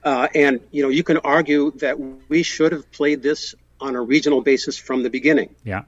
Uh, 0.05 0.29
and 0.33 0.61
you 0.71 0.85
know, 0.85 0.89
you 0.89 1.03
can 1.03 1.17
argue 1.19 1.73
that 1.79 1.99
we 2.29 2.45
should 2.45 2.71
have 2.71 2.91
played 2.93 3.21
this 3.21 3.57
on 3.81 3.97
a 3.97 4.03
regional 4.03 4.41
basis 4.41 4.77
from 4.77 5.03
the 5.03 5.11
beginning. 5.11 5.55
Yeah. 5.65 5.83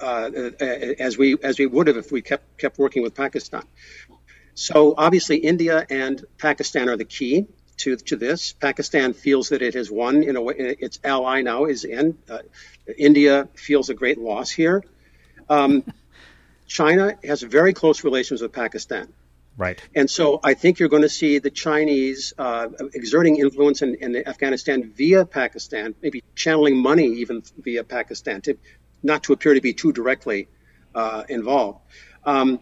Uh, 0.00 0.30
uh, 0.60 0.64
as 0.98 1.18
we 1.18 1.36
as 1.42 1.58
we 1.58 1.66
would 1.66 1.86
have 1.86 1.96
if 1.96 2.10
we 2.10 2.22
kept 2.22 2.58
kept 2.58 2.78
working 2.78 3.02
with 3.02 3.14
Pakistan. 3.14 3.64
So 4.54 4.94
obviously, 4.96 5.36
India 5.36 5.86
and 5.90 6.24
Pakistan 6.38 6.88
are 6.88 6.96
the 6.96 7.04
key 7.04 7.46
to 7.78 7.96
to 7.96 8.16
this. 8.16 8.52
Pakistan 8.52 9.12
feels 9.12 9.50
that 9.50 9.60
it 9.60 9.74
has 9.74 9.90
won 9.90 10.22
in 10.22 10.36
a 10.36 10.42
way. 10.42 10.54
Its 10.56 11.00
ally 11.04 11.42
now 11.42 11.66
is 11.66 11.84
in. 11.84 12.16
Uh, 12.28 12.38
India 12.96 13.48
feels 13.54 13.90
a 13.90 13.94
great 13.94 14.18
loss 14.18 14.50
here. 14.50 14.82
Um, 15.48 15.84
China 16.66 17.18
has 17.24 17.42
very 17.42 17.74
close 17.74 18.04
relations 18.04 18.40
with 18.40 18.52
Pakistan. 18.52 19.12
Right. 19.56 19.80
And 19.94 20.08
so 20.08 20.40
I 20.42 20.54
think 20.54 20.78
you're 20.78 20.88
going 20.88 21.02
to 21.02 21.08
see 21.08 21.38
the 21.38 21.50
Chinese 21.50 22.32
uh, 22.38 22.68
exerting 22.94 23.36
influence 23.36 23.82
in, 23.82 23.96
in, 23.96 24.16
Afghanistan 24.26 24.92
via 24.96 25.26
Pakistan, 25.26 25.94
maybe 26.00 26.22
channeling 26.34 26.76
money 26.76 27.06
even 27.20 27.42
via 27.58 27.84
Pakistan, 27.84 28.40
to, 28.42 28.56
not 29.02 29.24
to 29.24 29.32
appear 29.32 29.54
to 29.54 29.60
be 29.60 29.74
too 29.74 29.92
directly 29.92 30.48
uh, 30.94 31.24
involved. 31.28 31.80
Um, 32.24 32.60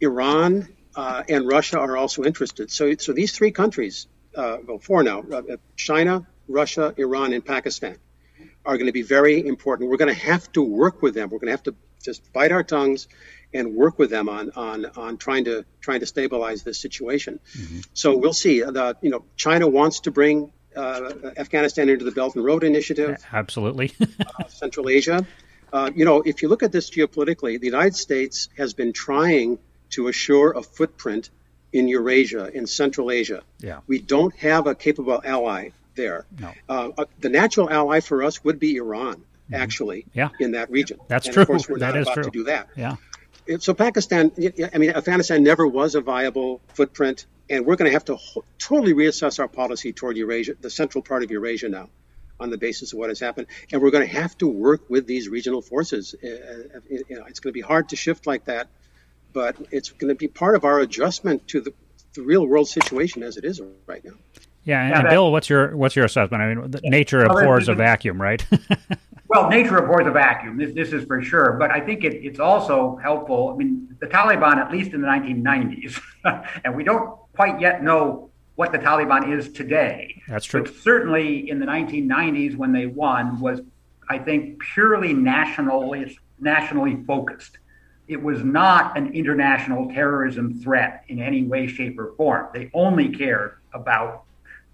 Iran 0.00 0.68
uh, 0.96 1.22
and 1.28 1.46
Russia 1.46 1.78
are 1.78 1.96
also 1.96 2.24
interested. 2.24 2.70
So, 2.70 2.94
so 2.96 3.12
these 3.12 3.32
three 3.32 3.50
countries, 3.50 4.06
uh, 4.36 4.58
well, 4.66 4.78
four 4.78 5.02
now 5.02 5.20
uh, 5.20 5.42
China, 5.76 6.26
Russia, 6.48 6.94
Iran, 6.96 7.32
and 7.32 7.44
Pakistan 7.44 7.96
are 8.66 8.76
going 8.76 8.86
to 8.86 8.92
be 8.92 9.02
very 9.02 9.46
important. 9.46 9.90
We're 9.90 9.96
going 9.96 10.14
to 10.14 10.20
have 10.20 10.50
to 10.52 10.62
work 10.62 11.02
with 11.02 11.14
them. 11.14 11.30
We're 11.30 11.38
going 11.38 11.48
to 11.48 11.52
have 11.52 11.62
to 11.64 11.74
just 12.02 12.32
bite 12.32 12.52
our 12.52 12.62
tongues 12.62 13.08
and 13.54 13.74
work 13.74 13.98
with 13.98 14.10
them 14.10 14.28
on 14.28 14.50
on 14.56 14.84
on 14.96 15.16
trying 15.16 15.44
to 15.44 15.64
trying 15.80 16.00
to 16.00 16.06
stabilize 16.06 16.62
this 16.62 16.80
situation. 16.80 17.38
Mm-hmm. 17.56 17.80
So 17.94 18.16
we'll 18.16 18.34
see. 18.34 18.60
The 18.60 18.96
you 19.00 19.10
know 19.10 19.24
China 19.36 19.68
wants 19.68 20.00
to 20.00 20.10
bring 20.10 20.52
uh, 20.76 21.12
Afghanistan 21.36 21.88
into 21.88 22.04
the 22.04 22.10
Belt 22.10 22.34
and 22.34 22.44
Road 22.44 22.64
Initiative. 22.64 23.24
Absolutely. 23.32 23.92
uh, 24.00 24.48
Central 24.48 24.88
Asia. 24.88 25.24
Uh, 25.72 25.90
you 25.94 26.04
know, 26.04 26.22
if 26.22 26.42
you 26.42 26.48
look 26.48 26.62
at 26.62 26.72
this 26.72 26.90
geopolitically, 26.90 27.58
the 27.58 27.66
United 27.66 27.96
States 27.96 28.48
has 28.56 28.74
been 28.74 28.92
trying 28.92 29.58
to 29.90 30.08
assure 30.08 30.52
a 30.52 30.62
footprint 30.62 31.30
in 31.72 31.88
Eurasia, 31.88 32.50
in 32.52 32.66
Central 32.66 33.10
Asia. 33.10 33.42
Yeah. 33.58 33.80
We 33.86 34.00
don't 34.00 34.34
have 34.36 34.66
a 34.66 34.74
capable 34.74 35.20
ally 35.24 35.70
there. 35.96 36.26
No. 36.38 36.52
Uh, 36.68 36.90
uh 36.98 37.04
the 37.20 37.28
natural 37.28 37.70
ally 37.70 38.00
for 38.00 38.22
us 38.22 38.42
would 38.44 38.60
be 38.60 38.76
Iran, 38.76 39.16
mm-hmm. 39.16 39.54
actually, 39.54 40.06
yeah. 40.12 40.28
in 40.38 40.52
that 40.52 40.70
region. 40.70 40.98
That's 41.08 41.26
and 41.26 41.34
true. 41.34 41.42
Of 41.42 41.48
course, 41.48 41.68
we're 41.68 41.78
that 41.78 41.94
not 41.94 42.02
about 42.02 42.14
true. 42.14 42.24
to 42.24 42.30
do 42.30 42.44
that. 42.44 42.68
Yeah 42.76 42.96
so 43.58 43.74
Pakistan, 43.74 44.32
I 44.72 44.78
mean, 44.78 44.90
Afghanistan 44.90 45.42
never 45.42 45.66
was 45.66 45.94
a 45.94 46.00
viable 46.00 46.60
footprint, 46.68 47.26
and 47.50 47.66
we're 47.66 47.76
going 47.76 47.90
to 47.90 47.92
have 47.92 48.04
to 48.06 48.16
ho- 48.16 48.44
totally 48.58 48.94
reassess 48.94 49.38
our 49.38 49.48
policy 49.48 49.92
toward 49.92 50.16
Eurasia, 50.16 50.54
the 50.60 50.70
central 50.70 51.02
part 51.02 51.22
of 51.22 51.30
Eurasia 51.30 51.68
now, 51.68 51.88
on 52.40 52.50
the 52.50 52.58
basis 52.58 52.92
of 52.92 52.98
what 52.98 53.10
has 53.10 53.20
happened, 53.20 53.46
and 53.72 53.82
we're 53.82 53.90
going 53.90 54.06
to 54.06 54.14
have 54.14 54.36
to 54.38 54.48
work 54.48 54.88
with 54.88 55.06
these 55.06 55.28
regional 55.28 55.62
forces. 55.62 56.14
Uh, 56.22 56.28
uh 56.28 56.80
you 56.88 57.16
know, 57.16 57.24
it's 57.26 57.40
going 57.40 57.52
to 57.52 57.58
be 57.58 57.60
hard 57.60 57.88
to 57.90 57.96
shift 57.96 58.26
like 58.26 58.44
that, 58.46 58.68
but 59.32 59.56
it's 59.70 59.90
going 59.90 60.08
to 60.08 60.14
be 60.14 60.28
part 60.28 60.54
of 60.56 60.64
our 60.64 60.80
adjustment 60.80 61.46
to 61.48 61.60
the, 61.60 61.72
the 62.14 62.22
real 62.22 62.46
world 62.46 62.68
situation 62.68 63.22
as 63.22 63.36
it 63.36 63.44
is 63.44 63.60
right 63.86 64.04
now. 64.04 64.14
Yeah, 64.64 64.82
and, 64.82 64.94
and 64.94 65.08
Bill, 65.08 65.30
what's 65.30 65.50
your 65.50 65.76
what's 65.76 65.94
your 65.94 66.04
assessment? 66.04 66.42
I 66.42 66.54
mean, 66.54 66.74
nature 66.84 67.24
abhors 67.24 67.68
a 67.68 67.74
vacuum, 67.74 68.20
right? 68.20 68.44
Well, 69.26 69.48
nature 69.48 69.78
abhors 69.78 70.06
a 70.06 70.10
vacuum. 70.10 70.58
This, 70.58 70.74
this 70.74 70.92
is 70.92 71.06
for 71.06 71.22
sure. 71.22 71.56
But 71.58 71.70
I 71.70 71.80
think 71.80 72.04
it, 72.04 72.24
it's 72.24 72.38
also 72.38 72.96
helpful. 73.02 73.50
I 73.52 73.56
mean, 73.56 73.96
the 73.98 74.06
Taliban, 74.06 74.58
at 74.58 74.70
least 74.70 74.92
in 74.92 75.00
the 75.00 75.08
1990s, 75.08 76.00
and 76.64 76.76
we 76.76 76.84
don't 76.84 77.18
quite 77.34 77.60
yet 77.60 77.82
know 77.82 78.30
what 78.56 78.70
the 78.70 78.78
Taliban 78.78 79.36
is 79.36 79.50
today. 79.50 80.22
That's 80.28 80.44
true. 80.44 80.62
But 80.62 80.74
certainly 80.74 81.48
in 81.50 81.58
the 81.58 81.66
1990s, 81.66 82.54
when 82.54 82.72
they 82.72 82.86
won, 82.86 83.40
was 83.40 83.60
I 84.08 84.18
think 84.18 84.60
purely 84.60 85.12
nationally 85.12 86.18
nationally 86.38 87.02
focused. 87.06 87.58
It 88.06 88.22
was 88.22 88.44
not 88.44 88.98
an 88.98 89.14
international 89.14 89.88
terrorism 89.88 90.60
threat 90.60 91.04
in 91.08 91.20
any 91.20 91.42
way, 91.44 91.66
shape, 91.66 91.98
or 91.98 92.12
form. 92.16 92.48
They 92.52 92.70
only 92.74 93.08
cared 93.08 93.56
about 93.72 94.23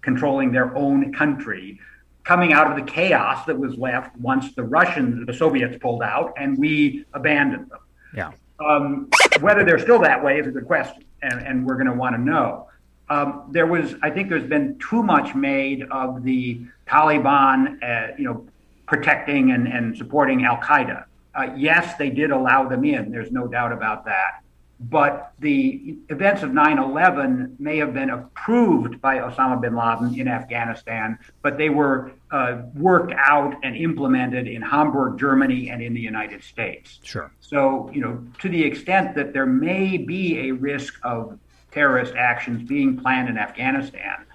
controlling 0.01 0.51
their 0.51 0.75
own 0.75 1.13
country 1.13 1.79
coming 2.23 2.53
out 2.53 2.67
of 2.69 2.75
the 2.75 2.91
chaos 2.91 3.45
that 3.45 3.57
was 3.57 3.77
left 3.77 4.15
once 4.17 4.53
the 4.53 4.63
Russians, 4.63 5.25
the 5.25 5.33
Soviets 5.33 5.77
pulled 5.81 6.03
out 6.03 6.33
and 6.37 6.57
we 6.57 7.05
abandoned 7.13 7.69
them. 7.69 7.79
Yeah. 8.15 8.31
Um, 8.59 9.09
whether 9.39 9.63
they're 9.63 9.79
still 9.79 9.99
that 10.01 10.23
way 10.23 10.39
is 10.39 10.45
a 10.45 10.51
good 10.51 10.67
question, 10.67 11.03
and, 11.23 11.41
and 11.41 11.65
we're 11.65 11.75
going 11.75 11.87
to 11.87 11.93
want 11.93 12.15
to 12.15 12.21
know. 12.21 12.67
Um, 13.09 13.49
there 13.49 13.65
was, 13.65 13.95
I 14.03 14.11
think, 14.11 14.29
there's 14.29 14.47
been 14.47 14.77
too 14.77 15.01
much 15.01 15.33
made 15.33 15.83
of 15.89 16.23
the 16.23 16.61
Taliban, 16.87 17.81
uh, 17.83 18.13
you 18.17 18.25
know, 18.25 18.45
protecting 18.85 19.51
and, 19.51 19.67
and 19.67 19.97
supporting 19.97 20.45
Al 20.45 20.57
Qaeda. 20.57 21.05
Uh, 21.33 21.47
yes, 21.55 21.97
they 21.97 22.09
did 22.09 22.29
allow 22.29 22.69
them 22.69 22.85
in. 22.85 23.11
There's 23.11 23.31
no 23.31 23.47
doubt 23.47 23.71
about 23.71 24.05
that 24.05 24.41
but 24.89 25.33
the 25.39 25.95
events 26.09 26.41
of 26.41 26.53
9 26.53 26.79
11 26.79 27.55
may 27.59 27.77
have 27.77 27.93
been 27.93 28.09
approved 28.09 28.99
by 28.99 29.17
Osama 29.19 29.61
bin 29.61 29.75
Laden 29.75 30.19
in 30.19 30.27
Afghanistan, 30.27 31.19
but 31.43 31.57
they 31.57 31.69
were 31.69 32.11
uh, 32.31 32.63
worked 32.73 33.13
out 33.15 33.55
and 33.63 33.75
implemented 33.75 34.47
in 34.47 34.61
Hamburg, 34.61 35.19
Germany, 35.19 35.69
and 35.69 35.83
in 35.83 35.93
the 35.93 35.99
United 35.99 36.43
States. 36.43 36.99
Sure. 37.03 37.31
So, 37.41 37.91
you 37.93 38.01
know, 38.01 38.25
to 38.39 38.49
the 38.49 38.63
extent 38.63 39.13
that 39.15 39.33
there 39.33 39.45
may 39.45 39.97
be 39.97 40.49
a 40.49 40.51
risk 40.51 40.95
of 41.03 41.37
terrorist 41.71 42.15
actions 42.15 42.67
being 42.67 42.97
planned 42.97 43.29
in 43.29 43.37
Afghanistan. 43.37 44.25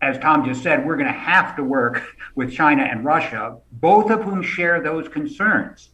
As 0.00 0.18
Tom 0.18 0.44
just 0.44 0.62
said, 0.62 0.86
we're 0.86 0.96
going 0.96 1.12
to 1.12 1.18
have 1.18 1.56
to 1.56 1.64
work 1.64 2.02
with 2.34 2.52
China 2.52 2.82
and 2.82 3.04
Russia, 3.04 3.56
both 3.72 4.10
of 4.10 4.22
whom 4.22 4.42
share 4.42 4.80
those 4.80 5.08
concerns. 5.08 5.90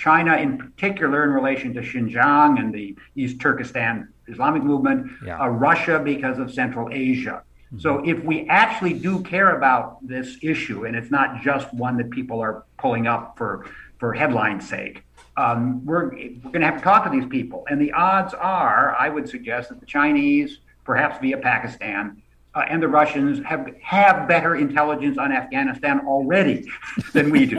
China, 0.00 0.34
in 0.36 0.56
particular, 0.56 1.24
in 1.24 1.30
relation 1.30 1.74
to 1.74 1.80
Xinjiang 1.80 2.58
and 2.58 2.74
the 2.74 2.96
East 3.16 3.38
Turkestan 3.38 4.08
Islamic 4.28 4.62
movement, 4.62 5.10
yeah. 5.22 5.38
uh, 5.38 5.48
Russia 5.48 6.00
because 6.02 6.38
of 6.38 6.50
Central 6.50 6.88
Asia. 6.90 7.42
Mm-hmm. 7.42 7.80
So, 7.80 7.98
if 8.06 8.24
we 8.24 8.48
actually 8.48 8.94
do 8.94 9.20
care 9.20 9.56
about 9.58 9.84
this 10.06 10.38
issue, 10.40 10.86
and 10.86 10.96
it's 10.96 11.10
not 11.10 11.42
just 11.42 11.72
one 11.74 11.98
that 11.98 12.10
people 12.10 12.40
are 12.40 12.64
pulling 12.78 13.06
up 13.06 13.36
for, 13.36 13.66
for 13.98 14.14
headline's 14.14 14.66
sake, 14.66 15.04
um, 15.36 15.84
we're, 15.84 16.06
we're 16.06 16.52
going 16.54 16.60
to 16.60 16.66
have 16.66 16.78
to 16.78 16.84
talk 16.84 17.04
to 17.04 17.10
these 17.10 17.28
people. 17.28 17.66
And 17.68 17.78
the 17.78 17.92
odds 17.92 18.32
are, 18.32 18.96
I 18.98 19.10
would 19.10 19.28
suggest, 19.28 19.68
that 19.68 19.80
the 19.80 19.86
Chinese, 19.86 20.60
perhaps 20.84 21.18
via 21.20 21.36
Pakistan, 21.36 22.22
uh, 22.54 22.64
and 22.68 22.82
the 22.82 22.88
Russians 22.88 23.44
have 23.44 23.68
have 23.80 24.26
better 24.26 24.56
intelligence 24.56 25.18
on 25.18 25.30
Afghanistan 25.30 26.00
already 26.06 26.66
than 27.12 27.30
we 27.30 27.46
do. 27.46 27.58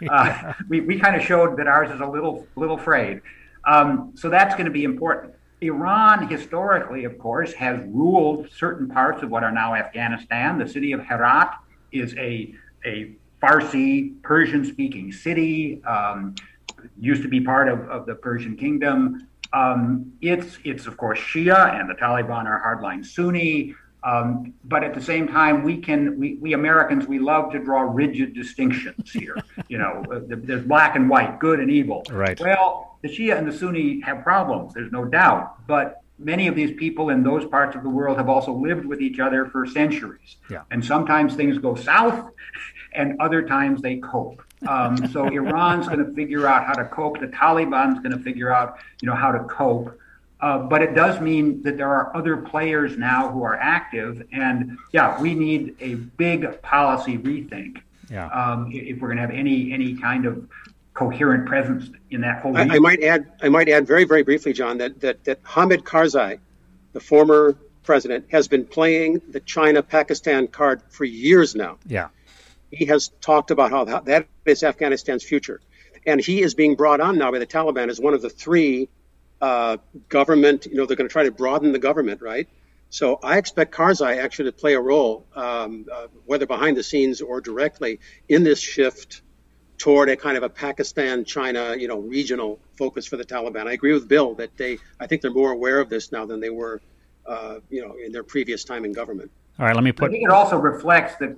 uh, 0.10 0.52
we 0.68 0.80
we 0.80 0.98
kind 0.98 1.16
of 1.16 1.22
showed 1.22 1.56
that 1.58 1.66
ours 1.66 1.90
is 1.90 2.00
a 2.00 2.06
little 2.06 2.46
little 2.56 2.78
frayed. 2.78 3.20
Um, 3.64 4.12
so 4.14 4.28
that's 4.28 4.54
going 4.54 4.66
to 4.66 4.72
be 4.72 4.84
important. 4.84 5.34
Iran 5.60 6.28
historically, 6.28 7.04
of 7.04 7.18
course, 7.18 7.54
has 7.54 7.82
ruled 7.86 8.50
certain 8.50 8.88
parts 8.88 9.22
of 9.22 9.30
what 9.30 9.42
are 9.42 9.52
now 9.52 9.74
Afghanistan. 9.74 10.58
The 10.58 10.68
city 10.68 10.92
of 10.92 11.00
Herat 11.00 11.54
is 11.92 12.14
a 12.16 12.54
a 12.84 13.12
Farsi 13.42 14.20
Persian 14.22 14.64
speaking 14.64 15.12
city. 15.12 15.82
Um, 15.84 16.34
used 16.98 17.22
to 17.22 17.28
be 17.28 17.40
part 17.40 17.68
of, 17.68 17.80
of 17.88 18.06
the 18.06 18.14
Persian 18.14 18.56
kingdom. 18.56 19.26
Um, 19.52 20.12
it's, 20.20 20.58
it's, 20.64 20.86
of 20.86 20.96
course, 20.96 21.18
Shia, 21.18 21.78
and 21.78 21.88
the 21.88 21.94
Taliban 21.94 22.46
are 22.46 22.60
hardline 22.60 23.04
Sunni. 23.04 23.74
Um, 24.04 24.52
but 24.64 24.84
at 24.84 24.94
the 24.94 25.00
same 25.00 25.26
time, 25.26 25.62
we 25.62 25.78
can, 25.78 26.18
we, 26.18 26.34
we 26.34 26.52
Americans, 26.52 27.06
we 27.06 27.18
love 27.18 27.50
to 27.52 27.58
draw 27.58 27.80
rigid 27.80 28.34
distinctions 28.34 29.10
here. 29.10 29.36
you 29.68 29.78
know, 29.78 30.04
uh, 30.12 30.20
there's 30.26 30.64
black 30.64 30.94
and 30.94 31.08
white, 31.08 31.40
good 31.40 31.58
and 31.58 31.70
evil. 31.70 32.02
Right. 32.10 32.38
Well, 32.38 32.98
the 33.00 33.08
Shia 33.08 33.38
and 33.38 33.46
the 33.50 33.56
Sunni 33.56 34.00
have 34.00 34.22
problems, 34.22 34.74
there's 34.74 34.92
no 34.92 35.04
doubt. 35.04 35.66
But 35.66 36.02
many 36.18 36.46
of 36.46 36.54
these 36.54 36.76
people 36.76 37.08
in 37.08 37.22
those 37.22 37.44
parts 37.46 37.76
of 37.76 37.82
the 37.82 37.88
world 37.88 38.18
have 38.18 38.28
also 38.28 38.52
lived 38.52 38.84
with 38.84 39.00
each 39.00 39.18
other 39.18 39.46
for 39.46 39.66
centuries. 39.66 40.36
Yeah. 40.50 40.62
And 40.70 40.84
sometimes 40.84 41.34
things 41.34 41.58
go 41.58 41.74
south, 41.74 42.30
and 42.92 43.20
other 43.20 43.42
times 43.42 43.82
they 43.82 43.96
cope. 43.96 44.42
Um, 44.68 45.08
so 45.08 45.26
Iran's 45.32 45.86
going 45.86 46.04
to 46.04 46.12
figure 46.14 46.46
out 46.46 46.66
how 46.66 46.74
to 46.74 46.84
cope. 46.84 47.20
The 47.20 47.28
Taliban's 47.28 47.98
going 48.00 48.16
to 48.16 48.22
figure 48.22 48.52
out, 48.52 48.78
you 49.00 49.06
know, 49.06 49.14
how 49.14 49.32
to 49.32 49.44
cope. 49.44 49.98
Uh, 50.44 50.58
but 50.58 50.82
it 50.82 50.94
does 50.94 51.22
mean 51.22 51.62
that 51.62 51.78
there 51.78 51.88
are 51.88 52.14
other 52.14 52.36
players 52.36 52.98
now 52.98 53.30
who 53.30 53.42
are 53.42 53.56
active, 53.56 54.22
and 54.30 54.76
yeah, 54.92 55.18
we 55.18 55.34
need 55.34 55.74
a 55.80 55.94
big 55.94 56.60
policy 56.60 57.16
rethink. 57.16 57.80
Yeah. 58.10 58.26
Um, 58.26 58.70
if 58.70 59.00
we're 59.00 59.08
going 59.08 59.16
to 59.16 59.22
have 59.22 59.30
any 59.30 59.72
any 59.72 59.96
kind 59.96 60.26
of 60.26 60.46
coherent 60.92 61.46
presence 61.46 61.88
in 62.10 62.20
that 62.20 62.42
whole. 62.42 62.54
I, 62.58 62.62
I, 62.62 62.78
might 62.78 63.02
add. 63.02 63.32
I 63.42 63.48
might 63.48 63.70
add 63.70 63.86
very 63.86 64.04
very 64.04 64.22
briefly, 64.22 64.52
John, 64.52 64.76
that 64.78 65.00
that 65.00 65.24
that 65.24 65.40
Hamid 65.44 65.84
Karzai, 65.84 66.38
the 66.92 67.00
former 67.00 67.56
president, 67.82 68.26
has 68.30 68.46
been 68.46 68.66
playing 68.66 69.22
the 69.30 69.40
China 69.40 69.82
Pakistan 69.82 70.46
card 70.46 70.82
for 70.90 71.04
years 71.04 71.54
now. 71.54 71.78
Yeah 71.86 72.08
he 72.74 72.86
has 72.86 73.10
talked 73.20 73.50
about 73.50 73.70
how 73.70 73.84
that 73.84 74.26
is 74.44 74.62
Afghanistan's 74.62 75.22
future. 75.22 75.60
And 76.06 76.20
he 76.20 76.42
is 76.42 76.54
being 76.54 76.74
brought 76.74 77.00
on 77.00 77.16
now 77.18 77.30
by 77.30 77.38
the 77.38 77.46
Taliban 77.46 77.88
as 77.88 78.00
one 78.00 78.14
of 78.14 78.20
the 78.20 78.28
three 78.28 78.88
uh, 79.44 79.76
government, 80.08 80.64
you 80.64 80.76
know, 80.76 80.86
they're 80.86 80.96
going 80.96 81.08
to 81.08 81.12
try 81.12 81.24
to 81.24 81.30
broaden 81.30 81.70
the 81.72 81.78
government, 81.78 82.22
right? 82.22 82.48
So 82.88 83.18
I 83.22 83.36
expect 83.36 83.74
Karzai 83.74 84.16
actually 84.16 84.50
to 84.50 84.56
play 84.56 84.72
a 84.72 84.80
role, 84.80 85.26
um, 85.36 85.84
uh, 85.92 86.06
whether 86.24 86.46
behind 86.46 86.78
the 86.78 86.82
scenes 86.82 87.20
or 87.20 87.42
directly, 87.42 88.00
in 88.30 88.42
this 88.42 88.58
shift 88.58 89.20
toward 89.76 90.08
a 90.08 90.16
kind 90.16 90.38
of 90.38 90.44
a 90.44 90.48
Pakistan, 90.48 91.26
China, 91.26 91.76
you 91.78 91.88
know, 91.88 91.98
regional 91.98 92.58
focus 92.78 93.06
for 93.06 93.18
the 93.18 93.24
Taliban. 93.24 93.66
I 93.66 93.72
agree 93.72 93.92
with 93.92 94.08
Bill 94.08 94.32
that 94.36 94.56
they, 94.56 94.78
I 94.98 95.06
think 95.06 95.20
they're 95.20 95.38
more 95.42 95.52
aware 95.52 95.78
of 95.78 95.90
this 95.90 96.10
now 96.10 96.24
than 96.24 96.40
they 96.40 96.48
were, 96.48 96.80
uh, 97.26 97.56
you 97.68 97.86
know, 97.86 97.96
in 98.02 98.12
their 98.12 98.24
previous 98.24 98.64
time 98.64 98.86
in 98.86 98.92
government. 98.92 99.30
All 99.58 99.66
right, 99.66 99.74
let 99.74 99.84
me 99.84 99.92
put. 99.92 100.08
I 100.08 100.10
think 100.10 100.24
it 100.24 100.30
also 100.30 100.56
reflects 100.56 101.16
that 101.16 101.36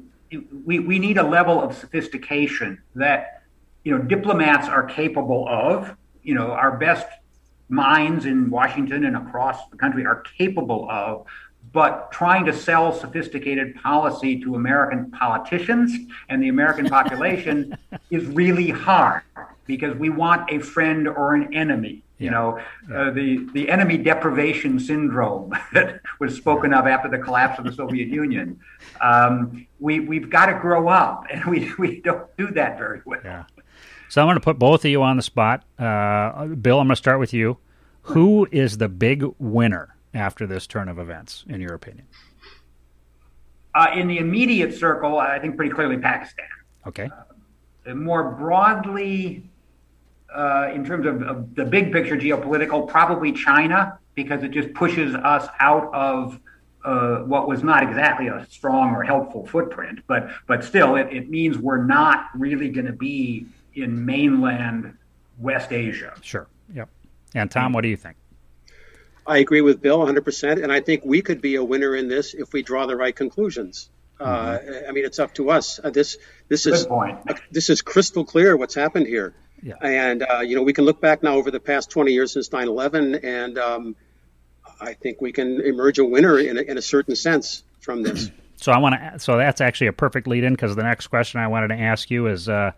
we, 0.64 0.78
we 0.78 1.00
need 1.00 1.18
a 1.18 1.26
level 1.26 1.60
of 1.60 1.76
sophistication 1.76 2.80
that 2.94 3.42
you 3.82 3.96
know 3.96 4.04
diplomats 4.04 4.68
are 4.68 4.84
capable 4.84 5.46
of 5.48 5.96
you 6.22 6.34
know 6.34 6.52
our 6.52 6.76
best 6.76 7.06
minds 7.68 8.26
in 8.26 8.50
washington 8.50 9.04
and 9.04 9.16
across 9.16 9.68
the 9.70 9.76
country 9.76 10.04
are 10.06 10.22
capable 10.38 10.88
of 10.90 11.26
but 11.72 12.10
trying 12.12 12.44
to 12.44 12.52
sell 12.52 12.92
sophisticated 12.92 13.74
policy 13.76 14.40
to 14.40 14.54
american 14.54 15.10
politicians 15.10 15.92
and 16.28 16.42
the 16.42 16.48
american 16.48 16.86
population 16.86 17.76
is 18.10 18.24
really 18.26 18.70
hard 18.70 19.22
because 19.66 19.96
we 19.96 20.08
want 20.08 20.50
a 20.50 20.58
friend 20.58 21.08
or 21.08 21.34
an 21.34 21.52
enemy 21.54 22.02
you 22.18 22.30
know, 22.30 22.58
uh, 22.94 23.10
the 23.10 23.46
the 23.52 23.68
enemy 23.68 23.98
deprivation 23.98 24.80
syndrome 24.80 25.52
that 25.74 26.00
was 26.18 26.34
spoken 26.34 26.72
of 26.72 26.86
after 26.86 27.08
the 27.08 27.18
collapse 27.18 27.58
of 27.58 27.66
the 27.66 27.72
Soviet 27.72 28.08
Union. 28.08 28.58
Um, 29.02 29.66
we 29.80 30.00
we've 30.00 30.30
got 30.30 30.46
to 30.46 30.54
grow 30.54 30.88
up, 30.88 31.24
and 31.30 31.44
we 31.44 31.70
we 31.78 32.00
don't 32.00 32.34
do 32.38 32.50
that 32.52 32.78
very 32.78 33.02
well. 33.04 33.20
Yeah. 33.22 33.44
So 34.08 34.20
I'm 34.20 34.26
going 34.26 34.36
to 34.36 34.40
put 34.40 34.58
both 34.58 34.84
of 34.84 34.90
you 34.90 35.02
on 35.02 35.16
the 35.16 35.22
spot. 35.22 35.64
Uh, 35.78 36.46
Bill, 36.46 36.80
I'm 36.80 36.86
going 36.86 36.90
to 36.90 36.96
start 36.96 37.18
with 37.18 37.32
you. 37.32 37.58
Who 38.02 38.46
is 38.52 38.78
the 38.78 38.88
big 38.88 39.24
winner 39.38 39.96
after 40.14 40.46
this 40.46 40.66
turn 40.66 40.88
of 40.88 40.98
events, 40.98 41.44
in 41.48 41.60
your 41.60 41.74
opinion? 41.74 42.06
Uh, 43.74 43.88
in 43.94 44.06
the 44.08 44.18
immediate 44.18 44.74
circle, 44.74 45.18
I 45.18 45.38
think 45.38 45.56
pretty 45.56 45.72
clearly 45.72 45.98
Pakistan. 45.98 46.46
Okay. 46.86 47.10
Uh, 47.86 47.94
more 47.94 48.30
broadly, 48.30 49.50
uh, 50.34 50.70
in 50.72 50.84
terms 50.84 51.06
of, 51.06 51.22
of, 51.22 51.54
the 51.54 51.64
big 51.64 51.92
picture 51.92 52.16
geopolitical, 52.16 52.88
probably 52.88 53.32
China, 53.32 53.98
because 54.14 54.42
it 54.42 54.50
just 54.50 54.72
pushes 54.72 55.14
us 55.14 55.48
out 55.60 55.92
of 55.92 56.40
uh, 56.84 57.18
what 57.24 57.48
was 57.48 57.62
not 57.62 57.82
exactly 57.82 58.28
a 58.28 58.46
strong 58.48 58.94
or 58.94 59.02
helpful 59.02 59.46
footprint, 59.46 59.98
but 60.06 60.30
but 60.46 60.64
still, 60.64 60.94
it, 60.94 61.08
it 61.12 61.28
means 61.28 61.58
we're 61.58 61.84
not 61.84 62.28
really 62.34 62.68
going 62.68 62.86
to 62.86 62.92
be 62.92 63.46
in 63.76 64.04
mainland 64.04 64.96
West 65.38 65.72
Asia. 65.72 66.14
Sure. 66.22 66.46
Yep. 66.74 66.88
And 67.34 67.50
Tom, 67.50 67.72
what 67.72 67.82
do 67.82 67.88
you 67.88 67.96
think? 67.96 68.16
I 69.26 69.38
agree 69.38 69.60
with 69.60 69.82
Bill 69.82 69.98
100%, 69.98 70.62
and 70.62 70.72
I 70.72 70.80
think 70.80 71.04
we 71.04 71.20
could 71.20 71.40
be 71.40 71.56
a 71.56 71.64
winner 71.64 71.94
in 71.96 72.08
this 72.08 72.32
if 72.34 72.52
we 72.52 72.62
draw 72.62 72.86
the 72.86 72.96
right 72.96 73.14
conclusions. 73.14 73.90
Uh, 74.18 74.24
mm-hmm. 74.58 74.70
Uh, 74.70 74.88
I 74.88 74.92
mean, 74.92 75.04
it's 75.04 75.18
up 75.18 75.34
to 75.34 75.50
us. 75.50 75.80
Uh, 75.82 75.90
this 75.90 76.16
this 76.48 76.64
Good 76.64 76.74
is 76.74 76.86
point. 76.86 77.18
this 77.50 77.68
is 77.68 77.82
crystal 77.82 78.24
clear 78.24 78.56
what's 78.56 78.74
happened 78.74 79.06
here. 79.06 79.34
Yeah. 79.62 79.74
And, 79.82 80.22
uh, 80.22 80.40
you 80.40 80.54
know, 80.54 80.62
we 80.62 80.72
can 80.72 80.84
look 80.84 81.00
back 81.00 81.22
now 81.22 81.34
over 81.34 81.50
the 81.50 81.60
past 81.60 81.90
20 81.90 82.12
years 82.12 82.32
since 82.32 82.52
9 82.52 82.68
11, 82.68 83.16
and 83.16 83.58
um, 83.58 83.96
I 84.80 84.94
think 84.94 85.20
we 85.20 85.32
can 85.32 85.60
emerge 85.60 85.98
a 85.98 86.04
winner 86.04 86.38
in 86.38 86.58
a, 86.58 86.62
in 86.62 86.78
a 86.78 86.82
certain 86.82 87.16
sense 87.16 87.64
from 87.80 88.02
this. 88.02 88.30
So 88.58 88.72
I 88.72 88.78
want 88.78 88.94
to. 88.94 89.18
So 89.18 89.36
that's 89.36 89.60
actually 89.60 89.88
a 89.88 89.92
perfect 89.92 90.26
lead 90.26 90.42
in 90.42 90.54
because 90.54 90.74
the 90.74 90.82
next 90.82 91.08
question 91.08 91.42
I 91.42 91.46
wanted 91.46 91.68
to 91.68 91.74
ask 91.74 92.10
you 92.10 92.26
is, 92.26 92.48
uh, 92.48 92.72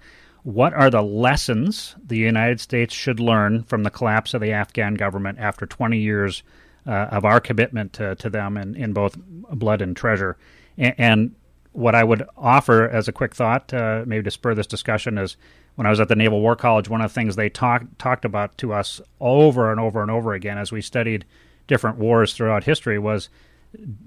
what 0.48 0.72
are 0.72 0.88
the 0.88 1.02
lessons 1.02 1.94
the 2.02 2.16
United 2.16 2.58
States 2.58 2.94
should 2.94 3.20
learn 3.20 3.62
from 3.64 3.82
the 3.82 3.90
collapse 3.90 4.32
of 4.32 4.40
the 4.40 4.50
Afghan 4.50 4.94
government 4.94 5.38
after 5.38 5.66
20 5.66 5.98
years 5.98 6.42
uh, 6.86 7.08
of 7.10 7.26
our 7.26 7.38
commitment 7.38 7.92
to, 7.92 8.14
to 8.14 8.30
them 8.30 8.56
in, 8.56 8.74
in 8.74 8.94
both 8.94 9.18
blood 9.18 9.82
and 9.82 9.94
treasure? 9.94 10.38
And, 10.78 10.94
and, 10.96 11.34
what 11.72 11.94
I 11.94 12.02
would 12.02 12.24
offer 12.36 12.88
as 12.88 13.06
a 13.06 13.12
quick 13.12 13.36
thought, 13.36 13.72
uh, 13.72 14.02
maybe 14.04 14.24
to 14.24 14.30
spur 14.30 14.54
this 14.54 14.66
discussion, 14.66 15.16
is 15.16 15.36
when 15.76 15.86
I 15.86 15.90
was 15.90 16.00
at 16.00 16.08
the 16.08 16.16
Naval 16.16 16.40
War 16.40 16.56
College, 16.56 16.88
one 16.88 17.02
of 17.02 17.10
the 17.10 17.14
things 17.14 17.36
they 17.36 17.50
talked 17.50 17.98
talked 17.98 18.24
about 18.24 18.56
to 18.58 18.72
us 18.72 19.00
over 19.20 19.70
and 19.70 19.78
over 19.78 20.00
and 20.00 20.10
over 20.10 20.32
again 20.32 20.58
as 20.58 20.72
we 20.72 20.80
studied 20.80 21.26
different 21.68 21.98
wars 21.98 22.32
throughout 22.32 22.64
history 22.64 22.98
was 22.98 23.28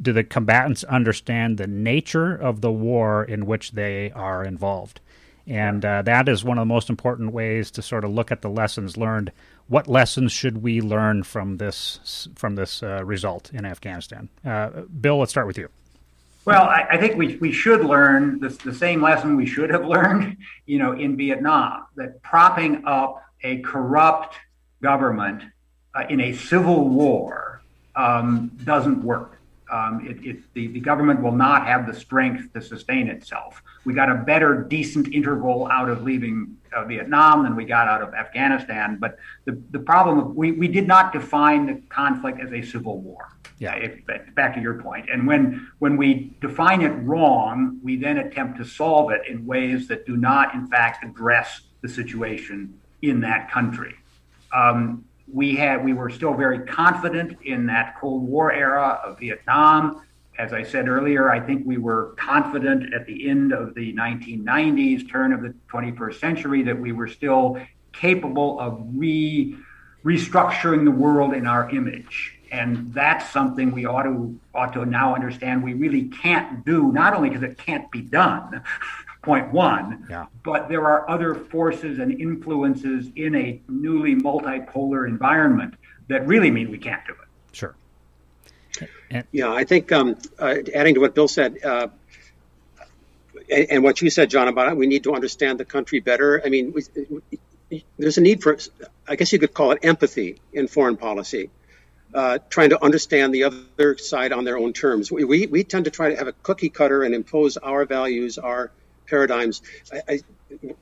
do 0.02 0.12
the 0.12 0.24
combatants 0.24 0.84
understand 0.86 1.58
the 1.58 1.68
nature 1.68 2.36
of 2.36 2.60
the 2.60 2.72
war 2.72 3.24
in 3.24 3.46
which 3.46 3.72
they 3.72 4.12
are 4.12 4.44
involved? 4.44 5.00
And 5.52 5.84
uh, 5.84 6.02
that 6.04 6.30
is 6.30 6.46
one 6.46 6.58
of 6.58 6.62
the 6.62 6.74
most 6.74 6.90
important 6.90 7.34
ways 7.34 7.72
to 7.72 7.82
sort 7.82 8.06
of 8.06 8.12
look 8.12 8.32
at 8.32 8.42
the 8.42 8.50
lessons 8.50 8.96
learned. 8.96 9.34
What 9.68 9.86
lessons 9.86 10.32
should 10.32 10.64
we 10.64 10.80
learn 10.80 11.24
from 11.24 11.58
this 11.58 12.30
from 12.36 12.56
this 12.56 12.82
uh, 12.82 13.04
result 13.04 13.52
in 13.52 13.66
Afghanistan? 13.66 14.30
Uh, 14.46 14.70
Bill, 15.02 15.18
let's 15.18 15.32
start 15.32 15.48
with 15.48 15.58
you. 15.58 15.68
Well, 16.46 16.64
I, 16.64 16.88
I, 16.92 16.98
think 16.98 17.18
we, 17.18 17.36
we 17.36 17.52
should 17.52 17.84
learn 17.84 18.40
this, 18.40 18.56
the 18.60 18.74
same 18.74 19.02
lesson 19.02 19.36
we 19.36 19.46
should 19.46 19.70
have 19.72 19.86
learned, 19.96 20.38
you 20.68 20.80
know, 20.80 20.94
in 20.94 21.18
Vietnam, 21.18 21.86
that 21.98 22.22
propping 22.24 22.84
up 22.86 23.22
a 23.44 23.60
corrupt 23.60 24.38
government 24.82 25.44
uh, 25.94 26.06
in 26.10 26.22
a 26.22 26.34
civil 26.34 26.88
war 26.88 27.62
um, 27.98 28.52
doesn't 28.64 29.04
work. 29.04 29.38
Um, 29.70 30.08
it, 30.08 30.26
it, 30.26 30.54
the, 30.54 30.68
the 30.68 30.80
government 30.80 31.22
will 31.22 31.36
not 31.36 31.68
have 31.68 31.88
the 31.88 31.94
strength 31.94 32.54
to 32.54 32.62
sustain 32.62 33.10
itself. 33.10 33.62
We 33.86 33.94
got 33.94 34.10
a 34.10 34.16
better, 34.16 34.64
decent 34.64 35.14
interval 35.14 35.68
out 35.72 35.90
of 35.90 36.04
leaving 36.04 36.58
uh, 36.74 36.86
Vietnam 36.86 37.44
than 37.44 37.56
we 37.56 37.66
got 37.66 37.88
out 37.88 38.02
of 38.02 38.14
Afghanistan. 38.14 38.98
But 39.00 39.18
the, 39.46 39.62
the 39.72 39.80
problem, 39.80 40.36
we, 40.36 40.52
we 40.52 40.68
did 40.68 40.88
not 40.88 41.14
define 41.14 41.66
the 41.66 41.82
conflict 41.90 42.40
as 42.40 42.52
a 42.54 42.62
civil 42.62 43.00
war. 43.00 43.30
Yeah. 43.60 43.76
If, 43.76 44.02
back 44.36 44.56
to 44.56 44.62
your 44.62 44.82
point. 44.82 45.10
And 45.10 45.28
when, 45.28 45.70
when 45.80 45.98
we 45.98 46.36
define 46.42 46.82
it 46.82 46.94
wrong, 47.04 47.80
we 47.84 47.96
then 47.98 48.18
attempt 48.18 48.58
to 48.60 48.66
solve 48.66 49.12
it 49.12 49.22
in 49.28 49.46
ways 49.46 49.88
that 49.88 50.06
do 50.06 50.18
not, 50.18 50.54
in 50.54 50.68
fact, 50.68 51.04
address 51.04 51.62
the 51.82 51.90
situation 51.90 52.80
in 53.02 53.20
that 53.22 53.52
country. 53.52 53.96
Um, 54.54 55.06
we 55.32 55.56
had 55.56 55.84
we 55.84 55.94
were 55.94 56.10
still 56.10 56.34
very 56.34 56.60
confident 56.60 57.38
in 57.44 57.66
that 57.68 58.00
Cold 58.00 58.24
War 58.28 58.52
era 58.52 59.00
of 59.04 59.20
Vietnam. 59.20 60.02
As 60.42 60.54
I 60.54 60.64
said 60.64 60.90
earlier, 60.90 61.30
I 61.30 61.40
think 61.40 61.68
we 61.68 61.78
were 61.78 62.16
confident 62.18 62.96
at 62.96 63.06
the 63.06 63.30
end 63.30 63.54
of 63.54 63.76
the 63.76 63.94
1990s, 63.94 65.08
turn 65.08 65.34
of 65.34 65.44
the 65.44 65.54
21st 65.72 66.20
century, 66.20 66.64
that 66.64 66.80
we 66.80 66.94
were 66.94 67.08
still 67.08 67.62
capable 67.94 68.60
of 68.60 68.82
re 68.96 69.56
restructuring 70.04 70.84
the 70.84 70.90
world 70.90 71.36
in 71.36 71.46
our 71.46 71.70
image. 71.70 72.40
And 72.52 72.92
that's 72.92 73.30
something 73.30 73.70
we 73.70 73.86
ought 73.86 74.02
to 74.02 74.36
ought 74.56 74.74
to 74.74 74.84
now 74.84 75.14
understand 75.14 75.62
we 75.62 75.76
really 75.76 76.06
can't 76.06 76.66
do, 76.66 76.92
not 76.92 77.14
only 77.14 77.30
because 77.30 77.44
it 77.44 77.60
can't 77.60 77.92
be 77.92 78.02
done, 78.02 78.64
point 79.22 79.54
one. 79.54 80.08
Yeah. 80.10 80.26
But 80.44 80.70
there 80.70 80.88
are 80.88 81.08
other 81.08 81.36
forces 81.36 82.00
and 82.00 82.20
influences 82.20 83.12
in 83.16 83.36
a 83.36 83.62
newly 83.70 84.16
multipolar 84.16 85.08
environment 85.08 85.76
that 86.08 86.26
really 86.26 86.50
mean 86.50 86.72
we 86.72 86.80
can't 86.80 87.06
do 87.06 87.14
it. 87.14 87.28
Sure. 87.52 87.76
Yeah, 89.32 89.52
I 89.52 89.64
think 89.64 89.92
um, 89.92 90.18
uh, 90.40 90.56
adding 90.74 90.96
to 90.96 91.02
what 91.02 91.16
Bill 91.16 91.28
said, 91.28 91.58
uh, 91.64 91.88
and, 93.50 93.68
and, 93.70 93.84
what 93.84 94.02
you 94.02 94.10
said, 94.10 94.30
John, 94.30 94.48
about 94.48 94.72
it, 94.72 94.78
we 94.78 94.88
need 94.88 95.04
to 95.04 95.14
understand 95.14 95.60
the 95.60 95.66
country 95.66 96.00
better. 96.00 96.42
I 96.44 96.50
mean, 96.50 96.74
we, 96.74 96.84
we, 97.70 97.86
there's 97.98 98.18
a 98.18 98.22
need 98.22 98.42
for, 98.42 98.58
I 99.08 99.16
guess 99.16 99.34
you 99.34 99.40
could 99.40 99.54
call 99.54 99.72
it 99.72 99.80
empathy 99.84 100.40
in 100.54 100.68
foreign 100.68 100.98
policy. 100.98 101.50
Uh, 102.14 102.40
trying 102.50 102.72
to 102.72 102.84
understand 102.84 103.34
the 103.34 103.46
other 103.46 103.98
side 103.98 104.34
on 104.34 104.44
their 104.44 104.58
own 104.58 104.74
terms. 104.74 105.10
We, 105.10 105.24
we, 105.24 105.48
we 105.48 105.64
tend 105.64 105.86
to 105.86 105.92
try 105.92 106.10
to 106.10 106.18
have 106.18 106.28
a 106.28 106.34
cookie 106.34 106.70
cutter 106.70 107.04
and 107.04 107.16
impose 107.16 107.56
our 107.56 107.86
values, 107.86 108.38
our 108.38 108.70
paradigms. 109.08 109.62
I, 109.94 110.02
I, 110.10 110.74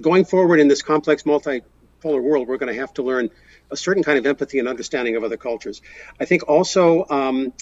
going 0.00 0.24
forward 0.24 0.60
in 0.60 0.68
this 0.68 0.80
complex 0.80 1.26
multipolar 2.00 2.22
world, 2.22 2.48
we're 2.48 2.56
going 2.56 2.72
to 2.72 2.80
have 2.80 2.92
to 2.94 3.02
learn 3.02 3.30
a 3.70 3.76
certain 3.76 4.02
kind 4.02 4.18
of 4.18 4.26
empathy 4.26 4.58
and 4.58 4.68
understanding 4.68 5.16
of 5.16 5.24
other 5.24 5.36
cultures. 5.36 5.82
I 6.20 6.24
think 6.24 6.48
also 6.48 7.06
um, 7.08 7.52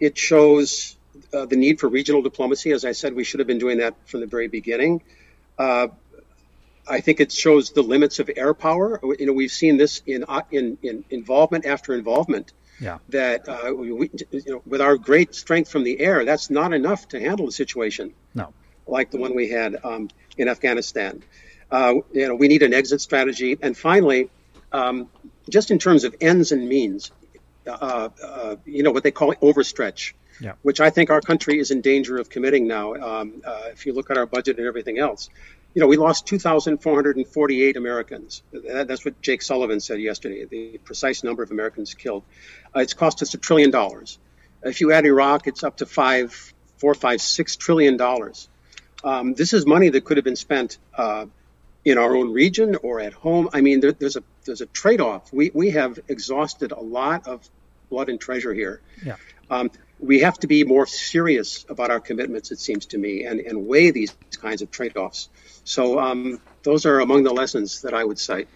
it 0.00 0.18
shows 0.18 0.96
uh, 1.32 1.46
the 1.46 1.56
need 1.56 1.80
for 1.80 1.88
regional 1.88 2.22
diplomacy. 2.22 2.72
As 2.72 2.84
I 2.84 2.92
said, 2.92 3.14
we 3.14 3.24
should 3.24 3.40
have 3.40 3.46
been 3.46 3.58
doing 3.58 3.78
that 3.78 3.94
from 4.06 4.20
the 4.20 4.26
very 4.26 4.48
beginning. 4.48 5.02
Uh, 5.58 5.88
I 6.88 7.00
think 7.00 7.20
it 7.20 7.30
shows 7.30 7.70
the 7.70 7.82
limits 7.82 8.18
of 8.18 8.28
air 8.36 8.54
power. 8.54 9.00
You 9.02 9.26
know, 9.26 9.32
we've 9.32 9.52
seen 9.52 9.76
this 9.76 10.02
in 10.04 10.24
uh, 10.26 10.42
in, 10.50 10.78
in 10.82 11.04
involvement 11.10 11.64
after 11.64 11.94
involvement. 11.94 12.52
Yeah. 12.80 12.98
That 13.10 13.48
uh, 13.48 13.72
we, 13.72 14.10
you 14.32 14.42
know, 14.46 14.62
with 14.66 14.80
our 14.80 14.96
great 14.96 15.36
strength 15.36 15.70
from 15.70 15.84
the 15.84 16.00
air, 16.00 16.24
that's 16.24 16.50
not 16.50 16.72
enough 16.72 17.06
to 17.08 17.20
handle 17.20 17.46
the 17.46 17.52
situation. 17.52 18.12
No 18.34 18.52
like 18.86 19.10
the 19.10 19.18
one 19.18 19.34
we 19.34 19.48
had 19.48 19.78
um, 19.84 20.08
in 20.36 20.48
Afghanistan. 20.48 21.22
Uh, 21.72 21.94
you 22.12 22.28
know, 22.28 22.34
we 22.34 22.48
need 22.48 22.62
an 22.62 22.74
exit 22.74 23.00
strategy. 23.00 23.58
And 23.60 23.76
finally, 23.76 24.30
um, 24.72 25.08
just 25.48 25.70
in 25.70 25.78
terms 25.78 26.04
of 26.04 26.14
ends 26.20 26.52
and 26.52 26.68
means, 26.68 27.10
uh, 27.66 28.10
uh, 28.22 28.56
you 28.66 28.82
know, 28.82 28.90
what 28.90 29.02
they 29.02 29.10
call 29.10 29.34
overstretch, 29.36 30.12
yeah. 30.38 30.52
which 30.60 30.80
I 30.80 30.90
think 30.90 31.10
our 31.10 31.22
country 31.22 31.58
is 31.58 31.70
in 31.70 31.80
danger 31.80 32.18
of 32.18 32.28
committing 32.28 32.68
now. 32.68 32.94
Um, 32.94 33.42
uh, 33.44 33.68
if 33.72 33.86
you 33.86 33.94
look 33.94 34.10
at 34.10 34.18
our 34.18 34.26
budget 34.26 34.58
and 34.58 34.66
everything 34.66 34.98
else, 34.98 35.30
you 35.74 35.80
know, 35.80 35.86
we 35.86 35.96
lost 35.96 36.26
2,448 36.26 37.76
Americans. 37.76 38.42
That, 38.52 38.88
that's 38.88 39.04
what 39.04 39.20
Jake 39.22 39.40
Sullivan 39.40 39.80
said 39.80 40.00
yesterday, 40.00 40.44
the 40.44 40.78
precise 40.78 41.24
number 41.24 41.42
of 41.42 41.50
Americans 41.50 41.94
killed. 41.94 42.24
Uh, 42.76 42.80
it's 42.80 42.92
cost 42.92 43.22
us 43.22 43.32
a 43.32 43.38
trillion 43.38 43.70
dollars. 43.70 44.18
If 44.62 44.82
you 44.82 44.92
add 44.92 45.06
Iraq, 45.06 45.46
it's 45.46 45.64
up 45.64 45.78
to 45.78 45.86
five, 45.86 46.52
four, 46.76 46.94
five, 46.94 47.22
six 47.22 47.56
trillion 47.56 47.96
dollars. 47.96 48.48
Um, 49.02 49.34
this 49.34 49.52
is 49.52 49.66
money 49.66 49.88
that 49.88 50.04
could 50.04 50.18
have 50.18 50.24
been 50.24 50.36
spent 50.36 50.78
uh, 50.94 51.26
in 51.84 51.98
our 51.98 52.14
own 52.14 52.32
region 52.32 52.76
or 52.82 53.00
at 53.00 53.12
home. 53.12 53.48
I 53.52 53.60
mean, 53.60 53.80
there, 53.80 53.92
there's 53.92 54.16
a 54.16 54.22
there's 54.44 54.60
a 54.60 54.66
trade-off. 54.66 55.32
We 55.32 55.50
we 55.54 55.70
have 55.70 55.98
exhausted 56.08 56.72
a 56.72 56.80
lot 56.80 57.26
of 57.26 57.48
blood 57.90 58.08
and 58.08 58.20
treasure 58.20 58.54
here. 58.54 58.80
Yeah. 59.04 59.16
Um, 59.50 59.70
we 60.00 60.18
have 60.20 60.38
to 60.40 60.46
be 60.48 60.64
more 60.64 60.84
serious 60.84 61.64
about 61.68 61.90
our 61.90 62.00
commitments, 62.00 62.50
it 62.50 62.58
seems 62.58 62.86
to 62.86 62.98
me, 62.98 63.24
and, 63.24 63.38
and 63.38 63.66
weigh 63.68 63.92
these 63.92 64.16
kinds 64.40 64.60
of 64.60 64.70
trade-offs. 64.70 65.28
So 65.62 66.00
um, 66.00 66.40
those 66.64 66.84
are 66.86 67.00
among 67.00 67.22
the 67.22 67.32
lessons 67.32 67.82
that 67.82 67.94
I 67.94 68.02
would 68.02 68.18
cite. 68.18 68.48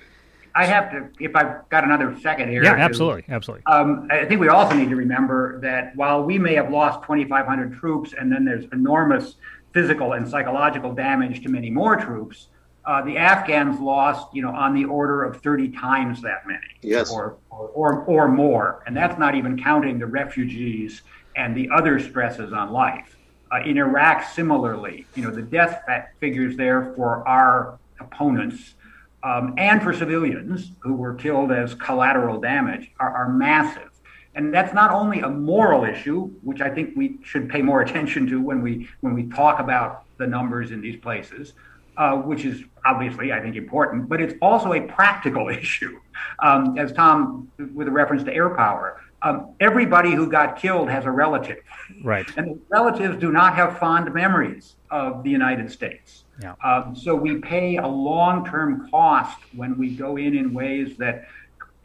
I 0.56 0.64
have 0.64 0.90
to, 0.90 1.08
if 1.20 1.36
I've 1.36 1.68
got 1.68 1.84
another 1.84 2.18
second 2.20 2.48
here. 2.48 2.64
Yeah, 2.64 2.72
absolutely, 2.72 3.24
absolutely. 3.28 3.64
Um, 3.66 4.08
I 4.10 4.24
think 4.24 4.40
we 4.40 4.48
also 4.48 4.74
need 4.74 4.88
to 4.88 4.96
remember 4.96 5.60
that 5.60 5.94
while 5.94 6.24
we 6.24 6.38
may 6.38 6.54
have 6.54 6.70
lost 6.70 7.02
2,500 7.02 7.74
troops, 7.74 8.14
and 8.18 8.32
then 8.32 8.44
there's 8.44 8.64
enormous 8.72 9.36
physical 9.72 10.14
and 10.14 10.26
psychological 10.26 10.94
damage 10.94 11.42
to 11.42 11.50
many 11.50 11.70
more 11.70 11.96
troops. 11.96 12.48
Uh, 12.86 13.02
the 13.02 13.16
Afghans 13.16 13.80
lost, 13.80 14.28
you 14.32 14.42
know, 14.42 14.50
on 14.50 14.72
the 14.72 14.84
order 14.84 15.24
of 15.24 15.42
30 15.42 15.70
times 15.70 16.22
that 16.22 16.46
many, 16.46 16.60
yes, 16.82 17.10
or, 17.10 17.36
or, 17.50 17.68
or 17.70 18.04
or 18.04 18.28
more, 18.28 18.82
and 18.86 18.96
that's 18.96 19.18
not 19.18 19.34
even 19.34 19.60
counting 19.60 19.98
the 19.98 20.06
refugees 20.06 21.02
and 21.34 21.56
the 21.56 21.68
other 21.74 21.98
stresses 21.98 22.52
on 22.52 22.72
life. 22.72 23.16
Uh, 23.52 23.60
in 23.64 23.76
Iraq, 23.76 24.24
similarly, 24.24 25.06
you 25.14 25.22
know, 25.22 25.30
the 25.30 25.42
death 25.42 25.82
figures 26.20 26.56
there 26.56 26.92
for 26.94 27.26
our 27.26 27.78
opponents 28.00 28.74
um, 29.22 29.54
and 29.56 29.82
for 29.82 29.92
civilians 29.92 30.70
who 30.80 30.94
were 30.94 31.14
killed 31.14 31.50
as 31.50 31.74
collateral 31.74 32.40
damage 32.40 32.92
are, 33.00 33.10
are 33.10 33.28
massive. 33.28 33.90
And 34.34 34.52
that's 34.52 34.74
not 34.74 34.92
only 34.92 35.20
a 35.20 35.28
moral 35.28 35.84
issue, 35.84 36.30
which 36.42 36.60
I 36.60 36.70
think 36.70 36.94
we 36.96 37.18
should 37.24 37.48
pay 37.48 37.62
more 37.62 37.82
attention 37.86 38.26
to 38.28 38.40
when 38.40 38.62
we 38.62 38.88
when 39.00 39.14
we 39.14 39.24
talk 39.24 39.58
about 39.58 40.04
the 40.18 40.26
numbers 40.26 40.70
in 40.70 40.80
these 40.80 41.00
places, 41.00 41.54
uh, 41.96 42.16
which 42.16 42.44
is 42.44 42.62
obviously 42.84 43.32
I 43.32 43.40
think 43.40 43.56
important, 43.56 44.08
but 44.08 44.20
it's 44.20 44.34
also 44.40 44.72
a 44.72 44.80
practical 44.80 45.48
issue. 45.62 45.98
Um, 46.40 46.78
as 46.78 46.92
Tom, 46.92 47.50
with 47.74 47.88
a 47.88 47.90
reference 47.90 48.24
to 48.24 48.32
air 48.32 48.50
power, 48.50 49.00
um, 49.22 49.54
everybody 49.60 50.14
who 50.14 50.30
got 50.30 50.56
killed 50.56 50.88
has 50.90 51.04
a 51.04 51.10
relative, 51.10 51.58
right? 52.02 52.26
And 52.36 52.60
relatives 52.68 53.18
do 53.18 53.32
not 53.32 53.54
have 53.54 53.78
fond 53.78 54.12
memories 54.12 54.76
of 54.90 55.22
the 55.24 55.30
United 55.30 55.70
States. 55.70 56.24
Yeah. 56.42 56.54
Um, 56.62 56.94
so 56.94 57.14
we 57.14 57.38
pay 57.38 57.78
a 57.78 57.86
long-term 57.86 58.90
cost 58.90 59.38
when 59.54 59.78
we 59.78 59.96
go 59.96 60.16
in 60.18 60.36
in 60.36 60.52
ways 60.52 60.96
that 60.98 61.26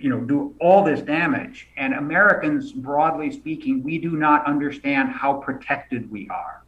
you 0.01 0.09
know, 0.09 0.19
do 0.19 0.53
all 0.59 0.83
this 0.83 1.01
damage. 1.01 1.69
And 1.77 1.93
Americans, 1.93 2.71
broadly 2.71 3.31
speaking, 3.31 3.83
we 3.83 3.99
do 3.99 4.17
not 4.17 4.45
understand 4.47 5.09
how 5.09 5.33
protected 5.35 6.09
we 6.11 6.27
are. 6.29 6.63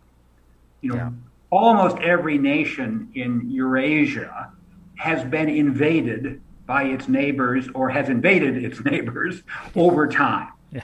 You 0.82 0.90
know, 0.92 0.96
yeah. 0.96 1.10
Almost 1.54 1.98
every 2.00 2.38
nation 2.40 3.12
in 3.14 3.48
Eurasia 3.52 4.52
has 4.96 5.24
been 5.24 5.48
invaded 5.48 6.42
by 6.66 6.84
its 6.84 7.08
neighbors 7.08 7.68
or 7.76 7.90
has 7.90 8.10
invaded 8.10 8.64
its 8.64 8.84
neighbors 8.86 9.44
over 9.76 10.08
time. 10.08 10.52
Yeah. 10.72 10.82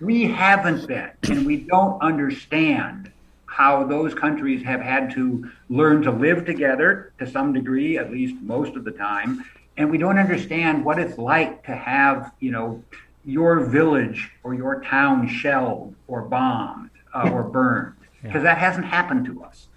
We 0.00 0.24
haven't 0.24 0.86
been, 0.86 1.10
and 1.24 1.44
we 1.44 1.56
don't 1.58 2.00
understand 2.00 3.12
how 3.44 3.84
those 3.84 4.14
countries 4.14 4.64
have 4.64 4.80
had 4.80 5.12
to 5.12 5.50
learn 5.68 6.02
to 6.02 6.10
live 6.10 6.46
together 6.46 7.12
to 7.18 7.30
some 7.30 7.52
degree, 7.52 7.98
at 7.98 8.10
least 8.10 8.36
most 8.40 8.76
of 8.76 8.84
the 8.84 8.90
time, 8.90 9.44
and 9.76 9.90
we 9.90 9.98
don't 9.98 10.18
understand 10.18 10.84
what 10.84 10.98
it's 10.98 11.18
like 11.18 11.64
to 11.66 11.76
have 11.76 12.32
you 12.40 12.50
know 12.50 12.82
your 13.24 13.60
village 13.60 14.30
or 14.42 14.54
your 14.54 14.82
town 14.82 15.28
shelled 15.28 15.94
or 16.08 16.22
bombed 16.22 16.90
uh, 17.14 17.30
or 17.30 17.42
burned 17.58 17.94
because 18.22 18.42
yeah. 18.42 18.54
that 18.54 18.58
hasn't 18.58 18.84
happened 18.86 19.24
to 19.26 19.42
us 19.44 19.68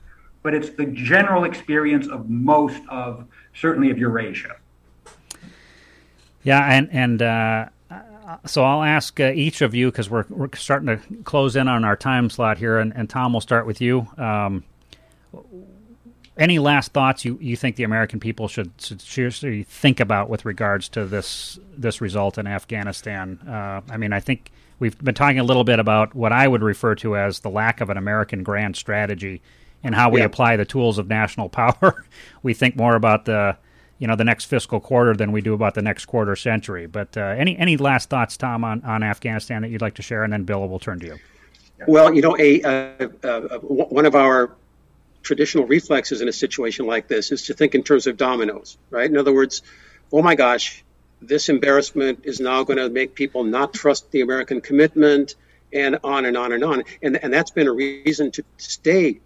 but 0.48 0.54
it's 0.54 0.70
the 0.70 0.86
general 0.86 1.43
experience 1.43 2.08
of 2.08 2.30
most 2.30 2.82
of 2.88 3.26
certainly 3.54 3.91
of 3.91 3.98
eurasia 3.98 4.56
yeah 6.43 6.74
and 6.74 6.88
and 6.93 7.22
uh, 7.22 7.66
so 8.45 8.64
I'll 8.64 8.84
ask 8.84 9.20
uh, 9.20 9.32
each 9.36 9.62
of 9.62 9.76
you 9.76 9.91
because 9.91 10.10
we're, 10.10 10.24
we're 10.30 10.48
starting 10.56 10.88
to 10.88 11.00
close 11.26 11.58
in 11.58 11.68
on 11.68 11.84
our 11.84 11.95
time 11.95 12.30
slot 12.30 12.58
here, 12.58 12.78
and, 12.78 12.93
and 12.93 13.10
Tom, 13.10 13.34
will 13.34 13.41
start 13.41 13.66
with 13.66 13.80
you. 13.80 14.08
Um, 14.18 14.64
any 16.38 16.60
last 16.60 16.93
thoughts 16.93 17.26
you, 17.26 17.38
you 17.41 17.56
think 17.56 17.78
the 17.78 17.84
American 17.84 18.20
people 18.20 18.48
should, 18.48 18.72
should 18.80 19.02
seriously 19.02 19.64
think 19.64 20.00
about 20.00 20.30
with 20.30 20.45
regards 20.45 20.88
to 20.89 21.06
this 21.06 21.60
this 21.76 22.00
result 22.02 22.38
in 22.38 22.48
Afghanistan? 22.48 23.39
Uh, 23.48 23.82
I 23.89 23.98
mean, 23.98 24.14
I 24.14 24.20
think 24.20 24.52
we've 24.80 24.98
been 25.04 25.16
talking 25.16 25.39
a 25.39 25.43
little 25.43 25.64
bit 25.64 25.80
about 25.80 26.16
what 26.16 26.32
I 26.32 26.48
would 26.48 26.64
refer 26.64 26.95
to 26.95 27.18
as 27.18 27.39
the 27.39 27.50
lack 27.50 27.82
of 27.82 27.89
an 27.89 27.98
American 27.98 28.43
grand 28.43 28.76
strategy 28.76 29.41
and 29.84 29.96
how 29.96 30.10
we 30.10 30.20
yeah. 30.20 30.26
apply 30.26 30.58
the 30.58 30.66
tools 30.66 30.98
of 30.98 31.08
national 31.08 31.50
power. 31.50 32.06
we 32.44 32.54
think 32.54 32.76
more 32.76 32.96
about 32.96 33.26
the 33.26 33.58
you 34.00 34.08
know 34.08 34.16
the 34.16 34.24
next 34.24 34.46
fiscal 34.46 34.80
quarter 34.80 35.16
than 35.16 35.32
we 35.32 35.42
do 35.42 35.54
about 35.54 35.74
the 35.74 35.82
next 35.82 36.06
quarter 36.06 36.36
century. 36.36 36.86
But 36.86 37.18
uh, 37.18 37.22
any 37.22 37.58
any 37.58 37.78
last 37.78 38.10
thoughts, 38.10 38.38
Tom, 38.38 38.64
on, 38.64 38.84
on 38.84 39.04
Afghanistan 39.04 39.62
that 39.64 39.70
you'd 39.70 39.82
like 39.82 39.96
to 39.96 40.02
share, 40.02 40.24
and 40.24 40.32
then 40.32 40.44
Bill 40.44 40.68
will 40.68 40.80
turn 40.80 41.00
to 41.00 41.06
you. 41.08 41.20
Well, 41.88 42.14
you 42.14 42.22
know, 42.22 42.36
a, 42.38 42.62
a, 42.62 43.12
a, 43.24 43.60
one 43.60 44.06
of 44.06 44.16
our 44.16 44.56
traditional 45.22 45.66
reflexes 45.68 46.22
in 46.22 46.28
a 46.28 46.34
situation 46.34 46.86
like 46.86 47.08
this 47.08 47.32
is 47.32 47.44
to 47.48 47.54
think 47.54 47.76
in 47.76 47.84
terms 47.84 48.08
of 48.08 48.18
dominoes, 48.18 48.78
right? 48.90 49.10
In 49.10 49.18
other 49.18 49.34
words, 49.34 49.62
oh 50.12 50.22
my 50.22 50.36
gosh, 50.36 50.84
this 51.22 51.50
embarrassment 51.50 52.22
is 52.24 52.40
now 52.40 52.64
going 52.64 52.78
to 52.78 52.90
make 52.90 53.14
people 53.14 53.44
not 53.44 53.74
trust 53.74 54.10
the 54.12 54.22
American 54.22 54.62
commitment, 54.62 55.36
and 55.74 56.00
on 56.04 56.26
and 56.26 56.38
on 56.38 56.52
and 56.52 56.64
on. 56.64 56.84
And 57.02 57.18
and 57.24 57.34
that's 57.34 57.52
been 57.52 57.68
a 57.68 57.74
reason 57.74 58.32
to 58.32 58.44
stay, 58.58 59.20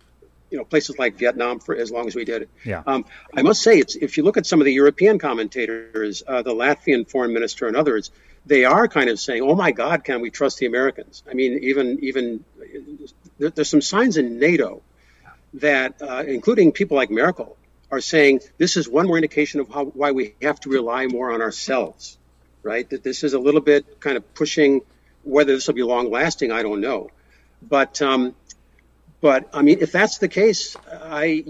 you 0.52 0.58
know, 0.58 0.66
places 0.66 1.00
like 1.00 1.16
Vietnam 1.16 1.60
for 1.60 1.76
as 1.76 1.90
long 1.92 2.08
as 2.08 2.14
we 2.14 2.26
did. 2.26 2.50
Yeah. 2.66 2.84
Um, 2.86 3.06
I 3.34 3.42
must 3.42 3.64
say, 3.64 3.80
it's 3.80 3.96
if 3.96 4.18
you 4.18 4.24
look 4.24 4.38
at 4.38 4.46
some 4.46 4.60
of 4.60 4.66
the 4.66 4.74
European 4.74 5.18
commentators, 5.18 6.22
uh, 6.28 6.42
the 6.42 6.54
Latvian 6.54 7.10
foreign 7.10 7.34
minister 7.34 7.68
and 7.68 7.76
others, 7.76 8.12
they 8.46 8.66
are 8.66 8.88
kind 8.88 9.10
of 9.10 9.20
saying, 9.20 9.42
"Oh 9.42 9.56
my 9.56 9.72
God, 9.72 10.04
can 10.04 10.22
we 10.22 10.30
trust 10.30 10.60
the 10.60 10.66
Americans?" 10.66 11.24
I 11.30 11.34
mean, 11.34 11.60
even 11.64 12.00
even 12.04 12.44
there, 13.40 13.50
there's 13.50 13.70
some 13.70 13.82
signs 13.82 14.18
in 14.18 14.40
NATO 14.40 14.82
that, 15.56 16.02
uh, 16.02 16.24
including 16.28 16.72
people 16.72 16.98
like 16.98 17.10
Merkel, 17.10 17.58
are 17.90 18.02
saying 18.02 18.42
this 18.58 18.78
is 18.78 18.88
one 18.90 19.08
more 19.08 19.18
indication 19.18 19.60
of 19.60 19.70
how, 19.70 19.86
why 19.86 20.12
we 20.12 20.36
have 20.42 20.60
to 20.62 20.70
rely 20.70 21.08
more 21.08 21.32
on 21.32 21.42
ourselves, 21.42 22.18
right? 22.64 22.90
That 22.90 23.04
this 23.04 23.24
is 23.24 23.34
a 23.34 23.40
little 23.40 23.62
bit 23.62 24.00
kind 24.00 24.18
of 24.18 24.34
pushing. 24.34 24.82
Whether 25.24 25.54
this 25.54 25.68
will 25.68 25.76
be 25.76 25.84
long 25.84 26.10
lasting, 26.10 26.52
I 26.52 26.64
don't 26.64 26.82
know. 26.82 27.12
But 27.62 28.02
um, 28.02 28.34
but 29.22 29.50
I 29.54 29.62
mean, 29.62 29.78
if 29.82 29.92
that's 29.92 30.18
the 30.18 30.28
case, 30.28 30.76
I 30.92 31.46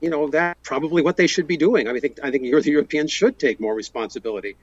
you 0.00 0.10
know 0.10 0.28
that's 0.28 0.58
probably 0.62 1.02
what 1.02 1.16
they 1.16 1.26
should 1.26 1.46
be 1.46 1.56
doing. 1.56 1.86
I 1.86 1.92
mean, 1.92 1.98
I 1.98 2.00
think 2.00 2.18
I 2.22 2.30
think 2.30 2.42
the 2.42 2.70
Europeans 2.70 3.12
should 3.12 3.38
take 3.38 3.60
more 3.60 3.74
responsibility 3.74 4.56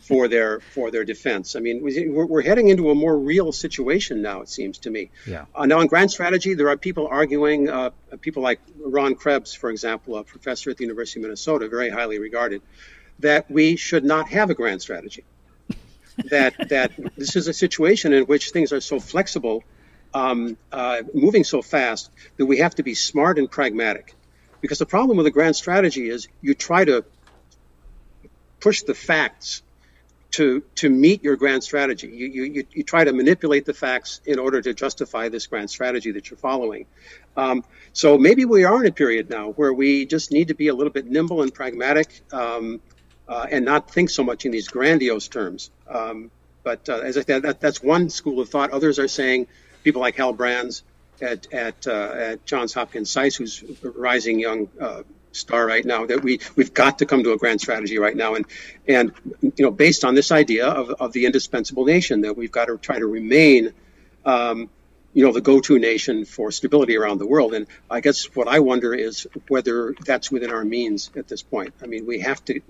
for 0.00 0.28
their 0.34 0.60
for 0.60 0.90
their 0.90 1.04
defense. 1.04 1.56
I 1.56 1.60
mean, 1.60 1.82
we're, 1.82 2.26
we're, 2.26 2.42
heading 2.42 2.68
into 2.68 2.90
a 2.90 2.94
more 2.94 3.16
real 3.18 3.52
situation 3.52 4.22
now. 4.22 4.42
It 4.42 4.48
seems 4.48 4.78
to 4.78 4.90
me. 4.90 5.10
Yeah. 5.26 5.46
Uh, 5.54 5.66
now, 5.66 5.80
on 5.80 5.86
grand 5.86 6.10
strategy, 6.10 6.54
there 6.54 6.68
are 6.68 6.76
people 6.76 7.08
arguing. 7.08 7.68
Uh, 7.68 7.90
people 8.20 8.42
like 8.42 8.60
Ron 8.78 9.14
Krebs, 9.14 9.54
for 9.54 9.70
example, 9.70 10.16
a 10.16 10.24
professor 10.24 10.70
at 10.70 10.76
the 10.76 10.84
University 10.84 11.20
of 11.20 11.22
Minnesota, 11.22 11.68
very 11.68 11.90
highly 11.90 12.18
regarded, 12.18 12.62
that 13.20 13.50
we 13.50 13.76
should 13.76 14.04
not 14.04 14.28
have 14.28 14.50
a 14.50 14.54
grand 14.54 14.82
strategy. 14.82 15.24
that 16.30 16.68
that 16.68 16.92
this 17.16 17.36
is 17.36 17.48
a 17.48 17.54
situation 17.54 18.12
in 18.12 18.24
which 18.24 18.50
things 18.50 18.72
are 18.72 18.80
so 18.80 19.00
flexible, 19.00 19.64
um, 20.14 20.56
uh, 20.72 21.02
moving 21.12 21.44
so 21.44 21.60
fast 21.60 22.10
that 22.36 22.46
we 22.46 22.58
have 22.58 22.74
to 22.76 22.82
be 22.82 22.94
smart 22.94 23.38
and 23.38 23.50
pragmatic. 23.50 24.14
Because 24.60 24.78
the 24.78 24.86
problem 24.86 25.18
with 25.18 25.26
a 25.26 25.30
grand 25.30 25.56
strategy 25.56 26.08
is 26.08 26.28
you 26.40 26.54
try 26.54 26.84
to 26.84 27.04
push 28.60 28.82
the 28.82 28.94
facts 28.94 29.62
to 30.30 30.62
to 30.74 30.88
meet 30.88 31.22
your 31.22 31.36
grand 31.36 31.62
strategy. 31.62 32.08
You, 32.08 32.26
you, 32.26 32.66
you 32.72 32.82
try 32.82 33.04
to 33.04 33.12
manipulate 33.12 33.66
the 33.66 33.74
facts 33.74 34.20
in 34.26 34.38
order 34.38 34.60
to 34.62 34.74
justify 34.74 35.28
this 35.28 35.46
grand 35.46 35.70
strategy 35.70 36.12
that 36.12 36.30
you're 36.30 36.38
following. 36.38 36.86
Um, 37.36 37.62
so 37.92 38.18
maybe 38.18 38.44
we 38.44 38.64
are 38.64 38.80
in 38.82 38.88
a 38.88 38.92
period 38.92 39.30
now 39.30 39.50
where 39.50 39.72
we 39.72 40.06
just 40.06 40.32
need 40.32 40.48
to 40.48 40.54
be 40.54 40.68
a 40.68 40.74
little 40.74 40.92
bit 40.92 41.06
nimble 41.06 41.42
and 41.42 41.54
pragmatic 41.54 42.08
um, 42.32 42.80
uh, 43.28 43.46
and 43.48 43.64
not 43.64 43.90
think 43.90 44.10
so 44.10 44.24
much 44.24 44.44
in 44.44 44.50
these 44.50 44.66
grandiose 44.66 45.28
terms. 45.28 45.70
Um, 45.88 46.32
but 46.64 46.88
uh, 46.88 46.98
as 46.98 47.16
I 47.16 47.20
said, 47.22 47.42
that, 47.42 47.60
that's 47.60 47.80
one 47.82 48.08
school 48.08 48.40
of 48.40 48.48
thought. 48.48 48.70
Others 48.70 48.98
are 48.98 49.08
saying 49.08 49.46
people 49.84 50.00
like 50.00 50.16
Hal 50.16 50.32
Brands 50.32 50.82
at 51.20 51.52
at, 51.52 51.86
uh, 51.86 52.12
at 52.16 52.46
Johns 52.46 52.74
Hopkins 52.74 53.10
SAIS, 53.10 53.36
who's 53.36 53.62
a 53.84 53.90
rising 53.90 54.40
young 54.40 54.68
uh, 54.80 55.02
star 55.32 55.66
right 55.66 55.84
now 55.84 56.06
that 56.06 56.22
we 56.22 56.40
we've 56.56 56.72
got 56.72 56.98
to 56.98 57.06
come 57.06 57.22
to 57.24 57.32
a 57.32 57.36
grand 57.36 57.60
strategy 57.60 57.98
right 57.98 58.16
now. 58.16 58.34
And 58.34 58.46
and 58.88 59.12
you 59.42 59.64
know 59.64 59.70
based 59.70 60.04
on 60.04 60.14
this 60.14 60.32
idea 60.32 60.66
of, 60.66 60.90
of 60.90 61.12
the 61.12 61.26
indispensable 61.26 61.84
nation 61.84 62.22
that 62.22 62.36
we've 62.36 62.52
got 62.52 62.66
to 62.66 62.78
try 62.78 62.98
to 62.98 63.06
remain 63.06 63.72
um, 64.24 64.70
you 65.12 65.24
know 65.24 65.32
the 65.32 65.40
go-to 65.40 65.78
nation 65.78 66.24
for 66.24 66.50
stability 66.50 66.96
around 66.96 67.18
the 67.18 67.26
world. 67.26 67.54
And 67.54 67.66
i 67.90 68.00
guess 68.00 68.24
what 68.36 68.48
i 68.48 68.60
wonder 68.60 68.94
is 68.94 69.26
whether 69.48 69.94
that's 70.04 70.30
within 70.30 70.50
our 70.50 70.64
means 70.64 71.10
at 71.16 71.28
this 71.28 71.42
point. 71.42 71.74
I 71.82 71.86
mean 71.86 72.06
we 72.06 72.20
have 72.20 72.44
to 72.46 72.60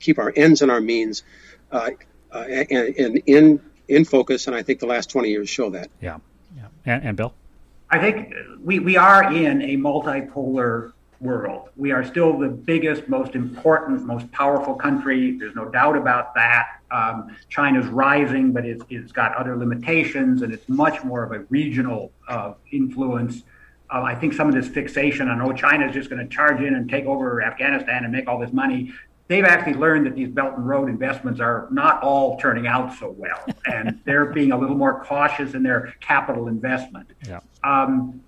keep 0.00 0.18
our 0.18 0.32
ends 0.34 0.62
and 0.62 0.70
our 0.70 0.80
means 0.80 1.22
uh, 1.70 1.90
uh, 2.32 2.38
and, 2.38 2.96
and 2.96 3.22
in 3.26 3.60
in 3.88 4.04
focus 4.04 4.46
and 4.46 4.56
i 4.56 4.62
think 4.62 4.80
the 4.80 4.86
last 4.86 5.10
20 5.10 5.30
years 5.30 5.48
show 5.48 5.70
that. 5.70 5.88
Yeah 6.00 6.18
and, 6.84 7.04
and 7.04 7.16
bill 7.16 7.34
i 7.90 7.98
think 7.98 8.32
we 8.62 8.78
we 8.78 8.96
are 8.96 9.32
in 9.32 9.62
a 9.62 9.76
multipolar 9.76 10.92
world. 11.22 11.68
We 11.76 11.92
are 11.92 12.04
still 12.04 12.36
the 12.36 12.48
biggest, 12.48 13.08
most 13.08 13.34
important, 13.34 14.04
most 14.04 14.30
powerful 14.32 14.74
country. 14.74 15.38
There's 15.38 15.54
no 15.54 15.68
doubt 15.68 15.96
about 15.96 16.34
that. 16.34 16.80
Um, 16.90 17.34
China's 17.48 17.86
rising, 17.86 18.52
but 18.52 18.66
it's, 18.66 18.84
it's 18.90 19.12
got 19.12 19.34
other 19.36 19.56
limitations, 19.56 20.42
and 20.42 20.52
it's 20.52 20.68
much 20.68 21.02
more 21.04 21.22
of 21.22 21.32
a 21.32 21.40
regional 21.48 22.10
uh, 22.28 22.54
influence. 22.72 23.44
Uh, 23.88 24.02
I 24.02 24.14
think 24.14 24.32
some 24.32 24.48
of 24.48 24.54
this 24.54 24.68
fixation 24.68 25.28
on, 25.28 25.40
oh, 25.40 25.52
China's 25.52 25.94
just 25.94 26.10
going 26.10 26.26
to 26.26 26.34
charge 26.34 26.60
in 26.60 26.74
and 26.74 26.90
take 26.90 27.06
over 27.06 27.42
Afghanistan 27.42 28.04
and 28.04 28.12
make 28.12 28.28
all 28.28 28.38
this 28.38 28.52
money. 28.52 28.92
They've 29.28 29.44
actually 29.44 29.74
learned 29.74 30.06
that 30.06 30.14
these 30.14 30.28
Belt 30.28 30.56
and 30.56 30.68
Road 30.68 30.88
investments 30.88 31.40
are 31.40 31.68
not 31.70 32.02
all 32.02 32.38
turning 32.38 32.66
out 32.66 32.94
so 32.98 33.14
well, 33.16 33.44
and 33.66 34.00
they're 34.04 34.26
being 34.26 34.52
a 34.52 34.58
little 34.58 34.76
more 34.76 35.02
cautious 35.04 35.54
in 35.54 35.62
their 35.62 35.94
capital 36.00 36.48
investment. 36.48 37.08
Yeah. 37.26 37.40
Um, 37.64 38.22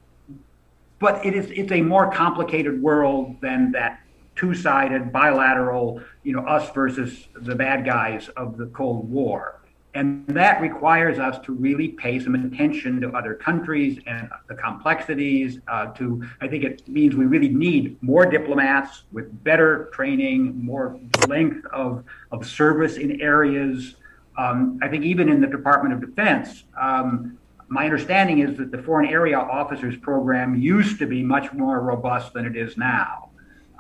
but 0.99 1.25
it 1.25 1.35
is 1.35 1.51
it's 1.51 1.73
a 1.73 1.83
more 1.83 2.11
complicated 2.11 2.81
world 2.81 3.37
than 3.41 3.73
that 3.73 4.01
two-sided 4.37 5.13
bilateral 5.13 6.01
you 6.23 6.33
know 6.33 6.41
us 6.47 6.71
versus 6.73 7.29
the 7.35 7.55
bad 7.55 7.85
guys 7.85 8.29
of 8.37 8.57
the 8.57 8.67
cold 8.67 9.11
war 9.11 9.61
and 9.95 10.27
that 10.27 10.61
requires 10.61 11.19
us 11.19 11.39
to 11.45 11.53
really 11.53 11.89
pay 11.89 12.19
some 12.19 12.35
attention 12.35 13.01
to 13.01 13.11
other 13.11 13.35
countries 13.35 14.01
and 14.07 14.29
the 14.49 14.55
complexities 14.55 15.61
uh, 15.69 15.87
to 15.87 16.23
i 16.41 16.49
think 16.49 16.65
it 16.65 16.87
means 16.89 17.15
we 17.15 17.27
really 17.27 17.49
need 17.49 18.03
more 18.03 18.27
diplomats 18.27 19.03
with 19.13 19.43
better 19.45 19.91
training 19.93 20.63
more 20.63 20.99
length 21.29 21.65
of, 21.73 22.05
of 22.33 22.47
service 22.47 22.97
in 22.97 23.21
areas 23.21 23.97
um, 24.39 24.79
i 24.83 24.89
think 24.89 25.05
even 25.05 25.29
in 25.29 25.41
the 25.41 25.47
department 25.47 25.95
of 25.95 26.01
defense 26.01 26.65
um, 26.81 27.39
my 27.69 27.85
understanding 27.85 28.39
is 28.39 28.57
that 28.59 28.71
the 28.71 28.83
foreign 28.83 29.09
area 29.09 29.39
officers 29.39 29.97
program 29.97 30.55
used 30.55 30.99
to 30.99 31.07
be 31.07 31.23
much 31.23 31.53
more 31.53 31.81
robust 31.81 32.33
than 32.33 32.47
it 32.47 32.57
is 32.57 32.77
now. 32.77 33.31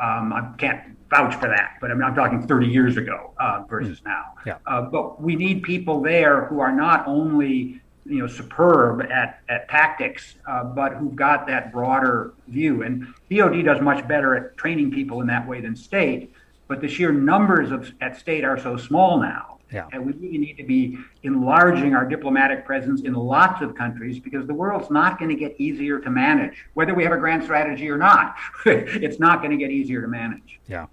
Um, 0.03 0.33
I 0.33 0.53
can't 0.59 0.97
vouch 1.11 1.35
for 1.37 1.49
that, 1.49 1.77
but 1.81 1.91
I'm 1.91 2.15
talking 2.15 2.47
30 2.47 2.67
years 2.67 2.97
ago 2.97 3.35
uh, 3.39 3.65
versus 3.69 4.01
mm. 4.01 4.07
now. 4.07 4.35
Yeah. 4.47 4.57
Uh, 4.67 4.83
but 4.83 5.21
we 5.21 5.37
need 5.37 5.63
people 5.63 6.01
there 6.01 6.47
who 6.47 6.61
are 6.61 6.73
not 6.73 7.07
only 7.07 7.81
you 8.07 8.19
know 8.19 8.27
superb 8.27 9.03
at, 9.03 9.41
at 9.49 9.69
tactics, 9.69 10.37
uh, 10.47 10.65
but 10.65 10.95
who've 10.95 11.17
got 11.17 11.47
that 11.47 11.73
broader 11.73 12.35
view. 12.49 12.83
And 12.83 13.07
DoD 13.31 13.65
does 13.65 13.81
much 13.81 14.07
better 14.07 14.35
at 14.35 14.57
training 14.57 14.91
people 14.91 15.21
in 15.21 15.27
that 15.29 15.47
way 15.47 15.61
than 15.61 15.77
state. 15.77 16.33
But 16.67 16.81
the 16.81 16.89
sheer 16.89 17.13
numbers 17.13 17.71
of 17.71 17.93
at 18.01 18.19
state 18.19 18.45
are 18.45 18.59
so 18.59 18.77
small 18.77 19.21
now 19.21 19.54
yeah. 19.73 19.89
And 19.93 20.07
we 20.07 20.13
really 20.13 20.39
need 20.39 20.57
to 20.57 20.65
be 20.65 20.99
enlarging 21.23 21.95
our 21.95 22.05
diplomatic 22.05 22.65
presence 22.65 23.03
in 23.03 23.15
lots 23.15 23.63
of 23.63 23.75
countries 23.75 24.19
because 24.19 24.47
the 24.47 24.55
world's 24.55 24.91
not 24.91 25.19
going 25.19 25.31
to 25.31 25.37
get 25.37 25.59
easier 25.61 25.99
to 25.99 26.11
manage. 26.11 26.67
Whether 26.75 26.95
we 26.95 27.03
have 27.03 27.13
a 27.13 27.17
grand 27.17 27.43
strategy 27.43 27.89
or 27.91 27.97
not, 27.97 28.37
it's 28.67 29.19
not 29.19 29.39
going 29.41 29.51
to 29.51 29.57
get 29.57 29.71
easier 29.71 30.01
to 30.01 30.09
manage. 30.09 30.61
Yeah. 30.69 30.87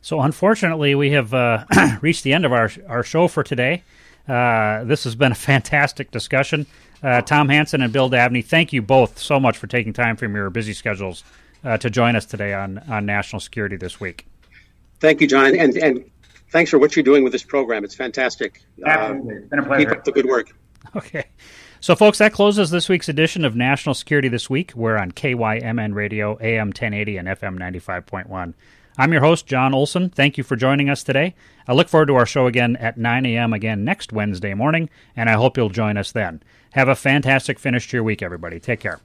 So 0.00 0.20
unfortunately, 0.20 0.94
we 0.94 1.10
have 1.10 1.34
uh, 1.34 1.64
reached 2.00 2.22
the 2.24 2.32
end 2.32 2.44
of 2.44 2.52
our 2.52 2.70
our 2.88 3.02
show 3.02 3.28
for 3.28 3.42
today. 3.42 3.82
Uh, 4.28 4.84
this 4.84 5.04
has 5.04 5.14
been 5.14 5.32
a 5.32 5.34
fantastic 5.50 6.10
discussion. 6.10 6.66
Uh, 7.02 7.20
Tom 7.20 7.48
Hanson 7.48 7.82
and 7.82 7.92
Bill 7.92 8.08
Davnie, 8.10 8.44
thank 8.44 8.72
you 8.72 8.82
both 8.82 9.18
so 9.18 9.38
much 9.38 9.58
for 9.58 9.66
taking 9.66 9.92
time 9.92 10.16
from 10.16 10.34
your 10.34 10.48
busy 10.50 10.72
schedules 10.72 11.24
uh, 11.64 11.76
to 11.78 11.90
join 11.90 12.16
us 12.16 12.24
today 12.24 12.54
on 12.54 12.78
on 12.88 13.06
national 13.06 13.40
security 13.40 13.76
this 13.76 14.00
week. 14.00 14.26
Thank 14.98 15.20
you, 15.20 15.26
John, 15.26 15.56
and 15.56 15.76
and 15.76 16.04
thanks 16.50 16.70
for 16.70 16.78
what 16.78 16.96
you're 16.96 17.02
doing 17.02 17.24
with 17.24 17.32
this 17.32 17.44
program. 17.44 17.84
It's 17.84 17.94
fantastic. 17.94 18.62
Absolutely. 18.84 19.34
Uh, 19.34 19.38
it's 19.38 19.48
been 19.48 19.58
a 19.58 19.64
pleasure. 19.64 19.88
Keep 19.88 19.98
up 19.98 20.04
the 20.04 20.12
good 20.12 20.26
work. 20.26 20.56
Okay. 20.94 21.24
So, 21.80 21.94
folks, 21.94 22.18
that 22.18 22.32
closes 22.32 22.70
this 22.70 22.88
week's 22.88 23.08
edition 23.08 23.44
of 23.44 23.54
National 23.54 23.94
Security 23.94 24.28
This 24.28 24.48
Week. 24.48 24.72
We're 24.74 24.96
on 24.96 25.12
KYMN 25.12 25.94
Radio, 25.94 26.38
AM 26.40 26.68
1080 26.68 27.18
and 27.18 27.28
FM 27.28 27.58
95.1. 27.58 28.54
I'm 28.98 29.12
your 29.12 29.20
host, 29.20 29.46
John 29.46 29.74
Olson. 29.74 30.08
Thank 30.08 30.38
you 30.38 30.44
for 30.44 30.56
joining 30.56 30.88
us 30.88 31.02
today. 31.02 31.34
I 31.68 31.74
look 31.74 31.88
forward 31.88 32.06
to 32.06 32.16
our 32.16 32.24
show 32.24 32.46
again 32.46 32.76
at 32.76 32.96
9 32.96 33.26
a.m. 33.26 33.52
again 33.52 33.84
next 33.84 34.10
Wednesday 34.10 34.54
morning, 34.54 34.88
and 35.14 35.28
I 35.28 35.34
hope 35.34 35.58
you'll 35.58 35.68
join 35.68 35.98
us 35.98 36.12
then. 36.12 36.42
Have 36.72 36.88
a 36.88 36.94
fantastic 36.94 37.58
finish 37.58 37.88
to 37.90 37.98
your 37.98 38.04
week, 38.04 38.22
everybody. 38.22 38.58
Take 38.58 38.80
care. 38.80 39.00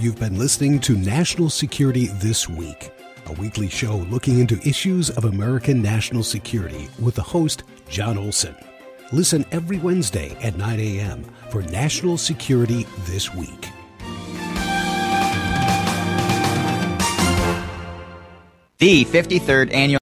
You've 0.00 0.20
been 0.20 0.38
listening 0.38 0.78
to 0.82 0.96
National 0.96 1.50
Security 1.50 2.06
This 2.06 2.48
Week, 2.48 2.92
a 3.26 3.32
weekly 3.32 3.68
show 3.68 3.96
looking 3.96 4.38
into 4.38 4.60
issues 4.60 5.10
of 5.10 5.24
American 5.24 5.82
national 5.82 6.22
security 6.22 6.88
with 7.00 7.16
the 7.16 7.22
host, 7.22 7.64
John 7.90 8.16
Olson. 8.16 8.54
Listen 9.10 9.44
every 9.50 9.78
Wednesday 9.78 10.36
at 10.40 10.56
9 10.56 10.78
a.m. 10.78 11.24
for 11.50 11.62
National 11.62 12.16
Security 12.16 12.86
This 13.06 13.34
Week. 13.34 13.70
The 18.78 19.04
53rd 19.06 19.74
Annual 19.74 19.96